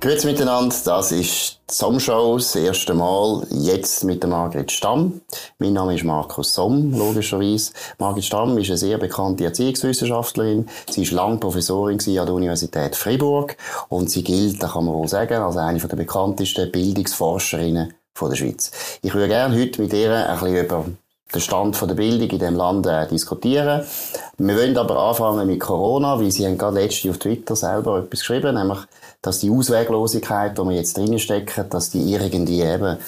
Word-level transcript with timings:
Grüezi 0.00 0.28
miteinander, 0.28 0.74
das 0.84 1.10
ist 1.10 1.58
die 1.68 1.74
Somm-Show, 1.74 2.36
das 2.36 2.54
erste 2.54 2.94
Mal, 2.94 3.44
jetzt 3.50 4.04
mit 4.04 4.22
der 4.22 4.30
Margret 4.30 4.70
Stamm. 4.70 5.22
Mein 5.58 5.72
Name 5.72 5.96
ist 5.96 6.04
Markus 6.04 6.54
Somm, 6.54 6.92
logischerweise. 6.96 7.72
Margret 7.98 8.24
Stamm 8.24 8.56
ist 8.58 8.68
eine 8.68 8.78
sehr 8.78 8.96
bekannte 8.96 9.44
Erziehungswissenschaftlerin. 9.44 10.68
Sie 10.88 11.02
ist 11.02 11.10
lange 11.10 11.38
Professorin 11.38 11.98
an 11.98 12.26
der 12.26 12.32
Universität 12.32 12.94
Fribourg 12.94 13.56
und 13.88 14.08
sie 14.08 14.22
gilt, 14.22 14.62
da 14.62 14.68
kann 14.68 14.84
man 14.84 14.94
wohl 14.94 15.08
sagen, 15.08 15.42
als 15.42 15.56
eine 15.56 15.80
der 15.80 15.96
bekanntesten 15.96 16.70
Bildungsforscherinnen 16.70 17.92
der 18.18 18.36
Schweiz. 18.36 18.70
Ich 19.02 19.12
würde 19.12 19.26
gerne 19.26 19.60
heute 19.60 19.82
mit 19.82 19.92
ihr 19.92 20.14
ein 20.14 20.38
bisschen 20.38 20.64
über 20.64 20.84
den 21.34 21.40
Stand 21.40 21.80
der 21.80 21.94
Bildung 21.94 22.28
in 22.30 22.38
diesem 22.38 22.56
Land 22.56 22.86
äh, 22.86 23.06
diskutieren. 23.06 23.82
Wir 24.38 24.56
wollen 24.56 24.76
aber 24.78 24.96
anfangen 24.96 25.46
mit 25.46 25.60
Corona, 25.60 26.18
weil 26.18 26.30
Sie 26.30 26.46
haben 26.46 26.56
gerade 26.56 26.80
letztens 26.80 27.14
auf 27.14 27.18
Twitter 27.18 27.54
selber 27.54 27.98
etwas 27.98 28.20
geschrieben, 28.20 28.54
nämlich 28.54 28.78
dass 29.20 29.40
die 29.40 29.50
Ausweglosigkeit, 29.50 30.56
wo 30.58 30.64
wir 30.64 30.76
jetzt 30.76 30.96
drin 30.96 31.18
stecken, 31.18 31.68
dass 31.70 31.90
die 31.90 32.12
irgendwie 32.12 32.62
eben 32.62 32.98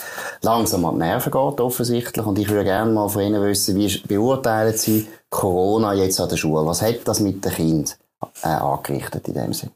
langsam 0.42 0.84
an 0.84 0.94
die 0.94 1.00
Nerven 1.00 1.30
geht, 1.30 1.60
offensichtlich. 1.60 2.26
Und 2.26 2.38
ich 2.38 2.48
würde 2.48 2.64
gerne 2.64 2.90
mal 2.90 3.08
von 3.08 3.22
Ihnen 3.22 3.42
wissen, 3.42 3.76
wie 3.76 4.02
beurteilen 4.06 4.76
Sie 4.76 5.06
Corona 5.28 5.94
jetzt 5.94 6.20
an 6.20 6.28
der 6.28 6.36
Schule? 6.36 6.66
Was 6.66 6.82
hat 6.82 7.00
das 7.04 7.20
mit 7.20 7.44
den 7.44 7.52
Kindern 7.52 7.94
äh, 8.42 8.48
angerichtet 8.48 9.28
in 9.28 9.34
dem 9.34 9.52
Sinne? 9.52 9.72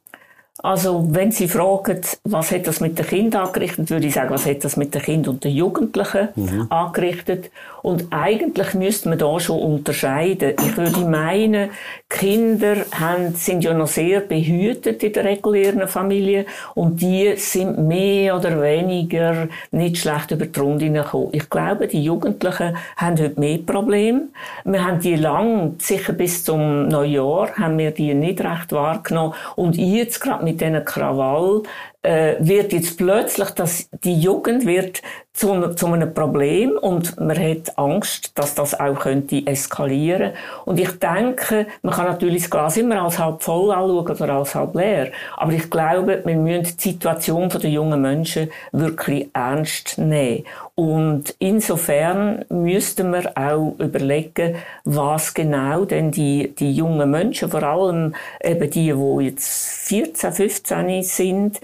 Also, 0.59 1.05
wenn 1.11 1.31
Sie 1.31 1.47
fragen, 1.47 2.01
was 2.25 2.51
hat 2.51 2.67
das 2.67 2.81
mit 2.81 2.99
den 2.99 3.07
Kindern 3.07 3.47
angerichtet, 3.47 3.91
würde 3.91 4.07
ich 4.07 4.15
sagen, 4.15 4.31
was 4.31 4.47
hat 4.47 4.65
das 4.65 4.77
mit 4.77 4.95
den 4.95 5.03
Kindern 5.03 5.35
und 5.35 5.45
den 5.45 5.53
Jugendlichen 5.53 6.29
mhm. 6.35 6.67
angerichtet. 6.71 7.51
Und 7.85 8.07
eigentlich 8.13 8.73
müsste 8.73 9.11
man 9.11 9.19
da 9.19 9.39
schon 9.39 9.61
unterscheiden. 9.61 10.55
Ich 10.59 10.75
würde 10.79 11.01
meinen, 11.01 11.69
Kinder 12.09 12.77
haben, 12.99 13.35
sind 13.35 13.63
ja 13.63 13.75
noch 13.75 13.89
sehr 13.89 14.21
behütet 14.21 15.03
in 15.03 15.13
der 15.13 15.25
regulären 15.25 15.87
Familie 15.87 16.47
und 16.75 17.03
die 17.03 17.35
sind 17.37 17.77
mehr 17.79 18.37
oder 18.39 18.63
weniger 18.63 19.49
nicht 19.71 19.99
schlecht 19.99 20.31
über 20.31 20.47
die 20.47 20.59
Runde 20.59 20.91
gekommen. 20.91 21.29
Ich 21.33 21.51
glaube, 21.51 21.87
die 21.87 22.03
Jugendlichen 22.03 22.75
haben 22.97 23.19
heute 23.21 23.39
mehr 23.39 23.59
Probleme. 23.59 24.29
Wir 24.65 24.83
haben 24.83 25.01
die 25.01 25.17
lang, 25.17 25.75
sicher 25.79 26.15
bis 26.15 26.43
zum 26.43 26.89
Neujahr, 26.89 27.55
haben 27.59 27.77
wir 27.77 27.91
die 27.91 28.15
nicht 28.15 28.41
recht 28.41 28.73
wahrgenommen. 28.73 29.35
Und 29.57 29.77
jetzt 29.77 30.21
gerade 30.21 30.43
mit 30.43 30.63
diesen 30.63 30.83
Krawall 30.87 31.65
äh, 32.05 32.37
wird 32.39 32.73
jetzt 32.73 32.99
plötzlich, 32.99 33.51
dass 33.51 33.89
die 34.05 34.21
Jugend 34.21 34.67
wird 34.67 35.01
zu, 35.33 35.75
zu 35.75 35.87
einem 35.87 36.15
Problem 36.15 36.79
und 36.81 37.19
man 37.19 37.37
hat 37.37 37.77
Angst, 37.77 38.39
dass 38.39 38.55
das 38.55 38.79
auch 38.79 39.01
könnte 39.01 39.45
eskalieren. 39.47 40.33
Und 40.65 40.79
ich 40.79 40.99
denke, 41.01 41.67
man 41.83 41.95
kann 41.95 42.07
natürlich 42.07 42.43
das 42.43 42.51
Glas 42.51 42.77
immer 42.77 43.03
als 43.03 43.19
halb 43.19 43.43
voll 43.43 43.73
anschauen 43.73 44.17
oder 44.17 44.35
als 44.35 44.55
halb 44.55 44.77
leer. 44.77 45.11
Aber 45.37 45.53
ich 45.53 45.69
glaube, 45.69 46.23
wir 46.25 46.37
müssen 46.37 46.77
die 46.77 46.91
Situation 46.91 47.49
der 47.49 47.71
jungen 47.71 48.01
Menschen 48.01 48.51
wirklich 48.71 49.29
ernst 49.33 49.99
nehmen. 49.99 50.45
Und 50.77 51.35
insofern 51.39 52.45
müssten 52.49 53.13
wir 53.13 53.33
auch 53.37 53.75
überlegen, 53.79 54.57
was 54.85 55.35
genau 55.35 55.85
denn 55.85 56.13
die, 56.13 56.55
die 56.55 56.73
jungen 56.73 57.11
Menschen, 57.11 57.51
vor 57.51 57.63
allem 57.63 58.15
eben 58.43 58.71
die, 58.71 58.93
die 58.93 59.25
jetzt 59.25 59.89
14, 59.89 60.33
15 60.33 61.03
sind, 61.03 61.61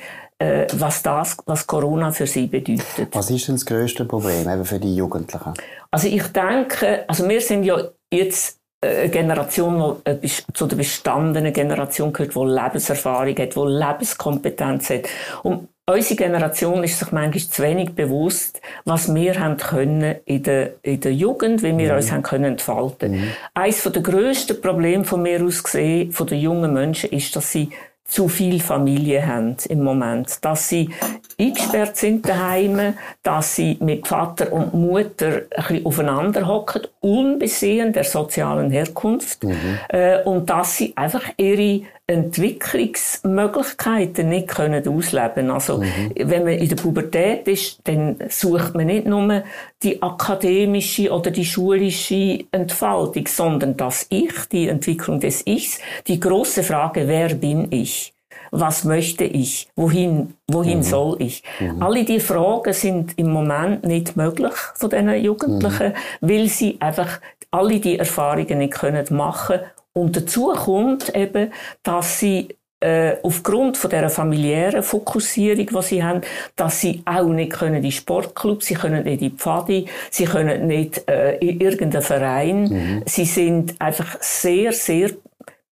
was 0.73 1.03
das, 1.03 1.37
was 1.45 1.67
Corona 1.67 2.13
für 2.13 2.27
sie 2.27 2.47
bedeutet. 2.47 3.09
Was 3.13 3.31
ist 3.31 3.49
denn 3.49 3.57
das 3.57 3.67
größte 3.67 4.07
Problem 4.07 4.49
eben 4.49 4.65
für 4.65 4.79
die 4.79 4.97
Jugendlichen? 4.97 5.53
Also 5.91 6.09
ich 6.09 6.27
denke, 6.29 7.05
also 7.07 7.29
wir 7.29 7.41
sind 7.43 7.65
ja 7.65 7.77
jetzt 8.11 8.59
eine 8.83 9.11
Generation, 9.11 9.97
die 10.07 10.31
zu 10.55 10.67
der 10.67 10.77
bestandenen 10.77 11.53
Generation 11.53 12.13
gehört, 12.13 12.35
die 12.35 12.39
Lebenserfahrung 12.39 13.37
hat, 13.37 13.55
die 13.55 13.61
Lebenskompetenz 13.61 14.91
hat. 14.91 15.09
Und 15.43 15.69
unsere 15.87 16.17
Generation 16.17 16.83
ist 16.85 16.99
sich 16.99 17.13
manchmal 17.13 17.43
zu 17.43 17.63
wenig 17.63 17.95
bewusst, 17.95 18.63
was 18.87 19.15
wir 19.15 19.39
haben 19.39 19.59
können 19.59 20.17
in 20.25 20.43
der, 20.43 20.75
in 20.83 21.01
der 21.01 21.13
Jugend, 21.13 21.63
wie 21.63 21.77
wir 21.77 21.91
mhm. 21.91 21.97
uns 21.97 22.13
haben 22.13 22.23
können 22.23 22.45
entfalten. 22.45 23.13
Mhm. 23.13 23.31
Eines 23.53 23.83
der 23.83 24.03
grössten 24.03 24.59
Probleme 24.61 25.05
von 25.05 25.21
mir 25.21 25.45
aus 25.45 25.63
gesehen, 25.63 26.13
von 26.13 26.27
den 26.27 26.41
jungen 26.41 26.73
Menschen, 26.73 27.11
ist, 27.11 27.37
dass 27.37 27.53
sie 27.53 27.71
zu 28.11 28.29
viel 28.29 28.61
Familie 28.61 29.25
haben 29.27 29.57
im 29.69 29.83
Moment. 29.83 30.45
Dass 30.45 30.69
sie 30.69 30.91
eingesperrt 31.39 31.97
sind 31.97 32.29
daheim, 32.29 32.95
dass 33.23 33.55
sie 33.55 33.79
mit 33.81 34.09
Vater 34.09 34.53
und 34.53 34.75
Mutter 34.75 35.43
ein 35.51 35.65
bisschen 35.65 35.87
aufeinander 35.87 36.47
hocken, 36.47 36.83
unbesehen 37.01 37.93
der 37.93 38.05
sozialen 38.05 38.71
Herkunft, 38.71 39.45
mhm. 39.45 39.79
äh, 39.89 40.23
und 40.25 40.51
dass 40.51 40.77
sie 40.77 40.93
einfach 40.97 41.23
ihre 41.37 41.83
Entwicklungsmöglichkeiten 42.11 44.29
nicht 44.29 44.49
können 44.49 44.87
ausleben 44.87 45.51
Also, 45.51 45.79
mhm. 45.79 46.13
wenn 46.17 46.43
man 46.43 46.53
in 46.55 46.69
der 46.69 46.77
Pubertät 46.77 47.47
ist, 47.47 47.79
dann 47.85 48.17
sucht 48.29 48.75
man 48.75 48.87
nicht 48.87 49.07
nur 49.07 49.45
die 49.83 50.03
akademische 50.03 51.13
oder 51.13 51.31
die 51.31 51.45
schulische 51.45 52.41
Entfaltung, 52.51 53.29
sondern 53.29 53.77
das 53.77 54.07
Ich, 54.11 54.35
die 54.51 54.69
Entwicklung 54.69 55.21
des 55.21 55.47
Ichs, 55.47 55.79
die 56.09 56.19
große 56.19 56.65
Frage, 56.65 57.07
wer 57.07 57.35
bin 57.35 57.71
ich? 57.71 58.13
Was 58.51 58.83
möchte 58.83 59.23
ich? 59.23 59.69
Wohin, 59.77 60.35
wohin 60.51 60.79
mhm. 60.79 60.83
soll 60.83 61.23
ich? 61.23 61.45
Mhm. 61.61 61.81
Alle 61.81 62.05
die 62.05 62.19
Fragen 62.19 62.73
sind 62.73 63.17
im 63.19 63.31
Moment 63.31 63.85
nicht 63.85 64.17
möglich 64.17 64.55
von 64.75 64.91
diesen 64.91 65.15
Jugendlichen, 65.15 65.91
mhm. 65.91 66.29
weil 66.29 66.49
sie 66.49 66.77
einfach 66.81 67.21
alle 67.53 67.79
die 67.79 68.01
Erfahrungen 68.01 68.59
nicht 68.59 68.73
können 68.73 69.07
machen 69.11 69.61
und 69.93 70.17
dazu 70.17 70.53
kommt 70.55 71.15
eben, 71.15 71.53
dass 71.83 72.21
sie 72.21 72.49
äh, 72.81 73.17
aufgrund 73.23 73.77
von 73.77 73.91
der 73.91 74.09
familiären 74.09 74.83
Fokussierung, 74.83 75.67
die 75.67 75.83
sie 75.83 76.03
haben, 76.03 76.23
dass 76.57 76.81
sie 76.81 77.03
auch 77.05 77.29
nicht 77.29 77.53
können 77.53 77.85
in 77.85 77.93
Sportclub, 77.93 78.63
sie 78.63 78.75
können 78.75 79.05
nicht 79.05 79.21
in 79.23 79.31
die 79.31 79.37
Pfadi, 79.37 79.87
sie 80.11 80.25
können 80.25 80.67
nicht 80.67 81.07
äh, 81.09 81.37
in 81.39 81.61
irgendeinen 81.61 82.03
Verein. 82.03 82.63
Mhm. 82.63 83.03
Sie 83.05 83.27
sind 83.27 83.79
einfach 83.81 84.17
sehr, 84.21 84.73
sehr 84.73 85.11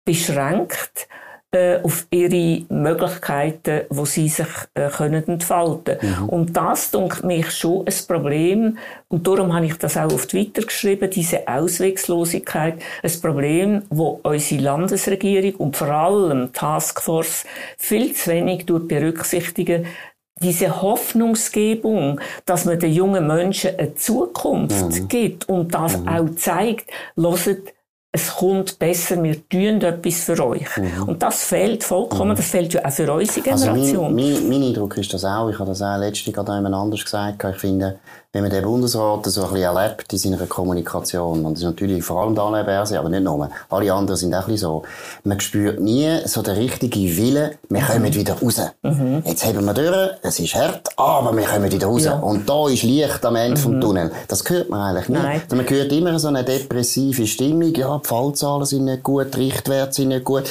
beschränkt 0.04 1.08
äh, 1.54 1.80
auf 1.82 2.06
ihre 2.10 2.64
Möglichkeiten, 2.68 3.82
wo 3.90 4.04
sie 4.04 4.28
sich 4.28 4.46
äh, 4.74 4.88
können 4.88 5.26
entfalten. 5.26 5.98
Mhm. 6.00 6.28
Und 6.28 6.56
das 6.56 6.90
denkt 6.90 7.24
mich 7.24 7.50
schon 7.50 7.86
ein 7.86 7.94
Problem. 8.08 8.78
Und 9.08 9.26
darum 9.26 9.54
habe 9.54 9.66
ich 9.66 9.78
das 9.78 9.96
auch 9.96 10.12
auf 10.12 10.26
Twitter 10.26 10.62
geschrieben, 10.62 11.10
diese 11.10 11.46
Auswegslosigkeit, 11.46 12.82
ein 13.02 13.20
Problem, 13.20 13.82
wo 13.90 14.20
unsere 14.22 14.62
Landesregierung 14.62 15.54
und 15.56 15.76
vor 15.76 15.88
allem 15.88 16.52
Taskforce 16.52 17.44
viel 17.78 18.14
zu 18.14 18.30
wenig 18.30 18.66
berücksichtigen, 18.66 19.86
diese 20.40 20.82
Hoffnungsgebung, 20.82 22.20
dass 22.44 22.64
man 22.64 22.78
den 22.78 22.92
jungen 22.92 23.26
Menschen 23.26 23.78
eine 23.78 23.94
Zukunft 23.94 25.00
mhm. 25.00 25.08
gibt 25.08 25.48
und 25.48 25.74
das 25.74 25.98
mhm. 25.98 26.08
auch 26.08 26.36
zeigt, 26.36 26.90
loset 27.16 27.73
es 28.16 28.32
kommt 28.32 28.78
besser, 28.78 29.20
wir 29.20 29.48
tun 29.48 29.82
etwas 29.82 30.20
für 30.20 30.46
euch. 30.46 30.76
Mhm. 30.76 31.08
Und 31.08 31.20
das 31.20 31.42
fehlt 31.42 31.82
vollkommen, 31.82 32.30
mhm. 32.30 32.36
das 32.36 32.46
fehlt 32.46 32.72
ja 32.72 32.84
auch 32.84 32.92
für 32.92 33.12
unsere 33.12 33.40
Generation. 33.40 33.74
Also 33.74 34.14
mein, 34.14 34.14
mein, 34.14 34.48
mein, 34.48 34.62
Eindruck 34.62 34.96
ist 34.98 35.12
das 35.12 35.24
auch, 35.24 35.50
ich 35.50 35.58
habe 35.58 35.70
das 35.70 35.82
auch 35.82 35.98
letztens 35.98 36.32
gerade 36.32 36.54
jemand 36.54 36.76
anders 36.76 37.04
gesagt, 37.04 37.42
ich 37.42 37.56
finde, 37.56 37.98
wenn 38.34 38.42
man 38.42 38.50
den 38.50 38.64
Bundesrat 38.64 39.24
so 39.26 39.44
ein 39.44 39.52
bisschen 39.52 39.76
erlebt 39.76 40.12
in 40.12 40.18
seiner 40.18 40.46
Kommunikation, 40.46 41.46
und 41.46 41.52
das 41.52 41.60
ist 41.60 41.66
natürlich 41.66 42.02
vor 42.02 42.20
allem 42.20 42.34
Daniel 42.34 42.64
Berse, 42.64 42.98
aber 42.98 43.08
nicht 43.08 43.22
nur, 43.22 43.48
alle 43.70 43.92
anderen 43.92 44.18
sind 44.18 44.34
auch 44.34 44.40
ein 44.40 44.46
bisschen 44.46 44.58
so, 44.58 44.82
man 45.22 45.38
spürt 45.38 45.78
nie 45.78 46.18
so 46.24 46.42
den 46.42 46.56
richtigen 46.56 47.16
Willen, 47.16 47.52
wir 47.68 47.80
mhm. 47.80 47.86
kommen 47.86 48.12
wieder 48.12 48.34
raus. 48.34 48.60
Mhm. 48.82 49.22
Jetzt 49.24 49.46
haben 49.46 49.64
wir 49.64 49.72
durch, 49.72 50.10
es 50.22 50.40
ist 50.40 50.54
hart, 50.56 50.88
aber 50.96 51.36
wir 51.36 51.44
kommen 51.44 51.70
wieder 51.70 51.86
raus. 51.86 52.04
Ja. 52.06 52.18
Und 52.18 52.48
da 52.48 52.68
ist 52.68 52.82
Licht 52.82 53.24
am 53.24 53.36
Ende 53.36 53.56
mhm. 53.56 53.62
vom 53.62 53.80
Tunnel. 53.80 54.10
Das 54.26 54.42
hört 54.50 54.68
man 54.68 54.80
eigentlich 54.80 55.08
nicht. 55.08 55.22
Nein. 55.22 55.42
Man 55.54 55.70
hört 55.70 55.92
immer 55.92 56.18
so 56.18 56.26
eine 56.26 56.42
depressive 56.42 57.28
Stimmung, 57.28 57.72
ja, 57.72 58.00
die 58.02 58.08
Fallzahlen 58.08 58.66
sind 58.66 58.86
nicht 58.86 59.04
gut, 59.04 59.32
die 59.32 59.42
Richtwerte 59.42 59.92
sind 59.92 60.08
nicht 60.08 60.24
gut. 60.24 60.42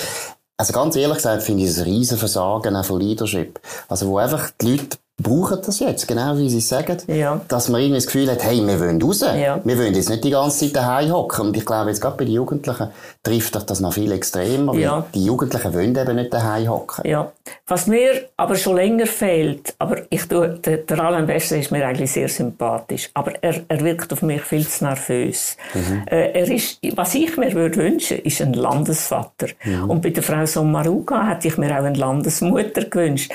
Also 0.55 0.71
ganz 0.71 0.95
ehrlich 0.95 1.17
gesagt 1.17 1.43
finde 1.43 1.63
ich 1.63 1.71
es 1.71 1.79
ein 1.79 1.83
riesen 1.83 2.17
Versagen 2.17 2.77
auch 2.77 2.85
von 2.85 3.01
Leadership. 3.01 3.59
Also 3.89 4.07
wo 4.07 4.19
einfach 4.19 4.51
die 4.61 4.71
Leute 4.71 4.97
brauchen 5.21 5.59
das 5.63 5.79
jetzt, 5.79 6.07
genau 6.07 6.35
wie 6.37 6.49
Sie 6.49 6.59
sagen, 6.59 6.97
ja. 7.07 7.39
dass 7.47 7.69
man 7.69 7.81
irgendwie 7.81 7.97
das 7.97 8.07
Gefühl 8.07 8.31
hat, 8.31 8.43
hey, 8.43 8.65
wir 8.65 8.79
wollen 8.79 8.99
raus. 8.99 9.21
Ja. 9.21 9.59
Wir 9.63 9.77
wollen 9.77 9.93
jetzt 9.93 10.09
nicht 10.09 10.23
die 10.23 10.31
ganze 10.31 10.65
Zeit 10.65 10.75
daheim 10.75 11.13
hocken. 11.13 11.47
Und 11.47 11.57
ich 11.57 11.65
glaube, 11.65 11.91
jetzt 11.91 12.01
gerade 12.01 12.17
bei 12.17 12.25
den 12.25 12.33
Jugendlichen 12.33 12.87
trifft 13.21 13.69
das 13.69 13.79
noch 13.79 13.93
viel 13.93 14.11
extremer, 14.11 14.73
ja. 14.75 15.05
die 15.13 15.23
Jugendlichen 15.23 15.73
wollen 15.73 15.95
eben 15.95 16.15
nicht 16.15 16.33
daheim 16.33 16.67
hocken. 16.67 17.07
Ja. 17.07 17.31
Was 17.67 17.85
mir 17.85 18.25
aber 18.37 18.55
schon 18.55 18.75
länger 18.75 19.05
fehlt, 19.05 19.75
aber 19.77 20.01
ich 20.09 20.27
tue, 20.27 20.49
der, 20.49 20.77
der 20.77 20.99
Alain 20.99 21.27
Besser 21.27 21.57
ist 21.57 21.71
mir 21.71 21.85
eigentlich 21.85 22.11
sehr 22.11 22.27
sympathisch, 22.27 23.11
aber 23.13 23.33
er, 23.41 23.61
er 23.67 23.81
wirkt 23.81 24.11
auf 24.13 24.23
mich 24.23 24.41
viel 24.41 24.67
zu 24.67 24.83
nervös. 24.83 25.57
Mhm. 25.75 26.03
Äh, 26.07 26.31
er 26.31 26.49
ist, 26.49 26.79
was 26.95 27.13
ich 27.13 27.37
mir 27.37 27.53
würde 27.53 27.77
wünschen, 27.77 28.17
ist 28.19 28.41
ein 28.41 28.53
Landesvater. 28.53 29.47
Mhm. 29.63 29.89
Und 29.91 30.01
bei 30.01 30.09
der 30.09 30.23
Frau 30.23 30.45
Sommaruga 30.45 31.27
hätte 31.29 31.49
ich 31.49 31.57
mir 31.57 31.71
auch 31.71 31.83
eine 31.83 31.97
Landesmutter 31.97 32.85
gewünscht. 32.85 33.31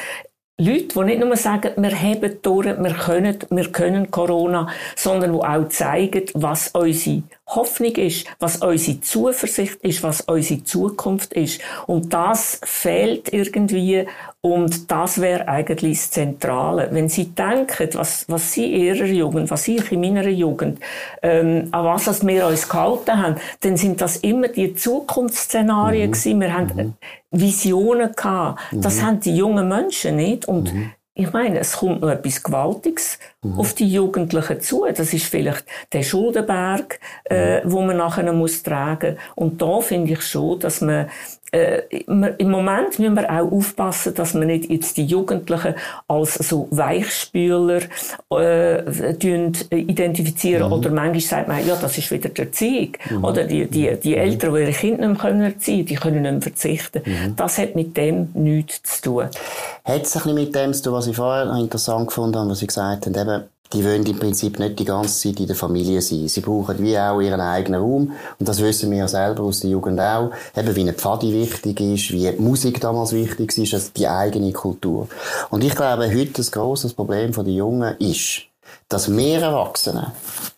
Leute, 0.61 0.89
die 0.89 1.05
nicht 1.05 1.21
nur 1.21 1.37
sagen, 1.37 1.71
wir 1.77 2.03
haben 2.03 2.43
durch, 2.43 2.67
wir 2.67 2.95
können, 2.95 3.39
wir 3.49 3.71
können 3.71 4.11
Corona, 4.11 4.69
sondern 4.97 5.33
die 5.33 5.39
auch 5.39 5.69
zeigen, 5.69 6.25
was 6.35 6.71
unsere 6.75 7.23
Hoffnung 7.49 7.93
ist, 7.97 8.27
was 8.39 8.59
unsere 8.59 9.01
Zuversicht 9.01 9.77
ist, 9.83 10.03
was 10.03 10.21
unsere 10.23 10.65
Zukunft 10.65 11.33
ist. 11.33 11.61
Und 11.87 12.13
das 12.13 12.61
fehlt 12.63 13.33
irgendwie 13.33 14.07
und 14.41 14.91
das 14.91 15.21
wäre 15.21 15.49
eigentlich 15.49 15.99
das 15.99 16.11
Zentrale. 16.13 16.89
Wenn 16.93 17.09
Sie 17.09 17.27
denken, 17.27 17.89
was, 17.95 18.25
was 18.29 18.53
Sie 18.53 18.73
in 18.73 18.83
Ihrer 18.83 19.07
Jugend, 19.07 19.51
was 19.51 19.67
ich 19.67 19.91
in 19.91 20.01
meiner 20.01 20.29
Jugend, 20.29 20.79
ähm, 21.23 21.69
an 21.73 21.85
was 21.85 22.25
wir 22.25 22.47
uns 22.47 22.69
gehalten 22.69 23.23
haben, 23.23 23.37
dann 23.61 23.77
sind 23.77 24.01
das 24.01 24.19
immer 24.19 24.49
die 24.49 24.75
Zukunftsszenarien 24.75 26.11
mhm. 26.11 26.13
gewesen. 26.13 26.41
Wir 26.41 26.55
haben 26.55 26.77
mhm. 26.77 26.95
Visionen 27.33 28.13
gehabt. 28.15 28.61
Das 28.73 28.97
mhm. 28.97 29.03
haben 29.03 29.21
die 29.21 29.37
jungen 29.37 29.69
Menschen 29.69 30.17
nicht. 30.17 30.47
Und 30.47 30.73
mhm. 30.73 30.93
Ich 31.19 31.33
meine, 31.33 31.59
es 31.59 31.79
kommt 31.79 32.01
noch 32.01 32.11
etwas 32.11 32.45
Gewaltiges 32.45 33.19
mhm. 33.43 33.59
auf 33.59 33.75
die 33.75 33.93
Jugendlichen 33.93 34.61
zu. 34.61 34.87
Das 34.87 35.13
ist 35.13 35.25
vielleicht 35.25 35.65
der 35.93 36.05
Schuldenberg, 36.05 37.01
äh, 37.29 37.65
mhm. 37.65 37.73
wo 37.73 37.81
man 37.83 37.97
nachher 37.97 38.33
muss 38.33 38.63
tragen. 38.63 39.19
Und 39.35 39.61
da 39.61 39.81
finde 39.81 40.13
ich 40.13 40.23
schon, 40.23 40.61
dass 40.61 40.81
man 40.81 41.11
äh, 41.51 41.83
im 42.07 42.51
Moment 42.51 42.99
müssen 42.99 43.17
wir 43.17 43.31
auch 43.31 43.51
aufpassen, 43.51 44.15
dass 44.15 44.35
wir 44.35 44.45
nicht 44.45 44.71
jetzt 44.71 44.97
die 44.97 45.05
Jugendlichen 45.05 45.75
als 46.07 46.35
so 46.35 46.69
Weichspüler 46.71 47.81
äh, 48.33 49.13
identifizieren 49.71 50.67
mhm. 50.67 50.73
oder 50.73 50.91
manchmal 50.91 51.21
sagt 51.21 51.49
man, 51.49 51.67
ja, 51.67 51.77
das 51.77 51.97
ist 51.97 52.11
wieder 52.11 52.29
der 52.29 52.47
Erziehung 52.47 52.93
mhm. 53.11 53.25
oder 53.25 53.45
die, 53.45 53.67
die, 53.67 53.97
die 53.97 54.11
mhm. 54.11 54.21
Eltern, 54.21 54.55
die 54.55 54.61
ihre 54.61 54.73
Kinder 54.73 55.09
nicht 55.09 55.23
mehr 55.23 55.47
erziehen 55.47 55.77
können, 55.77 55.87
die 55.87 55.95
können 55.95 56.23
nicht 56.23 56.33
mehr 56.33 56.43
verzichten. 56.43 57.03
Mhm. 57.05 57.37
Das 57.37 57.59
hat 57.59 57.75
mit 57.75 57.97
dem 57.97 58.29
nichts 58.35 59.01
zu 59.01 59.03
tun. 59.03 59.25
Hat 59.25 59.33
es 59.85 59.95
ein 59.95 60.03
bisschen 60.03 60.35
mit 60.35 60.55
dem 60.55 60.75
zu 60.75 60.83
tun, 60.83 60.93
was 60.93 61.07
ich 61.07 61.17
vorher 61.17 61.51
interessant 61.57 62.09
gefunden 62.09 62.37
habe, 62.39 62.51
was 62.51 62.59
Sie 62.59 62.67
gesagt 62.67 63.07
haben, 63.07 63.15
eben 63.15 63.45
die 63.73 63.85
wollen 63.85 64.07
im 64.07 64.19
Prinzip 64.19 64.59
nicht 64.59 64.79
die 64.79 64.85
ganze 64.85 65.29
Zeit 65.29 65.41
in 65.41 65.47
der 65.47 65.57
Familie 65.57 66.01
sein. 66.01 66.29
Sie 66.29 66.41
brauchen 66.41 66.79
wie 66.79 66.99
auch 66.99 67.21
ihren 67.21 67.41
eigenen 67.41 67.81
Raum. 67.81 68.13
Und 68.39 68.49
das 68.49 68.61
wissen 68.63 68.91
wir 68.91 68.99
ja 68.99 69.09
selber 69.09 69.43
aus 69.43 69.61
der 69.61 69.71
Jugend 69.71 70.01
auch. 70.01 70.31
Eben 70.57 70.75
wie 70.75 70.81
eine 70.81 70.95
Pfadi 70.95 71.33
wichtig 71.33 71.81
ist, 71.81 72.11
wie 72.13 72.31
Musik 72.39 72.81
damals 72.81 73.13
wichtig 73.13 73.57
ist, 73.59 73.75
also 73.75 73.91
die 73.97 74.09
eigene 74.09 74.53
Kultur. 74.53 75.09
Und 75.51 75.65
ich 75.65 75.75
glaube, 75.75 76.09
heute 76.09 76.33
das 76.33 76.51
grosses 76.51 76.95
Problem 76.95 77.33
der 77.33 77.45
Jungen 77.45 77.97
ist, 77.99 78.43
dass 78.89 79.15
wir 79.15 79.41
Erwachsene 79.41 80.13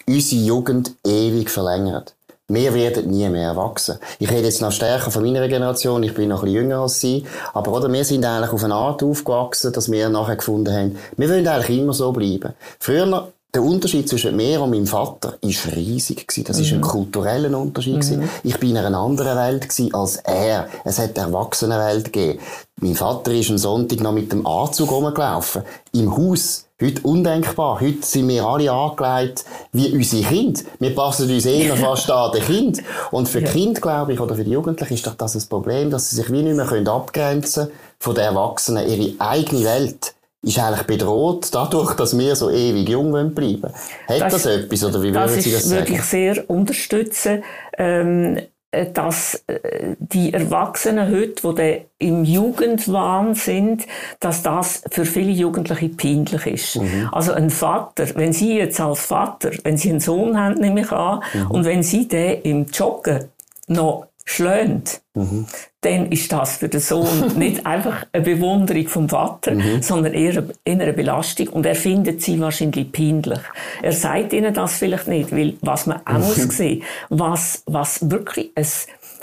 unsere 0.06 0.42
Jugend 0.42 0.92
ewig 1.04 1.50
verlängern. 1.50 2.04
Wir 2.52 2.74
werden 2.74 3.10
nie 3.10 3.28
mehr 3.28 3.50
erwachsen. 3.50 3.98
Ich 4.18 4.30
rede 4.30 4.46
jetzt 4.46 4.60
noch 4.60 4.72
stärker 4.72 5.10
von 5.10 5.22
meiner 5.22 5.46
Generation, 5.46 6.02
ich 6.02 6.14
bin 6.14 6.28
noch 6.28 6.42
ein 6.42 6.46
bisschen 6.46 6.62
jünger 6.62 6.78
als 6.80 7.00
Sie, 7.00 7.24
aber 7.54 7.72
oder, 7.72 7.92
wir 7.92 8.04
sind 8.04 8.24
eigentlich 8.24 8.52
auf 8.52 8.64
eine 8.64 8.74
Art 8.74 9.02
aufgewachsen, 9.02 9.72
dass 9.72 9.90
wir 9.90 10.08
nachher 10.08 10.36
gefunden 10.36 10.74
haben, 10.74 10.98
wir 11.16 11.28
wollen 11.28 11.46
eigentlich 11.46 11.78
immer 11.78 11.92
so 11.92 12.12
bleiben. 12.12 12.54
Früher 12.78 13.28
der 13.52 13.62
Unterschied 13.62 14.08
zwischen 14.08 14.36
mir 14.36 14.60
und 14.60 14.70
meinem 14.70 14.86
Vater 14.86 15.36
ist 15.40 15.74
riesig 15.74 16.26
gewesen. 16.26 16.44
Das 16.44 16.56
mhm. 16.56 16.62
ist 16.62 16.72
ein 16.72 16.80
kultureller 16.80 17.58
Unterschied 17.58 18.04
mhm. 18.10 18.28
Ich 18.44 18.58
bin 18.58 18.70
in 18.70 18.76
einer 18.78 18.98
anderen 18.98 19.36
Welt 19.36 19.68
gewesen 19.68 19.92
als 19.94 20.16
er. 20.16 20.68
Es 20.84 20.98
hat 20.98 21.18
eine 21.18 21.28
Erwachsenenwelt 21.28 22.12
gegeben. 22.12 22.40
Mein 22.80 22.94
Vater 22.94 23.32
ist 23.32 23.50
am 23.50 23.58
Sonntag 23.58 24.00
noch 24.00 24.12
mit 24.12 24.32
dem 24.32 24.46
Anzug 24.46 24.90
rumgelaufen. 24.92 25.62
Im 25.92 26.16
Haus. 26.16 26.66
Heute 26.82 27.02
undenkbar. 27.02 27.78
Heute 27.78 28.06
sind 28.06 28.28
wir 28.28 28.42
alle 28.42 28.72
angelegt 28.72 29.44
wie 29.72 29.92
unsere 29.92 30.22
Kinder. 30.22 30.60
Wir 30.78 30.94
passen 30.94 31.30
uns 31.30 31.44
eher 31.44 31.76
fast 31.76 32.10
an 32.10 32.32
den 32.32 32.42
Kind. 32.42 32.82
Und 33.10 33.28
für 33.28 33.40
ja. 33.40 33.50
Kind, 33.50 33.82
glaube 33.82 34.14
ich, 34.14 34.20
oder 34.20 34.34
für 34.34 34.44
die 34.44 34.52
Jugendlichen 34.52 34.94
ist 34.94 35.06
doch 35.06 35.14
das 35.14 35.34
ein 35.34 35.42
Problem, 35.50 35.90
dass 35.90 36.08
sie 36.08 36.16
sich 36.16 36.32
wie 36.32 36.42
nicht 36.42 36.56
mehr 36.56 36.92
abgrenzen 36.92 37.64
können 37.66 37.78
von 37.98 38.14
den 38.14 38.24
Erwachsenen. 38.24 38.88
Ihre 38.88 39.12
eigene 39.18 39.64
Welt 39.64 40.14
ist 40.42 40.58
eigentlich 40.58 40.86
bedroht 40.86 41.48
dadurch, 41.52 41.94
dass 41.96 42.16
wir 42.16 42.34
so 42.34 42.48
ewig 42.48 42.88
jung 42.88 43.12
bleiben 43.34 43.70
Hat 44.08 44.20
das, 44.22 44.32
das 44.32 44.46
etwas, 44.46 44.84
oder 44.84 45.02
wie 45.02 45.12
würden 45.12 45.38
Sie 45.38 45.52
das 45.52 45.64
sagen? 45.64 45.80
Das 45.80 45.88
würde 45.90 46.00
ich 46.00 46.02
sehr 46.02 46.48
unterstützen. 46.48 47.44
Ähm, 47.76 48.36
äh, 48.38 48.46
dass 48.94 49.42
äh, 49.46 49.96
die 49.98 50.32
Erwachsenen 50.32 51.10
heute, 51.10 51.54
die 51.98 52.06
im 52.06 52.24
Jugendwahn 52.24 53.34
sind, 53.34 53.86
dass 54.20 54.42
das 54.42 54.82
für 54.90 55.04
viele 55.04 55.32
Jugendliche 55.32 55.88
peinlich 55.88 56.46
ist. 56.46 56.76
Mhm. 56.76 57.08
Also 57.10 57.32
ein 57.32 57.50
Vater, 57.50 58.06
wenn 58.14 58.32
Sie 58.32 58.56
jetzt 58.56 58.80
als 58.80 59.06
Vater, 59.06 59.50
wenn 59.64 59.76
Sie 59.76 59.90
einen 59.90 60.00
Sohn 60.00 60.38
haben, 60.38 60.60
nehme 60.60 60.82
ich 60.82 60.92
an, 60.92 61.20
mhm. 61.32 61.50
und 61.50 61.64
wenn 61.64 61.82
Sie 61.82 62.06
den 62.06 62.42
im 62.42 62.66
Joggen 62.66 63.24
noch 63.66 64.06
schlägt, 64.30 65.02
mhm. 65.14 65.46
dann 65.80 66.12
ist 66.12 66.30
das 66.30 66.56
für 66.58 66.68
den 66.68 66.80
Sohn 66.80 67.32
nicht 67.36 67.66
einfach 67.66 68.06
eine 68.12 68.22
Bewunderung 68.22 68.86
vom 68.86 69.08
Vater, 69.08 69.52
mhm. 69.52 69.82
sondern 69.82 70.14
eher 70.14 70.44
eine 70.64 70.92
Belastung. 70.92 71.48
Und 71.48 71.66
er 71.66 71.74
findet 71.74 72.22
sie 72.22 72.40
wahrscheinlich 72.40 72.92
peinlich. 72.92 73.40
Er 73.82 73.92
sagt 73.92 74.32
ihnen 74.32 74.54
das 74.54 74.78
vielleicht 74.78 75.08
nicht, 75.08 75.32
weil 75.32 75.54
was 75.62 75.86
man 75.86 76.00
auch 76.06 76.18
muss 76.18 76.36
mhm. 76.36 76.50
sehen, 76.50 76.82
was, 77.08 77.62
was 77.66 78.10
wirklich 78.10 78.50
ein 78.54 78.66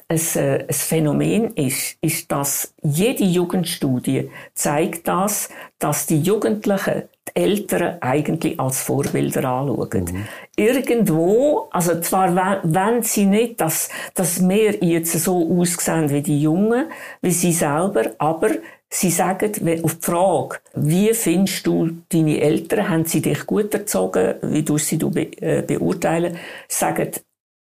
ein, 0.10 0.22
äh, 0.36 0.66
ein 0.66 0.74
Phänomen 0.74 1.54
ist, 1.56 1.98
ist, 2.00 2.32
dass 2.32 2.74
jede 2.82 3.26
Jugendstudie 3.26 4.30
zeigt 4.54 5.06
das, 5.06 5.50
dass 5.80 6.06
die 6.06 6.22
Jugendlichen 6.22 7.04
Eltern 7.38 7.98
eigentlich 8.02 8.60
als 8.60 8.82
Vorbilder 8.82 9.44
anschauen. 9.48 10.06
Mhm. 10.06 10.28
Irgendwo, 10.56 11.68
also 11.72 12.02
zwar 12.02 12.62
wenn 12.64 13.04
sie 13.04 13.26
nicht, 13.26 13.62
dass, 13.62 13.90
dass 14.16 14.48
wir 14.48 14.84
jetzt 14.84 15.14
so 15.24 15.48
aussehen 15.60 16.10
wie 16.10 16.24
die 16.24 16.42
Jungen, 16.42 16.88
wie 17.22 17.32
sie 17.32 17.52
selber, 17.54 18.12
aber 18.18 18.50
Sie 18.90 19.10
sagen 19.10 19.52
auf 19.84 19.96
die 19.96 20.06
Frage, 20.06 20.60
wie 20.76 21.14
findest 21.14 21.68
du 21.68 21.90
deine 22.08 22.40
Eltern, 22.40 22.88
haben 22.88 23.04
sie 23.04 23.22
dich 23.22 23.46
gut 23.46 23.74
erzogen, 23.74 24.36
wie 24.42 24.64
du 24.64 24.78
sie 24.78 24.96
be 24.96 25.24
äh, 25.42 25.62
beurteilen, 25.62 26.38
sagen 26.70 27.12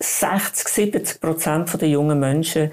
60, 0.03 0.69
70 0.69 1.21
Prozent 1.23 1.81
der 1.81 1.89
jungen 1.89 2.21
Menschen, 2.21 2.73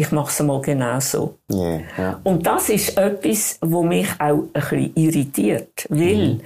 ich 0.00 0.12
mache 0.12 0.30
es 0.30 0.40
mal 0.40 0.60
genau 0.62 1.00
so. 1.00 1.38
Yeah, 1.52 1.80
yeah. 1.98 2.20
Und 2.22 2.46
das 2.46 2.68
ist 2.68 2.96
etwas, 2.96 3.58
was 3.60 3.84
mich 3.84 4.08
auch 4.20 4.44
ein 4.44 4.50
bisschen 4.52 4.92
irritiert, 4.94 5.86
weil 5.88 6.34
mhm. 6.34 6.40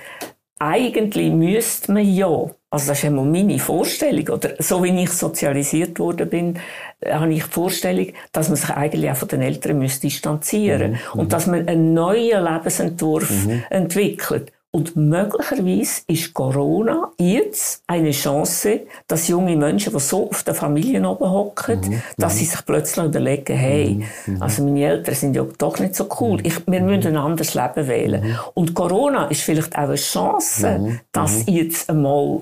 eigentlich 0.58 1.32
müsste 1.32 1.92
man 1.92 2.14
ja, 2.14 2.28
also 2.28 2.50
das 2.70 2.98
ist 2.98 3.04
einmal 3.04 3.26
meine 3.26 3.58
Vorstellung, 3.58 4.26
oder 4.28 4.54
so 4.58 4.82
wie 4.82 5.02
ich 5.02 5.10
sozialisiert 5.10 5.98
worden 5.98 6.30
bin, 6.30 6.58
äh, 7.00 7.12
habe 7.12 7.30
ich 7.34 7.44
die 7.44 7.50
Vorstellung, 7.50 8.06
dass 8.32 8.48
man 8.48 8.56
sich 8.56 8.70
eigentlich 8.70 9.10
auch 9.10 9.16
von 9.16 9.28
den 9.28 9.42
Eltern 9.42 9.78
müsste 9.78 10.06
distanzieren 10.06 10.92
mhm. 10.92 11.20
und 11.20 11.32
dass 11.34 11.46
man 11.46 11.68
einen 11.68 11.92
neuen 11.92 12.42
Lebensentwurf 12.42 13.30
mhm. 13.30 13.64
entwickelt. 13.68 14.50
Und 14.74 14.96
möglicherweise 14.96 16.00
ist 16.06 16.32
Corona 16.32 17.12
jetzt 17.18 17.82
eine 17.86 18.10
Chance, 18.10 18.86
dass 19.06 19.28
junge 19.28 19.54
Menschen, 19.54 19.92
die 19.92 20.00
so 20.00 20.30
auf 20.30 20.44
der 20.44 20.54
Familie 20.54 21.06
oben 21.06 21.30
hocken, 21.30 21.80
mhm. 21.80 22.02
dass 22.16 22.38
sie 22.38 22.46
sich 22.46 22.64
plötzlich 22.64 23.04
überlegen, 23.04 23.54
hey, 23.54 24.00
mhm. 24.26 24.34
mhm. 24.34 24.42
also 24.42 24.64
meine 24.64 24.82
Eltern 24.82 25.14
sind 25.14 25.36
ja 25.36 25.46
doch 25.58 25.78
nicht 25.78 25.94
so 25.94 26.08
cool. 26.20 26.40
Ich, 26.42 26.66
wir 26.66 26.80
mhm. 26.80 26.86
müssen 26.86 27.08
ein 27.08 27.16
anderes 27.18 27.52
Leben 27.52 27.86
wählen. 27.86 28.24
Mhm. 28.24 28.38
Und 28.54 28.74
Corona 28.74 29.26
ist 29.26 29.42
vielleicht 29.42 29.76
auch 29.76 29.82
eine 29.82 29.96
Chance, 29.96 30.78
mhm. 30.78 31.00
dass 31.12 31.44
jetzt 31.46 31.90
einmal 31.90 32.40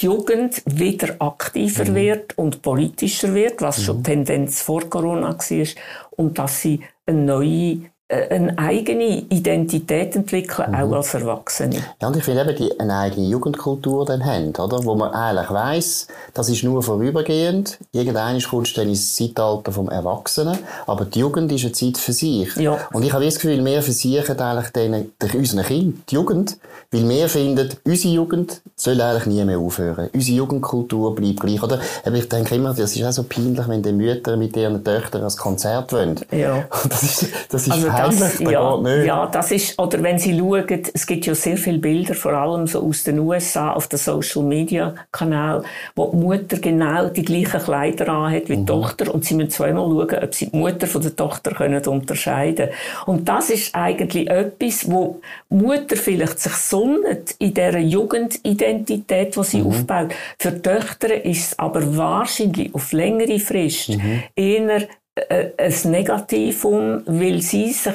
die 0.00 0.06
Jugend 0.06 0.62
wieder 0.66 1.14
aktiver 1.20 1.94
wird 1.94 2.36
und 2.36 2.60
politischer 2.60 3.34
wird, 3.34 3.62
was 3.62 3.84
schon 3.84 4.02
Tendenz 4.02 4.62
vor 4.62 4.88
Corona 4.90 5.38
war, 5.38 5.66
und 6.10 6.38
dass 6.40 6.60
sie 6.60 6.80
eine 7.06 7.22
neue 7.22 7.82
eine 8.10 8.58
eigene 8.58 9.24
Identität 9.28 10.16
entwickeln, 10.16 10.70
mhm. 10.70 10.76
auch 10.76 10.92
als 10.96 11.12
Erwachsene. 11.12 11.76
Ja, 12.00 12.08
und 12.08 12.16
ich 12.16 12.24
finde 12.24 12.40
eben, 12.40 12.56
die 12.56 12.80
eine 12.80 12.96
eigene 12.96 13.26
Jugendkultur 13.26 14.06
dann 14.06 14.24
haben, 14.24 14.48
oder? 14.56 14.84
Wo 14.84 14.94
man 14.94 15.12
eigentlich 15.12 15.50
weiss, 15.50 16.06
das 16.32 16.48
ist 16.48 16.64
nur 16.64 16.82
vorübergehend. 16.82 17.78
Irgendwann 17.92 18.40
kommst 18.40 18.76
du 18.76 18.80
dann 18.80 18.88
ins 18.88 19.14
Zeitalter 19.14 19.72
vom 19.72 19.90
Erwachsenen. 19.90 20.58
Aber 20.86 21.04
die 21.04 21.20
Jugend 21.20 21.52
ist 21.52 21.64
eine 21.64 21.72
Zeit 21.72 21.98
für 21.98 22.12
sich. 22.12 22.56
Ja. 22.56 22.78
Und 22.92 23.02
ich 23.02 23.12
habe 23.12 23.24
das 23.24 23.34
Gefühl, 23.34 23.62
wir 23.62 23.82
versichern 23.82 24.38
eigentlich 24.38 24.72
den, 24.72 25.12
durch 25.18 25.34
unseren 25.34 25.64
Kindern 25.64 26.02
die 26.08 26.14
Jugend, 26.14 26.58
weil 26.90 27.08
wir 27.08 27.28
finden, 27.28 27.68
unsere 27.84 28.14
Jugend 28.14 28.62
soll 28.74 29.00
eigentlich 29.00 29.26
nie 29.26 29.44
mehr 29.44 29.58
aufhören. 29.58 30.08
Unsere 30.14 30.36
Jugendkultur 30.36 31.14
bleibt 31.14 31.40
gleich, 31.40 31.62
oder? 31.62 31.80
Aber 32.04 32.16
ich 32.16 32.28
denke 32.28 32.54
immer, 32.54 32.72
das 32.72 32.96
ist 32.96 33.04
auch 33.04 33.12
so 33.12 33.24
peinlich, 33.24 33.68
wenn 33.68 33.82
die 33.82 33.92
Mütter 33.92 34.36
mit 34.36 34.56
ihren 34.56 34.82
Töchtern 34.82 35.22
ein 35.24 35.36
Konzert 35.36 35.92
wollen. 35.92 36.18
Ja. 36.30 36.64
Das 36.88 37.02
ist, 37.02 37.26
das 37.50 37.66
ist 37.66 37.72
also 37.72 37.88
das, 38.06 38.38
ja, 38.38 39.04
ja, 39.04 39.26
das 39.26 39.50
ist, 39.50 39.78
oder 39.78 40.02
wenn 40.02 40.18
Sie 40.18 40.38
schauen, 40.38 40.82
es 40.92 41.06
gibt 41.06 41.26
ja 41.26 41.34
sehr 41.34 41.56
viele 41.56 41.78
Bilder, 41.78 42.14
vor 42.14 42.32
allem 42.32 42.66
so 42.66 42.82
aus 42.82 43.04
den 43.04 43.18
USA 43.18 43.72
auf 43.72 43.88
den 43.88 43.98
Social 43.98 44.42
Media 44.42 44.94
Kanal, 45.12 45.62
wo 45.94 46.10
die 46.10 46.16
Mutter 46.16 46.58
genau 46.58 47.08
die 47.08 47.24
gleichen 47.24 47.60
Kleider 47.60 48.08
anhat 48.08 48.48
wie 48.48 48.56
die 48.56 48.62
mhm. 48.62 48.66
Tochter 48.66 49.14
und 49.14 49.24
sie 49.24 49.34
müssen 49.34 49.50
zweimal 49.50 49.88
schauen, 49.88 50.24
ob 50.24 50.34
sie 50.34 50.50
die 50.50 50.56
Mutter 50.56 50.86
von 50.86 51.02
der 51.02 51.16
Tochter 51.16 51.52
können 51.52 51.84
unterscheiden. 51.86 52.68
Und 53.06 53.28
das 53.28 53.50
ist 53.50 53.74
eigentlich 53.74 54.28
etwas, 54.28 54.90
wo 54.90 55.20
Mutter 55.48 55.96
vielleicht 55.96 56.40
sich 56.40 56.54
sonnet 56.54 57.34
in 57.38 57.54
dieser 57.54 57.78
Jugendidentität, 57.78 59.36
die 59.36 59.44
sie 59.44 59.60
mhm. 59.60 59.66
aufbaut. 59.68 60.14
Für 60.38 60.52
die 60.52 60.62
Töchter 60.62 61.24
ist 61.24 61.52
es 61.52 61.58
aber 61.58 61.96
wahrscheinlich 61.96 62.74
auf 62.74 62.92
längere 62.92 63.38
Frist 63.38 63.90
mhm. 63.90 64.22
eher 64.36 64.88
äh, 65.28 65.52
ein 65.58 65.90
Negativum, 65.90 67.02
weil 67.06 67.40
sie 67.42 67.72
sich 67.72 67.94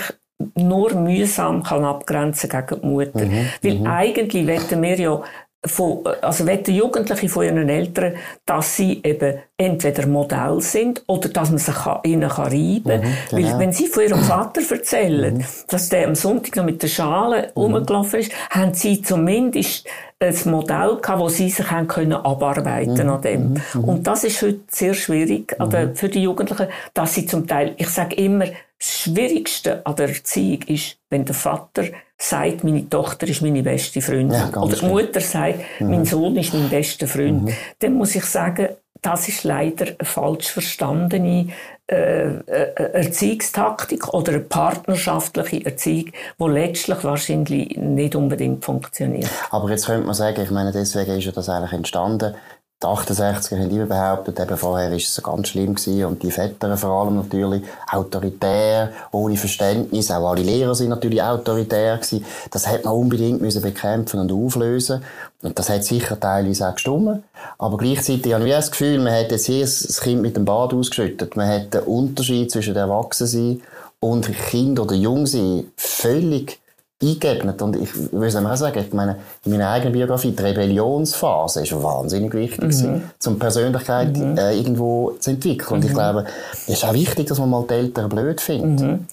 nur 0.56 0.94
mühsam 0.94 1.64
kann 1.64 1.86
abgrenzen 1.86 2.50
gegen 2.50 2.82
die 2.82 2.88
Mutter. 2.88 3.26
Mhm, 3.26 3.50
weil 3.62 3.80
mhm. 3.80 3.88
eigentlich 3.88 4.48
wollen 4.48 4.82
wir 4.82 5.00
ja 5.00 5.24
von, 5.66 6.06
also 6.22 6.46
wenn 6.46 6.64
die 6.64 6.76
Jugendlichen 6.76 7.30
von 7.30 7.46
ihren 7.46 7.70
Eltern, 7.70 8.16
dass 8.46 8.76
sie 8.76 9.02
eben 9.04 9.40
entweder 9.56 10.06
Modell 10.08 10.60
sind 10.60 11.04
oder 11.08 11.30
dass 11.30 11.50
man 11.50 11.58
sich 11.58 11.76
ihnen 12.04 12.30
kann 12.30 12.46
reiben 12.46 12.84
kann. 12.84 13.00
Mhm, 13.00 13.14
genau. 13.30 13.50
Weil 13.50 13.60
wenn 13.60 13.72
sie 13.72 13.88
von 13.88 14.04
ihrem 14.04 14.20
Vater 14.24 14.62
erzählen, 14.70 15.38
mhm. 15.38 15.46
dass 15.70 15.90
der 15.90 16.08
am 16.08 16.16
Sonntag 16.16 16.56
noch 16.58 16.66
mit 16.66 16.84
der 16.84 16.88
Schale 16.90 17.52
mhm. 17.56 17.62
rumgelaufen 17.62 18.20
ist, 18.20 18.32
haben 18.50 18.74
sie 18.74 19.02
zumindest 19.02 19.88
ein 20.20 20.36
Modell 20.46 20.98
gehabt, 21.02 21.20
wo 21.20 21.30
sie 21.30 21.50
sich 21.50 21.70
haben 21.70 21.88
können 21.88 22.14
abarbeiten 22.14 23.08
mhm. 23.08 23.14
an 23.14 23.22
dem. 23.22 23.50
Mhm. 23.50 23.62
mhm. 23.74 23.84
Und 23.86 24.08
das 24.08 24.24
ist 24.24 24.42
heute 24.42 24.60
sehr 24.68 24.94
schwierig 24.94 25.56
mhm. 25.60 25.96
für 25.96 26.10
die 26.10 26.24
Jugendlichen, 26.24 26.68
dass 26.94 27.14
sie 27.14 27.26
zum 27.26 27.48
Teil, 27.48 27.74
ich 27.78 27.90
sage 27.90 28.16
immer, 28.16 28.46
das 28.80 29.00
Schwierigste 29.00 29.86
an 29.86 29.96
der 29.96 30.10
Erziehung 30.10 30.62
ist, 30.64 30.98
wenn 31.10 31.24
der 31.24 31.36
Vater 31.36 31.86
sagt, 32.24 32.64
meine 32.64 32.90
Tochter 32.90 33.28
ist 33.28 33.42
meine 33.42 33.64
beste 33.64 34.02
Freundin. 34.02 34.32
Ja, 34.32 34.62
oder 34.62 34.76
die 34.76 34.86
Mutter 34.86 35.20
sagt, 35.20 35.60
mhm. 35.80 35.90
mein 35.90 36.06
Sohn 36.06 36.36
ist 36.38 36.54
mein 36.54 36.70
bester 36.70 37.08
Freund. 37.08 37.44
Mhm. 37.44 37.54
Dann 37.80 37.94
muss 37.94 38.16
ich 38.16 38.26
sagen, 38.26 38.70
das 39.02 39.28
ist 39.28 39.44
leider 39.44 39.86
eine 39.86 39.96
falsch 40.04 40.48
verstandene 40.48 41.50
äh, 41.92 42.38
äh, 42.38 42.94
Erziehungstaktik 42.94 44.14
oder 44.14 44.32
eine 44.32 44.40
partnerschaftliche 44.40 45.66
Erziehung, 45.66 46.12
die 46.40 46.46
letztlich 46.46 47.04
wahrscheinlich 47.04 47.76
nicht 47.78 48.16
unbedingt 48.16 48.64
funktioniert. 48.64 49.30
Aber 49.50 49.70
jetzt 49.70 49.88
könnte 49.88 50.06
man 50.06 50.16
sagen, 50.16 50.42
ich 50.42 50.52
meine, 50.52 50.72
deswegen 50.72 51.18
ist 51.18 51.26
ja 51.26 51.34
das 51.34 51.50
eigentlich 51.50 51.74
entstanden, 51.74 52.36
die 52.84 52.88
68er 52.88 53.58
haben 53.58 53.70
immer 53.70 53.86
behauptet, 53.86 54.40
eben 54.40 54.58
vorher 54.58 54.90
war 54.90 54.98
es 54.98 55.22
ganz 55.24 55.48
schlimm 55.48 55.76
gewesen 55.76 56.06
und 56.06 56.22
die 56.22 56.32
Väter 56.32 56.76
vor 56.76 57.02
allem 57.02 57.16
natürlich 57.16 57.64
autoritär, 57.90 58.92
ohne 59.12 59.38
Verständnis. 59.38 60.12
Auch 60.12 60.30
alle 60.30 60.42
Lehrer 60.42 60.76
sind 60.76 60.90
natürlich 60.90 61.22
autoritär 61.22 61.98
gewesen. 61.98 62.26
Das 62.52 62.68
hat 62.68 62.84
man 62.84 62.94
unbedingt 62.94 63.42
müssen 63.42 63.62
bekämpfen 63.62 64.20
und 64.20 64.32
auflösen. 64.32 65.04
Und 65.42 65.58
das 65.58 65.70
hat 65.70 65.84
sicher 65.84 66.20
teilweise 66.20 66.68
auch 66.68 66.74
gestummen. 66.74 67.24
Aber 67.58 67.78
gleichzeitig 67.78 68.34
habe 68.34 68.46
ich 68.46 68.54
das 68.54 68.72
Gefühl, 68.72 69.00
man 69.00 69.14
hat 69.14 69.32
jetzt 69.32 69.46
hier 69.46 69.62
das 69.62 70.02
Kind 70.02 70.22
mit 70.22 70.36
dem 70.36 70.46
Bad 70.46 70.74
ausgeschüttet. 70.74 71.36
Man 71.36 71.48
hat 71.48 71.74
den 71.74 71.84
Unterschied 71.84 72.52
zwischen 72.52 72.76
Erwachsensein 72.76 73.62
und 74.00 74.30
Kind 74.50 74.80
oder 74.80 74.96
Jungsein 74.96 75.72
völlig 75.78 76.60
eingeebnet. 77.04 77.62
Und 77.62 77.76
ich 77.76 77.90
würde 78.12 78.52
auch 78.52 78.56
sagen, 78.56 78.80
ich 78.80 78.94
meine, 78.94 79.18
in 79.46 79.52
meiner 79.52 79.70
eigenen 79.70 79.94
Biografie, 79.94 80.32
die 80.32 80.42
Rebellionsphase 80.42 81.64
ist 81.64 81.84
wahnsinnig 81.84 82.34
wichtig, 82.34 82.74
mhm. 82.84 83.04
um 83.26 83.40
Persönlichkeit 83.40 84.18
mhm. 84.18 84.38
äh, 84.38 84.56
irgendwo 84.56 85.12
zu 85.20 85.32
entwickeln. 85.32 85.76
Und 85.76 85.86
ich 85.86 85.92
mhm. 85.92 85.96
glaube, 85.96 86.26
es 86.64 86.70
ist 86.70 86.86
auch 86.86 86.94
wichtig, 86.94 87.28
dass 87.28 87.40
man 87.40 87.50
mal 87.50 87.66
die 87.70 87.74
Eltern 87.74 88.10
blöd 88.10 88.42
findet. 88.42 88.80
Mhm. 88.80 89.08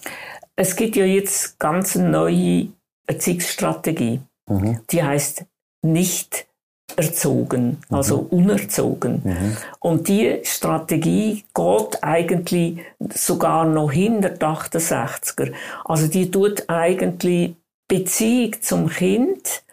Es 0.56 0.76
gibt 0.76 0.96
ja 0.96 1.04
jetzt 1.04 1.58
ganz 1.58 1.96
eine 1.96 2.08
neue 2.10 2.68
Erziehungsstrategie. 3.06 4.20
Mhm. 4.48 4.80
Die 4.90 5.02
heißt 5.02 5.44
nicht 5.82 6.46
erzogen, 6.96 7.78
also 7.88 8.22
mhm. 8.22 8.38
unerzogen. 8.38 9.22
Mhm. 9.24 9.56
Und 9.78 10.08
die 10.08 10.40
Strategie 10.42 11.44
geht 11.54 12.02
eigentlich 12.02 12.80
sogar 13.14 13.64
noch 13.64 13.92
hinter 13.92 14.30
die 14.30 14.44
68er. 14.44 15.52
Also 15.84 16.08
die 16.08 16.30
tut 16.30 16.68
eigentlich 16.68 17.54
Beziehung 17.90 18.52
zum 18.62 18.88
Kind 18.88 19.64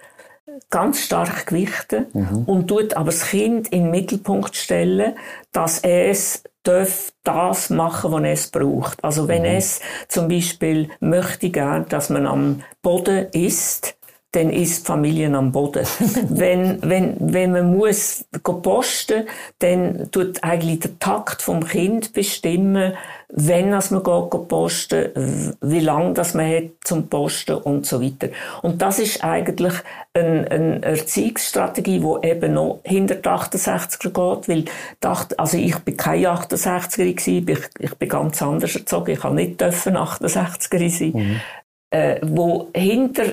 ganz 0.72 1.02
stark 1.02 1.46
gewichten 1.46 2.08
mhm. 2.14 2.44
und 2.46 2.68
tut 2.68 2.96
aber 2.96 3.12
das 3.12 3.28
Kind 3.28 3.68
in 3.70 3.84
den 3.84 3.92
Mittelpunkt 3.92 4.56
stellen, 4.56 5.14
dass 5.52 5.80
es 5.84 6.44
darf 6.64 7.14
das 7.24 7.70
machen, 7.70 8.12
was 8.12 8.24
es 8.24 8.48
braucht. 8.48 9.04
Also 9.04 9.28
wenn 9.28 9.44
mhm. 9.44 9.58
es 9.58 9.80
zum 10.10 10.28
Beispiel 10.28 10.90
möchte 11.00 11.52
gern, 11.52 11.86
dass 11.88 12.10
man 12.10 12.26
am 12.26 12.64
Boden 12.82 13.28
isst, 13.32 13.96
dann 14.32 14.50
ist 14.50 14.82
die 14.82 14.86
Familie 14.86 15.34
am 15.34 15.52
Boden. 15.52 15.86
wenn, 16.30 16.80
wenn, 16.82 17.16
wenn 17.20 17.52
man 17.52 17.76
muss 17.76 18.26
posten, 18.44 19.28
dann 19.60 20.10
tut 20.12 20.44
eigentlich 20.44 20.80
der 20.80 21.00
Takt 21.00 21.42
vom 21.42 21.66
Kind 21.66 22.14
bestimmen, 22.14 22.94
wenn 23.30 23.72
man 23.72 23.82
geht 23.82 24.48
posten, 24.48 25.58
wie 25.62 25.80
lange 25.82 26.14
das 26.14 26.34
man 26.34 26.50
hat 26.50 26.72
zum 26.84 27.10
Posten 27.10 27.56
und 27.56 27.86
so 27.86 28.02
weiter. 28.02 28.30
Und 28.62 28.82
das 28.82 29.00
ist 29.00 29.22
eigentlich 29.24 29.74
eine, 30.14 30.50
eine 30.50 30.82
Erziehungsstrategie, 30.84 32.00
die 32.00 32.28
eben 32.28 32.54
noch 32.54 32.80
hinter 32.86 33.16
die 33.16 33.28
68er 33.28 34.04
geht, 34.04 34.48
weil 34.48 34.66
dachte, 35.02 35.38
also 35.38 35.58
ich 35.58 35.78
bin 35.80 35.98
kein 35.98 36.26
68er 36.26 37.14
gewesen, 37.14 37.48
ich, 37.50 37.70
ich 37.80 37.96
bin 37.96 38.10
ganz 38.10 38.42
anders 38.42 38.76
erzogen, 38.76 39.12
ich 39.12 39.20
kann 39.20 39.36
nicht 39.36 39.62
68er 39.62 40.90
sein, 40.90 41.12
mhm. 41.14 41.42
äh, 41.90 42.20
wo 42.24 42.70
hinter 42.74 43.26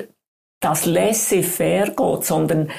das 0.61 0.87
laissez-faire 0.87 1.91
geht, 1.91 2.25
sondern 2.25 2.71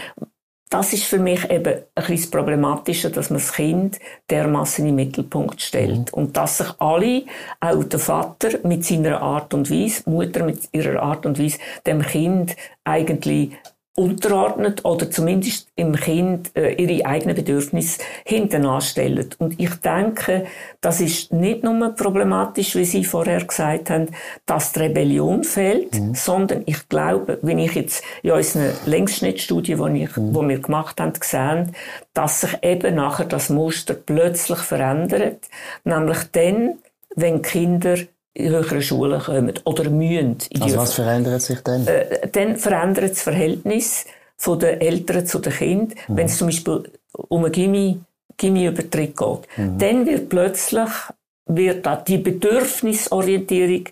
das 0.75 0.91
ist 0.91 1.05
für 1.05 1.19
mich 1.19 1.49
eben 1.49 1.73
ein 1.95 2.05
bisschen 2.05 2.31
problematischer, 2.31 3.09
dass 3.09 3.29
man 3.29 3.39
das 3.39 3.53
Kind 3.53 3.97
dermaßen 4.29 4.85
im 4.85 4.95
Mittelpunkt 4.95 5.61
stellt. 5.61 6.11
Mhm. 6.11 6.13
Und 6.13 6.35
dass 6.35 6.57
sich 6.57 6.67
alle, 6.79 7.23
auch 7.61 7.83
der 7.85 7.99
Vater 7.99 8.49
mit 8.63 8.83
seiner 8.83 9.21
Art 9.21 9.53
und 9.53 9.71
Weise, 9.71 10.03
Mutter 10.09 10.43
mit 10.43 10.67
ihrer 10.73 11.01
Art 11.01 11.25
und 11.25 11.39
Weise, 11.39 11.59
dem 11.85 12.01
Kind 12.01 12.57
eigentlich 12.83 13.51
unterordnet 13.95 14.83
oder 14.83 15.09
zumindest 15.09 15.69
im 15.75 15.95
Kind 15.95 16.51
äh, 16.55 16.73
ihre 16.73 17.05
eigenen 17.05 17.35
Bedürfnisse 17.35 18.01
hinten 18.25 18.65
anstellen. 18.65 19.29
Und 19.39 19.57
ich 19.57 19.73
denke, 19.75 20.45
das 20.81 20.99
ist 20.99 21.31
nicht 21.31 21.63
nur 21.63 21.95
problematisch, 21.95 22.75
wie 22.75 22.83
Sie 22.83 23.05
vorher 23.05 23.43
gesagt 23.43 23.89
haben, 23.89 24.07
dass 24.45 24.73
die 24.73 24.79
Rebellion 24.79 25.45
fehlt, 25.45 25.97
mhm. 25.97 26.13
sondern 26.13 26.63
ich 26.65 26.89
glaube, 26.89 27.39
wenn 27.41 27.57
ich 27.57 27.73
jetzt 27.73 28.03
in 28.21 28.31
unserer 28.31 28.73
Längsschnittstudie, 28.85 29.75
die, 29.75 30.03
ich, 30.03 30.17
mhm. 30.17 30.33
die 30.33 30.49
wir 30.49 30.59
gemacht 30.59 30.99
haben, 30.99 31.13
gesehen, 31.13 31.71
dass 32.13 32.41
sich 32.41 32.57
eben 32.63 32.95
nachher 32.95 33.25
das 33.25 33.49
Muster 33.49 33.93
plötzlich 33.93 34.59
verändert, 34.59 35.47
nämlich 35.85 36.19
dann, 36.33 36.79
wenn 37.15 37.41
Kinder 37.41 37.95
in 38.35 38.49
höheren 38.49 38.81
Schulen 38.81 39.21
kommen 39.21 39.53
oder 39.63 39.89
mühen. 39.89 40.37
Also 40.59 40.77
was 40.77 40.93
verändert 40.93 41.41
sich 41.41 41.61
denn? 41.61 41.87
Äh, 41.87 42.27
dann 42.31 42.57
verändert 42.57 43.11
das 43.11 43.21
Verhältnis 43.21 44.05
von 44.37 44.59
den 44.59 44.81
Eltern 44.81 45.25
zu 45.25 45.39
den 45.39 45.53
Kindern, 45.53 45.97
mhm. 46.07 46.17
wenn 46.17 46.25
es 46.25 46.37
zum 46.37 46.47
Beispiel 46.47 46.83
um 47.13 47.45
einen 47.45 47.53
Gimmi, 47.53 47.99
Gimmi-Übertritt 48.37 49.15
geht. 49.15 49.39
Mhm. 49.57 49.77
Dann 49.77 50.05
wird 50.05 50.29
plötzlich 50.29 50.89
wird 51.47 51.87
die 52.07 52.17
Bedürfnisorientierung 52.17 53.85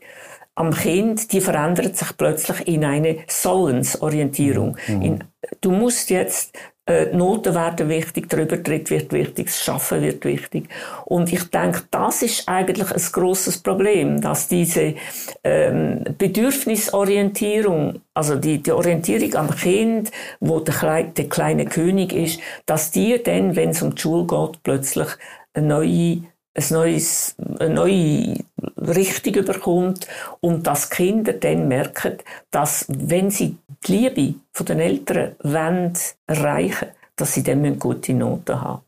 am 0.55 0.71
Kind, 0.71 1.31
die 1.31 1.41
verändert 1.41 1.97
sich 1.97 2.15
plötzlich 2.17 2.67
in 2.67 2.83
eine 2.83 3.19
Sollensorientierung. 3.27 4.77
Mhm. 4.87 5.01
In, 5.01 5.23
du 5.61 5.71
musst 5.71 6.09
jetzt 6.09 6.57
äh, 6.85 7.15
Noten 7.15 7.55
werden 7.55 7.87
wichtig, 7.87 8.27
der 8.29 8.39
Übertritt 8.39 8.89
wird 8.89 9.13
wichtig, 9.13 9.45
das 9.45 9.63
Schaffen 9.63 10.01
wird 10.01 10.25
wichtig. 10.25 10.67
Und 11.05 11.31
ich 11.31 11.49
denke, 11.49 11.83
das 11.91 12.21
ist 12.21 12.49
eigentlich 12.49 12.91
ein 12.91 13.11
großes 13.11 13.59
Problem, 13.59 14.19
dass 14.19 14.49
diese 14.49 14.95
ähm, 15.43 16.03
Bedürfnisorientierung, 16.17 18.01
also 18.13 18.35
die, 18.35 18.61
die 18.61 18.71
Orientierung 18.71 19.33
am 19.35 19.55
Kind, 19.55 20.11
wo 20.41 20.59
der, 20.59 20.73
Klei 20.73 21.03
der 21.03 21.29
kleine 21.29 21.65
König 21.65 22.11
ist, 22.11 22.41
dass 22.65 22.91
die 22.91 23.21
dann, 23.23 23.55
wenn 23.55 23.69
es 23.69 23.81
um 23.81 23.95
die 23.95 24.01
Schule 24.01 24.27
geht, 24.27 24.61
plötzlich 24.63 25.07
eine 25.53 25.67
neue 25.67 26.23
ein 26.55 26.65
neues, 26.69 27.35
eine 27.59 27.73
neue 27.73 28.35
Richtung 28.77 29.33
überkommt 29.33 30.07
und 30.39 30.67
dass 30.67 30.89
Kinder 30.89 31.33
dann 31.33 31.67
merken, 31.67 32.17
dass 32.51 32.85
wenn 32.87 33.31
sie 33.31 33.57
die 33.85 33.91
Liebe 33.91 34.35
von 34.51 34.65
den 34.65 34.79
Eltern 34.79 35.35
wollen, 35.43 35.93
erreichen 36.27 36.89
dass 37.15 37.33
sie 37.33 37.43
dann 37.43 37.77
gute 37.77 38.13
Noten 38.13 38.59
haben 38.59 38.81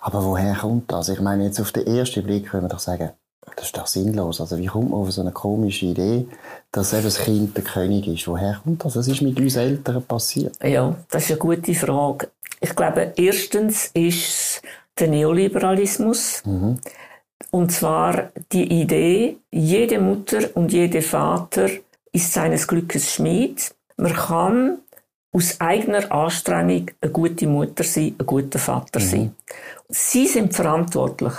Aber 0.00 0.24
woher 0.24 0.54
kommt 0.54 0.90
das? 0.92 1.10
Ich 1.10 1.20
meine, 1.20 1.44
jetzt 1.44 1.60
auf 1.60 1.72
den 1.72 1.86
ersten 1.86 2.22
Blick 2.22 2.48
können 2.48 2.64
wir 2.64 2.68
doch 2.68 2.78
sagen, 2.78 3.10
das 3.54 3.66
ist 3.66 3.76
doch 3.76 3.86
sinnlos. 3.86 4.40
Also 4.40 4.58
wie 4.58 4.66
kommt 4.66 4.90
man 4.90 5.00
auf 5.00 5.12
so 5.12 5.20
eine 5.20 5.32
komische 5.32 5.86
Idee, 5.86 6.26
dass 6.72 6.92
eben 6.92 7.04
das 7.04 7.18
Kind 7.18 7.56
der 7.56 7.64
König 7.64 8.06
ist? 8.08 8.26
Woher 8.26 8.60
kommt 8.62 8.84
das? 8.84 8.96
Was 8.96 9.08
ist 9.08 9.22
mit 9.22 9.38
uns 9.38 9.56
Eltern 9.56 10.02
passiert? 10.02 10.56
Ja, 10.62 10.96
das 11.10 11.24
ist 11.24 11.30
eine 11.30 11.38
gute 11.38 11.74
Frage. 11.74 12.28
Ich 12.60 12.74
glaube, 12.74 13.12
erstens 13.16 13.90
ist 13.92 14.62
der 14.98 15.08
Neoliberalismus. 15.08 16.42
Mhm. 16.44 16.78
Und 17.56 17.72
zwar 17.72 18.32
die 18.52 18.82
Idee, 18.82 19.38
jede 19.50 19.98
Mutter 19.98 20.50
und 20.52 20.74
jeder 20.74 21.00
Vater 21.00 21.70
ist 22.12 22.34
seines 22.34 22.68
Glückes 22.68 23.14
Schmied. 23.14 23.74
Man 23.96 24.12
kann 24.12 24.78
aus 25.32 25.58
eigener 25.58 26.12
Anstrengung 26.12 26.90
eine 27.00 27.10
gute 27.10 27.46
Mutter 27.46 27.82
sein, 27.82 28.14
ein 28.18 28.26
guter 28.26 28.58
Vater 28.58 29.00
mhm. 29.00 29.04
sein. 29.04 29.36
Sie 29.88 30.26
sind 30.26 30.52
verantwortlich. 30.52 31.32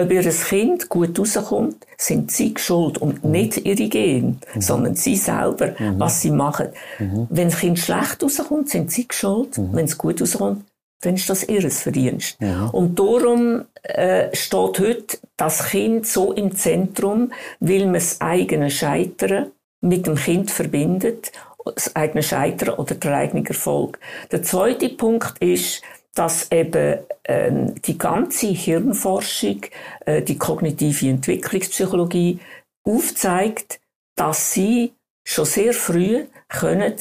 Ob 0.00 0.10
ihr 0.10 0.22
Kind 0.22 0.88
gut 0.88 1.18
rauskommt, 1.18 1.86
sind 1.98 2.30
sie 2.30 2.54
schuld 2.56 2.96
und 2.96 3.22
mhm. 3.22 3.30
nicht 3.30 3.58
ihre 3.58 3.90
Gene, 3.90 4.36
mhm. 4.54 4.60
sondern 4.62 4.94
sie 4.94 5.16
selber, 5.16 5.74
mhm. 5.78 6.00
was 6.00 6.22
sie 6.22 6.30
machen. 6.30 6.68
Mhm. 6.98 7.26
Wenn 7.28 7.50
das 7.50 7.58
Kind 7.58 7.78
schlecht 7.78 8.22
rauskommt, 8.22 8.70
sind 8.70 8.90
sie 8.90 9.06
schuld. 9.10 9.58
Wenn 9.58 9.84
es 9.84 9.98
gut 9.98 10.18
rauskommt, 10.22 10.64
dann 11.00 11.14
ist 11.14 11.30
das 11.30 11.44
ihres 11.48 11.82
Verdienst. 11.82 12.38
Ja. 12.40 12.66
Und 12.66 12.98
darum 12.98 13.64
äh, 13.82 14.34
steht 14.34 14.80
heute 14.80 15.18
das 15.36 15.68
Kind 15.68 16.06
so 16.06 16.32
im 16.32 16.56
Zentrum, 16.56 17.32
weil 17.60 17.84
man 17.84 17.94
das 17.94 18.20
eigene 18.20 18.70
Scheitern 18.70 19.52
mit 19.80 20.06
dem 20.06 20.16
Kind 20.16 20.50
verbindet 20.50 21.32
das 21.74 21.94
eigene 21.96 22.22
Scheitern 22.22 22.74
oder 22.76 22.94
der 22.94 23.16
eigene 23.16 23.46
Erfolg. 23.46 23.98
Der 24.30 24.42
zweite 24.42 24.88
Punkt 24.88 25.38
ist, 25.40 25.82
dass 26.14 26.50
eben 26.50 26.98
ähm, 27.24 27.74
die 27.82 27.98
ganze 27.98 28.48
Hirnforschung, 28.48 29.60
äh, 30.04 30.22
die 30.22 30.38
kognitive 30.38 31.08
Entwicklungspsychologie 31.08 32.40
aufzeigt, 32.84 33.80
dass 34.16 34.52
sie 34.52 34.94
schon 35.24 35.44
sehr 35.44 35.72
früh 35.74 36.24
können 36.48 36.94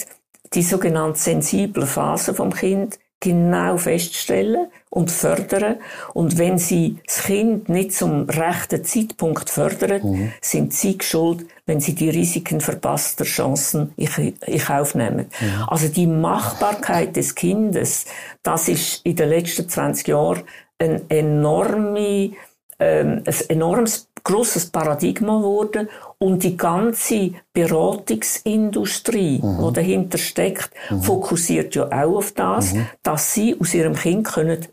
die 0.54 0.62
sogenannte 0.62 1.20
sensible 1.20 1.86
Phase 1.86 2.34
vom 2.34 2.54
Kind 2.54 3.00
genau 3.20 3.78
feststellen 3.78 4.68
und 4.90 5.10
fördern. 5.12 5.78
Und 6.14 6.38
wenn 6.38 6.58
sie 6.58 6.98
das 7.06 7.24
Kind 7.24 7.68
nicht 7.70 7.94
zum 7.94 8.30
rechten 8.30 8.84
Zeitpunkt 8.84 9.50
fördern, 9.50 10.02
mhm. 10.04 10.34
sind 10.42 10.74
sie 10.74 10.98
schuld, 11.02 11.46
wenn 11.66 11.80
sie 11.80 11.96
die 11.96 12.10
Risiken 12.10 12.62
verpasster 12.62 13.26
Chancen 13.26 13.94
in 13.96 14.60
Kauf 14.60 14.96
nehmen. 14.96 15.28
Mhm. 15.40 15.64
Also 15.68 15.88
die 15.88 16.08
Machbarkeit 16.08 17.16
des 17.16 17.34
Kindes, 17.34 18.06
das 18.44 18.68
ist 18.68 19.06
in 19.06 19.16
den 19.16 19.30
letzten 19.30 19.68
20 19.68 20.08
Jahren 20.08 20.44
ein 20.80 21.10
enorme, 21.10 22.32
ähm, 22.80 23.24
ein 23.26 23.50
enormes 23.50 24.10
grosses 24.24 24.68
Paradigma 24.68 25.38
geworden 25.38 25.90
und 26.20 26.44
die 26.44 26.58
ganze 26.58 27.32
Beratungsindustrie, 27.54 29.40
mhm. 29.42 29.68
die 29.68 29.74
dahinter 29.74 30.18
steckt, 30.18 30.72
mhm. 30.90 31.02
fokussiert 31.02 31.76
ja 31.76 31.86
auch 31.86 32.18
auf 32.18 32.32
das, 32.32 32.74
mhm. 32.74 32.88
dass 33.04 33.34
sie 33.34 33.56
aus 33.60 33.74
ihrem 33.74 33.94
Kind 33.96 34.26
können 34.28 34.66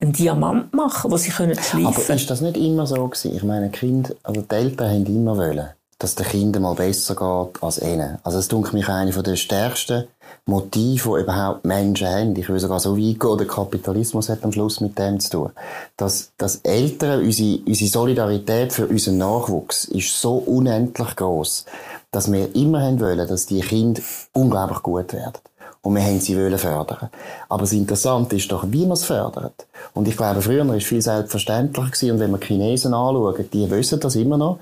einen 0.00 0.12
Diamant 0.12 0.74
machen, 0.74 1.10
wo 1.10 1.16
sie 1.16 1.30
können 1.30 1.54
schleifen. 1.54 1.86
Aber 1.86 2.14
ist 2.14 2.30
das 2.30 2.40
nicht 2.40 2.56
immer 2.56 2.86
so 2.86 3.06
gewesen? 3.06 3.36
Ich 3.36 3.42
meine, 3.42 3.70
Kind, 3.70 4.14
also 4.22 4.42
die 4.42 4.54
Eltern 4.54 4.90
haben 4.90 5.06
immer 5.06 5.36
wollen, 5.36 5.68
dass 6.02 6.16
den 6.16 6.26
Kindern 6.26 6.62
mal 6.62 6.74
besser 6.74 7.14
geht 7.14 7.62
als 7.62 7.80
ihnen. 7.80 8.18
Also 8.24 8.38
es 8.38 8.48
dunkelt 8.48 8.74
mich 8.74 8.88
eine 8.88 9.12
von 9.12 9.22
der 9.22 9.36
stärksten 9.36 10.08
Motive, 10.46 11.14
die 11.16 11.22
überhaupt 11.22 11.64
Menschen 11.64 12.08
haben. 12.08 12.34
Ich 12.34 12.48
will 12.48 12.58
sogar 12.58 12.80
so 12.80 12.96
weit 12.96 13.20
gehen, 13.20 13.38
der 13.38 13.46
Kapitalismus 13.46 14.28
hat 14.28 14.42
am 14.42 14.50
Schluss 14.50 14.80
mit 14.80 14.98
dem 14.98 15.20
zu 15.20 15.30
tun. 15.30 15.50
Dass, 15.96 16.32
dass 16.36 16.56
Eltern, 16.56 17.22
unsere, 17.22 17.60
unsere 17.64 17.90
Solidarität 17.90 18.72
für 18.72 18.88
unseren 18.88 19.18
Nachwuchs 19.18 19.84
ist 19.84 20.20
so 20.20 20.34
unendlich 20.38 21.14
groß, 21.14 21.66
dass 22.10 22.32
wir 22.32 22.52
immer 22.56 22.82
haben 22.82 22.98
wollen, 22.98 23.28
dass 23.28 23.46
die 23.46 23.60
Kinder 23.60 24.02
unglaublich 24.32 24.82
gut 24.82 25.12
werden. 25.12 25.38
Und 25.82 25.94
wir 25.94 26.02
haben 26.02 26.20
sie 26.20 26.36
wollen 26.36 26.58
fördern. 26.58 27.10
Aber 27.48 27.62
das 27.62 27.72
Interessante 27.72 28.36
ist 28.36 28.50
doch, 28.50 28.64
wie 28.68 28.86
man 28.86 28.92
es 28.92 29.04
fördert. 29.04 29.66
Und 29.94 30.08
ich 30.08 30.16
glaube, 30.16 30.42
früher 30.42 30.66
war 30.66 30.76
es 30.76 30.84
viel 30.84 31.02
selbstverständlicher. 31.02 32.12
Und 32.12 32.20
wenn 32.20 32.30
wir 32.30 32.38
Chinesen 32.40 32.94
anschauen, 32.94 33.48
die 33.52 33.70
wissen 33.70 34.00
das 34.00 34.16
immer 34.16 34.36
noch. 34.36 34.58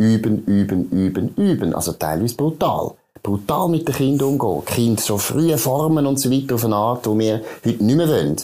Üben, 0.00 0.44
üben, 0.46 0.90
üben, 0.90 1.34
üben. 1.36 1.74
Also 1.74 1.92
teilweise 1.92 2.34
brutal 2.34 2.92
brutal 3.22 3.68
mit 3.68 3.86
den 3.86 3.94
Kindern 3.94 4.38
umgehen. 4.40 4.64
Kinder 4.64 5.02
so 5.02 5.18
früh 5.18 5.56
formen 5.56 6.06
und 6.06 6.18
so 6.18 6.30
weiter 6.30 6.54
auf 6.54 6.64
eine 6.64 6.76
Art, 6.76 7.06
die 7.06 7.18
wir 7.18 7.42
heute 7.64 7.84
nicht 7.84 7.96
mehr 7.96 8.08
wollen. 8.08 8.36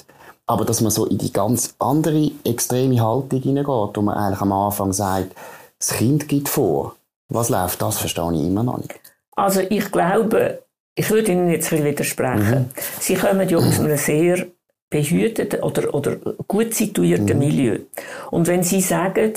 Aber 0.46 0.64
dass 0.64 0.80
man 0.80 0.90
so 0.90 1.06
in 1.06 1.18
die 1.18 1.32
ganz 1.32 1.74
andere, 1.78 2.30
extreme 2.44 3.00
Haltung 3.00 3.40
hineingeht, 3.40 3.96
wo 3.96 4.02
man 4.02 4.16
eigentlich 4.16 4.40
am 4.40 4.52
Anfang 4.52 4.92
sagt, 4.92 5.34
das 5.78 5.90
Kind 5.90 6.28
geht 6.28 6.48
vor. 6.48 6.94
Was 7.28 7.48
läuft, 7.48 7.82
das 7.82 7.98
verstehe 7.98 8.32
ich 8.32 8.42
immer 8.42 8.62
noch 8.62 8.78
nicht. 8.78 8.94
Also 9.34 9.60
ich 9.60 9.90
glaube, 9.90 10.62
ich 10.94 11.10
würde 11.10 11.32
Ihnen 11.32 11.50
jetzt 11.50 11.72
widersprechen. 11.72 12.48
Mhm. 12.48 12.70
Sie 13.00 13.14
kommen 13.14 13.48
ja 13.48 13.58
aus 13.58 13.80
einem 13.80 13.96
sehr 13.96 14.46
behüteten 14.88 15.62
oder, 15.62 15.92
oder 15.92 16.16
gut 16.46 16.72
situierten 16.72 17.26
mhm. 17.26 17.38
Milieu. 17.38 17.78
Und 18.30 18.46
wenn 18.46 18.62
Sie 18.62 18.80
sagen, 18.80 19.32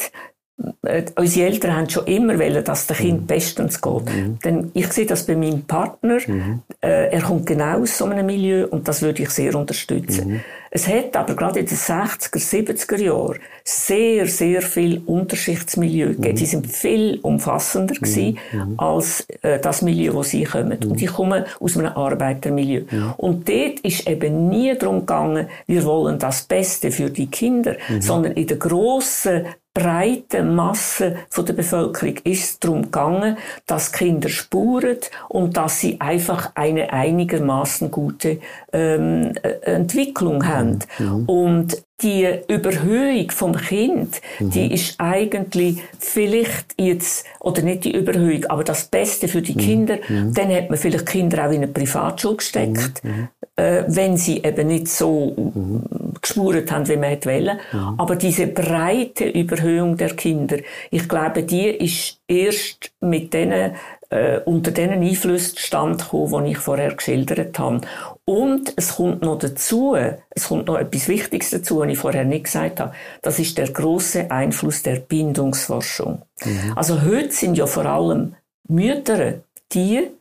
äh, 0.83 1.03
unsere 1.15 1.47
Eltern 1.47 1.75
haben 1.75 1.89
schon 1.89 2.05
immer 2.05 2.37
wollen, 2.39 2.63
dass 2.63 2.87
der 2.87 2.97
Kind 2.97 3.21
mhm. 3.21 3.27
bestens 3.27 3.81
geht. 3.81 4.05
Mhm. 4.05 4.39
Denn 4.43 4.71
ich 4.73 4.91
sehe 4.91 5.05
das 5.05 5.25
bei 5.25 5.35
meinem 5.35 5.63
Partner. 5.63 6.19
Mhm. 6.25 6.61
Äh, 6.81 7.11
er 7.11 7.21
kommt 7.21 7.45
genau 7.45 7.81
aus 7.81 7.97
so 7.97 8.05
einem 8.05 8.25
Milieu 8.25 8.67
und 8.67 8.87
das 8.87 9.01
würde 9.01 9.23
ich 9.23 9.29
sehr 9.29 9.55
unterstützen. 9.55 10.29
Mhm. 10.29 10.39
Es 10.71 10.87
hat 10.87 11.17
aber 11.17 11.35
gerade 11.35 11.59
in 11.59 11.65
den 11.65 11.77
60er, 11.77 12.37
70er 12.37 12.97
Jahren 12.97 13.39
sehr, 13.63 14.27
sehr 14.27 14.61
viel 14.61 15.01
Unterschichtsmilieu 15.05 16.09
gegeben. 16.09 16.33
Mhm. 16.33 16.35
Die 16.35 16.45
sind 16.45 16.67
viel 16.67 17.19
umfassender 17.21 17.95
mhm. 17.95 18.03
gewesen 18.05 18.39
als 18.77 19.27
äh, 19.41 19.59
das 19.59 19.81
Milieu, 19.81 20.13
wo 20.13 20.23
sie 20.23 20.43
kommen. 20.43 20.77
Und 20.83 21.01
ich 21.01 21.11
komme 21.11 21.45
aus 21.59 21.77
einem 21.77 21.93
Arbeitermilieu. 21.93 22.83
Und 23.17 23.49
dort 23.49 23.79
ist 23.81 24.07
eben 24.07 24.49
nie 24.49 24.77
darum 24.77 25.01
gegangen, 25.01 25.47
wir 25.65 25.83
wollen 25.85 26.19
das 26.19 26.43
Beste 26.43 26.91
für 26.91 27.09
die 27.09 27.27
Kinder, 27.27 27.75
sondern 27.99 28.33
in 28.33 28.47
der 28.47 28.57
grossen 28.57 29.45
breiten 29.79 30.55
Masse 30.55 31.19
von 31.29 31.45
der 31.45 31.53
Bevölkerung 31.53 32.17
ist 32.25 32.61
darum 32.63 32.83
gegangen, 32.83 33.37
dass 33.65 33.93
Kinder 33.93 34.27
spuren 34.27 34.97
und 35.29 35.55
dass 35.55 35.79
sie 35.79 36.01
einfach 36.01 36.51
eine 36.55 36.91
einigermaßen 36.91 37.89
gute 37.89 38.41
ähm, 38.73 39.33
äh, 39.41 39.71
Entwicklung 39.73 40.47
haben. 40.47 40.79
Mhm. 40.97 41.25
Und 41.25 41.83
die 42.01 42.27
Überhöhung 42.47 43.29
vom 43.31 43.55
Kind, 43.57 44.21
mhm. 44.39 44.51
die 44.51 44.73
ist 44.73 44.95
eigentlich 44.99 45.79
vielleicht 45.99 46.75
jetzt, 46.77 47.25
oder 47.41 47.61
nicht 47.61 47.83
die 47.83 47.95
Überhöhung, 47.95 48.45
aber 48.45 48.63
das 48.63 48.85
Beste 48.85 49.27
für 49.27 49.41
die 49.41 49.53
mhm. 49.53 49.59
Kinder, 49.59 49.97
mhm. 50.07 50.33
dann 50.33 50.53
hat 50.53 50.69
man 50.69 50.79
vielleicht 50.79 51.05
Kinder 51.05 51.45
auch 51.45 51.51
in 51.51 51.57
eine 51.57 51.67
Privatschule 51.67 52.37
gesteckt, 52.37 53.03
mhm. 53.03 53.11
mhm. 53.11 53.27
äh, 53.57 53.83
wenn 53.87 54.15
sie 54.15 54.41
eben 54.41 54.67
nicht 54.67 54.87
so 54.87 55.33
mhm. 55.35 55.83
gespurt 56.21 56.71
haben, 56.71 56.87
wie 56.87 56.95
man 56.95 57.09
hätte 57.09 57.29
wollen. 57.29 57.59
Aber 57.97 58.15
diese 58.15 58.47
breite 58.47 59.25
Überhöhung 59.25 59.97
der 59.97 60.15
Kinder, 60.15 60.57
ich 60.91 61.09
glaube, 61.09 61.43
die 61.43 61.67
ist 61.67 62.19
erst 62.27 62.91
mit 63.01 63.33
denen 63.33 63.73
äh, 64.09 64.39
unter 64.39 64.71
diesen 64.71 65.03
Einflüssen 65.03 65.57
stand 65.57 65.99
gekommen, 65.99 66.45
die 66.45 66.51
ich 66.51 66.57
vorher 66.57 66.93
geschildert 66.93 67.59
habe. 67.59 67.81
Und 68.29 68.73
es 68.75 68.97
kommt 68.97 69.23
noch 69.23 69.39
dazu, 69.39 69.95
es 70.29 70.47
kommt 70.49 70.67
noch 70.67 70.77
etwas 70.77 71.07
Wichtiges 71.07 71.49
dazu, 71.49 71.79
was 71.79 71.89
ich 71.89 71.97
vorher 71.97 72.25
nicht 72.25 72.43
gesagt 72.43 72.79
habe. 72.79 72.93
Das 73.23 73.39
ist 73.39 73.57
der 73.57 73.71
große 73.71 74.29
Einfluss 74.29 74.83
der 74.83 74.97
Bindungsforschung. 74.97 76.21
Mhm. 76.45 76.73
Also 76.75 77.01
heute 77.01 77.31
sind 77.31 77.57
ja 77.57 77.65
vor 77.65 77.87
allem 77.87 78.35
Mütter 78.67 79.39
die, 79.73 80.11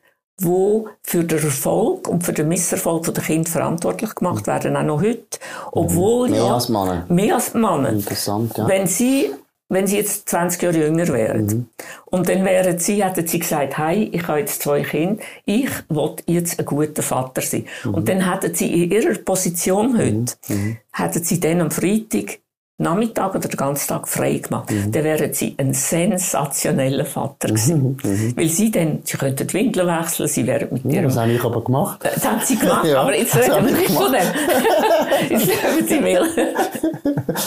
wo 0.41 0.89
für 1.03 1.23
den 1.23 1.45
Erfolg 1.45 2.09
und 2.09 2.25
für 2.25 2.33
den 2.33 2.49
Misserfolg 2.49 3.13
der 3.13 3.23
Kinder 3.23 3.51
verantwortlich 3.51 4.15
gemacht 4.15 4.47
werden, 4.47 4.75
auch 4.75 4.85
noch 4.85 5.03
heute. 5.03 5.39
Obwohl 5.73 6.31
mehr 6.31 6.45
ja, 6.45 6.55
als 6.55 6.71
Männer. 6.71 7.05
Mehr 7.11 7.35
als 7.35 7.53
Männer. 7.53 7.91
Interessant, 7.91 8.57
ja. 8.57 8.67
Wenn 8.67 8.87
sie 8.87 9.35
wenn 9.69 9.87
sie 9.87 9.99
jetzt 9.99 10.29
20 10.29 10.63
Jahre 10.63 10.79
jünger 10.79 11.09
wären. 11.09 11.47
Mhm. 11.47 11.67
Und 12.07 12.29
dann 12.29 12.45
wären 12.45 12.79
sie, 12.79 13.05
hätten 13.05 13.27
sie 13.27 13.39
gesagt, 13.39 13.77
hey, 13.77 14.09
ich 14.13 14.27
habe 14.27 14.41
jetzt 14.41 14.63
zwei 14.63 14.83
Kinder, 14.83 15.23
ich 15.45 15.71
will 15.89 16.17
jetzt 16.27 16.59
ein 16.59 16.65
guter 16.65 17.03
Vater 17.03 17.43
sein. 17.43 17.67
Mhm. 17.85 17.95
Und 17.95 18.09
dann 18.09 18.31
hätten 18.31 18.55
sie 18.55 18.85
in 18.85 18.91
ihrer 18.91 19.19
Position 19.19 19.99
heute, 19.99 20.35
mhm. 20.49 20.57
mhm. 20.57 20.77
hätten 20.93 21.23
sie 21.23 21.41
dann 21.41 21.61
am 21.61 21.71
Freitag 21.71 22.41
Nachmittag 22.81 23.35
oder 23.35 23.49
den 23.49 23.57
ganzen 23.57 23.89
Tag 23.89 24.07
frei 24.07 24.35
gemacht, 24.35 24.71
mhm. 24.71 24.93
dann 24.93 25.03
wären 25.03 25.35
sie 25.35 25.55
ein 25.59 25.75
sensationeller 25.75 27.05
Vater 27.05 27.49
gewesen. 27.49 27.99
Mhm. 28.03 28.11
mhm. 28.11 28.37
Weil 28.37 28.49
sie 28.49 28.71
dann, 28.71 29.01
sie 29.03 29.17
könnten 29.17 29.49
die 29.49 29.55
Windeln 29.55 29.89
wechseln, 29.89 30.29
sie 30.29 30.47
wären 30.47 30.69
mit 30.71 30.85
ihrem... 30.85 31.05
Das 31.07 31.17
habe 31.17 31.33
ich 31.33 31.45
aber 31.45 31.65
gemacht. 31.65 31.99
Das 32.03 32.25
haben 32.25 32.41
sie 32.45 32.57
gemacht, 32.57 32.85
ja, 32.87 33.01
aber 33.01 33.17
jetzt 33.17 33.37
reden 33.37 33.67
wir 33.67 33.73
nicht 33.73 33.91
von 33.91 34.13
dem. 34.13 34.21
jetzt 35.29 35.49
dürfen 35.49 35.89
sie 35.89 36.05
wählen. 36.05 36.29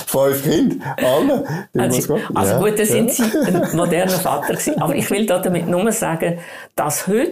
Fünf 0.08 0.44
Kinder, 0.44 0.96
alle. 0.98 1.68
Also, 1.78 2.20
also 2.34 2.56
gut, 2.60 2.78
dann 2.78 2.86
sind 2.86 3.12
sie 3.12 3.24
ein 3.24 3.70
moderner 3.74 4.12
Vater 4.12 4.54
gewesen. 4.54 4.82
Aber 4.82 4.96
ich 4.96 5.10
will 5.10 5.26
damit 5.26 5.68
nur 5.68 5.90
sagen, 5.94 6.40
dass 6.76 7.08
heute 7.08 7.32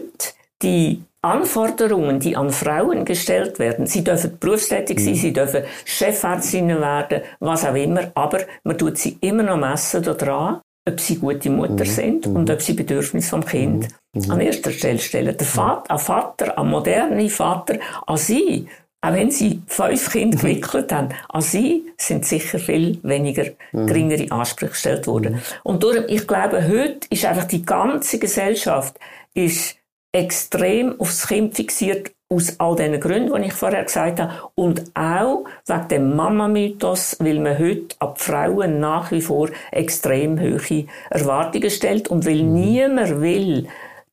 die 0.61 1.01
Anforderungen, 1.21 2.19
die 2.19 2.37
an 2.37 2.49
Frauen 2.49 3.03
gestellt 3.03 3.59
werden. 3.59 3.87
Sie 3.87 4.03
dürfen 4.03 4.37
berufstätig 4.39 4.99
sein, 4.99 5.13
mhm. 5.13 5.17
sie 5.17 5.33
dürfen 5.33 5.63
Chefärztinnen 5.85 6.79
werden, 6.79 7.21
was 7.39 7.65
auch 7.65 7.75
immer, 7.75 8.11
aber 8.15 8.39
man 8.63 8.77
tut 8.77 8.97
sie 8.97 9.17
immer 9.21 9.43
noch 9.43 9.57
messen 9.57 10.01
daran, 10.01 10.61
ob 10.87 10.99
sie 10.99 11.17
gute 11.17 11.49
Mutter 11.49 11.85
mhm. 11.85 11.89
sind 11.89 12.27
und 12.27 12.47
mhm. 12.47 12.53
ob 12.53 12.61
sie 12.61 12.73
Bedürfnisse 12.73 13.29
vom 13.29 13.45
Kind 13.45 13.89
mhm. 14.13 14.21
mhm. 14.21 14.31
an 14.31 14.39
erster 14.39 14.71
Stelle 14.71 14.99
stellen. 14.99 15.35
Der 15.37 15.47
Vater, 15.47 15.91
ein 15.91 15.99
Vater, 15.99 16.57
ein 16.57 16.67
moderner 16.67 17.29
Vater, 17.29 17.79
an 18.07 18.17
sie, 18.17 18.67
auch 19.01 19.13
wenn 19.13 19.31
sie 19.31 19.61
fünf 19.67 20.11
Kinder 20.11 20.37
mhm. 20.37 20.41
gewickelt 20.41 20.91
haben, 20.93 21.09
an 21.27 21.41
sie 21.41 21.85
sind 21.97 22.25
sicher 22.25 22.59
viel 22.59 22.97
weniger 23.03 23.45
geringere 23.73 24.31
Ansprüche 24.31 24.71
gestellt 24.71 25.07
worden. 25.07 25.41
Und 25.63 25.83
darum, 25.83 26.05
ich 26.07 26.25
glaube, 26.25 26.65
heute 26.67 27.07
ist 27.09 27.25
einfach 27.25 27.45
die 27.45 27.65
ganze 27.65 28.19
Gesellschaft 28.19 28.97
ist 29.33 29.75
extrem 30.11 30.99
aufs 30.99 31.27
Kind 31.27 31.55
fixiert, 31.55 32.11
aus 32.31 32.59
all 32.59 32.75
diesen 32.75 32.99
Gründen, 32.99 33.41
die 33.41 33.47
ich 33.47 33.53
vorher 33.53 33.83
gesagt 33.83 34.19
habe. 34.19 34.31
Und 34.55 34.83
auch 34.93 35.45
wegen 35.65 35.87
dem 35.89 36.15
Mama-Mythos, 36.15 37.17
weil 37.19 37.39
man 37.39 37.57
heute 37.57 37.95
ab 37.99 38.21
Frauen 38.21 38.79
nach 38.79 39.11
wie 39.11 39.21
vor 39.21 39.49
extrem 39.71 40.39
hohe 40.39 40.85
Erwartungen 41.09 41.71
stellt 41.71 42.07
und 42.07 42.25
weil 42.25 42.43
mhm. 42.43 42.53
niemand 42.53 43.21
will, 43.21 43.67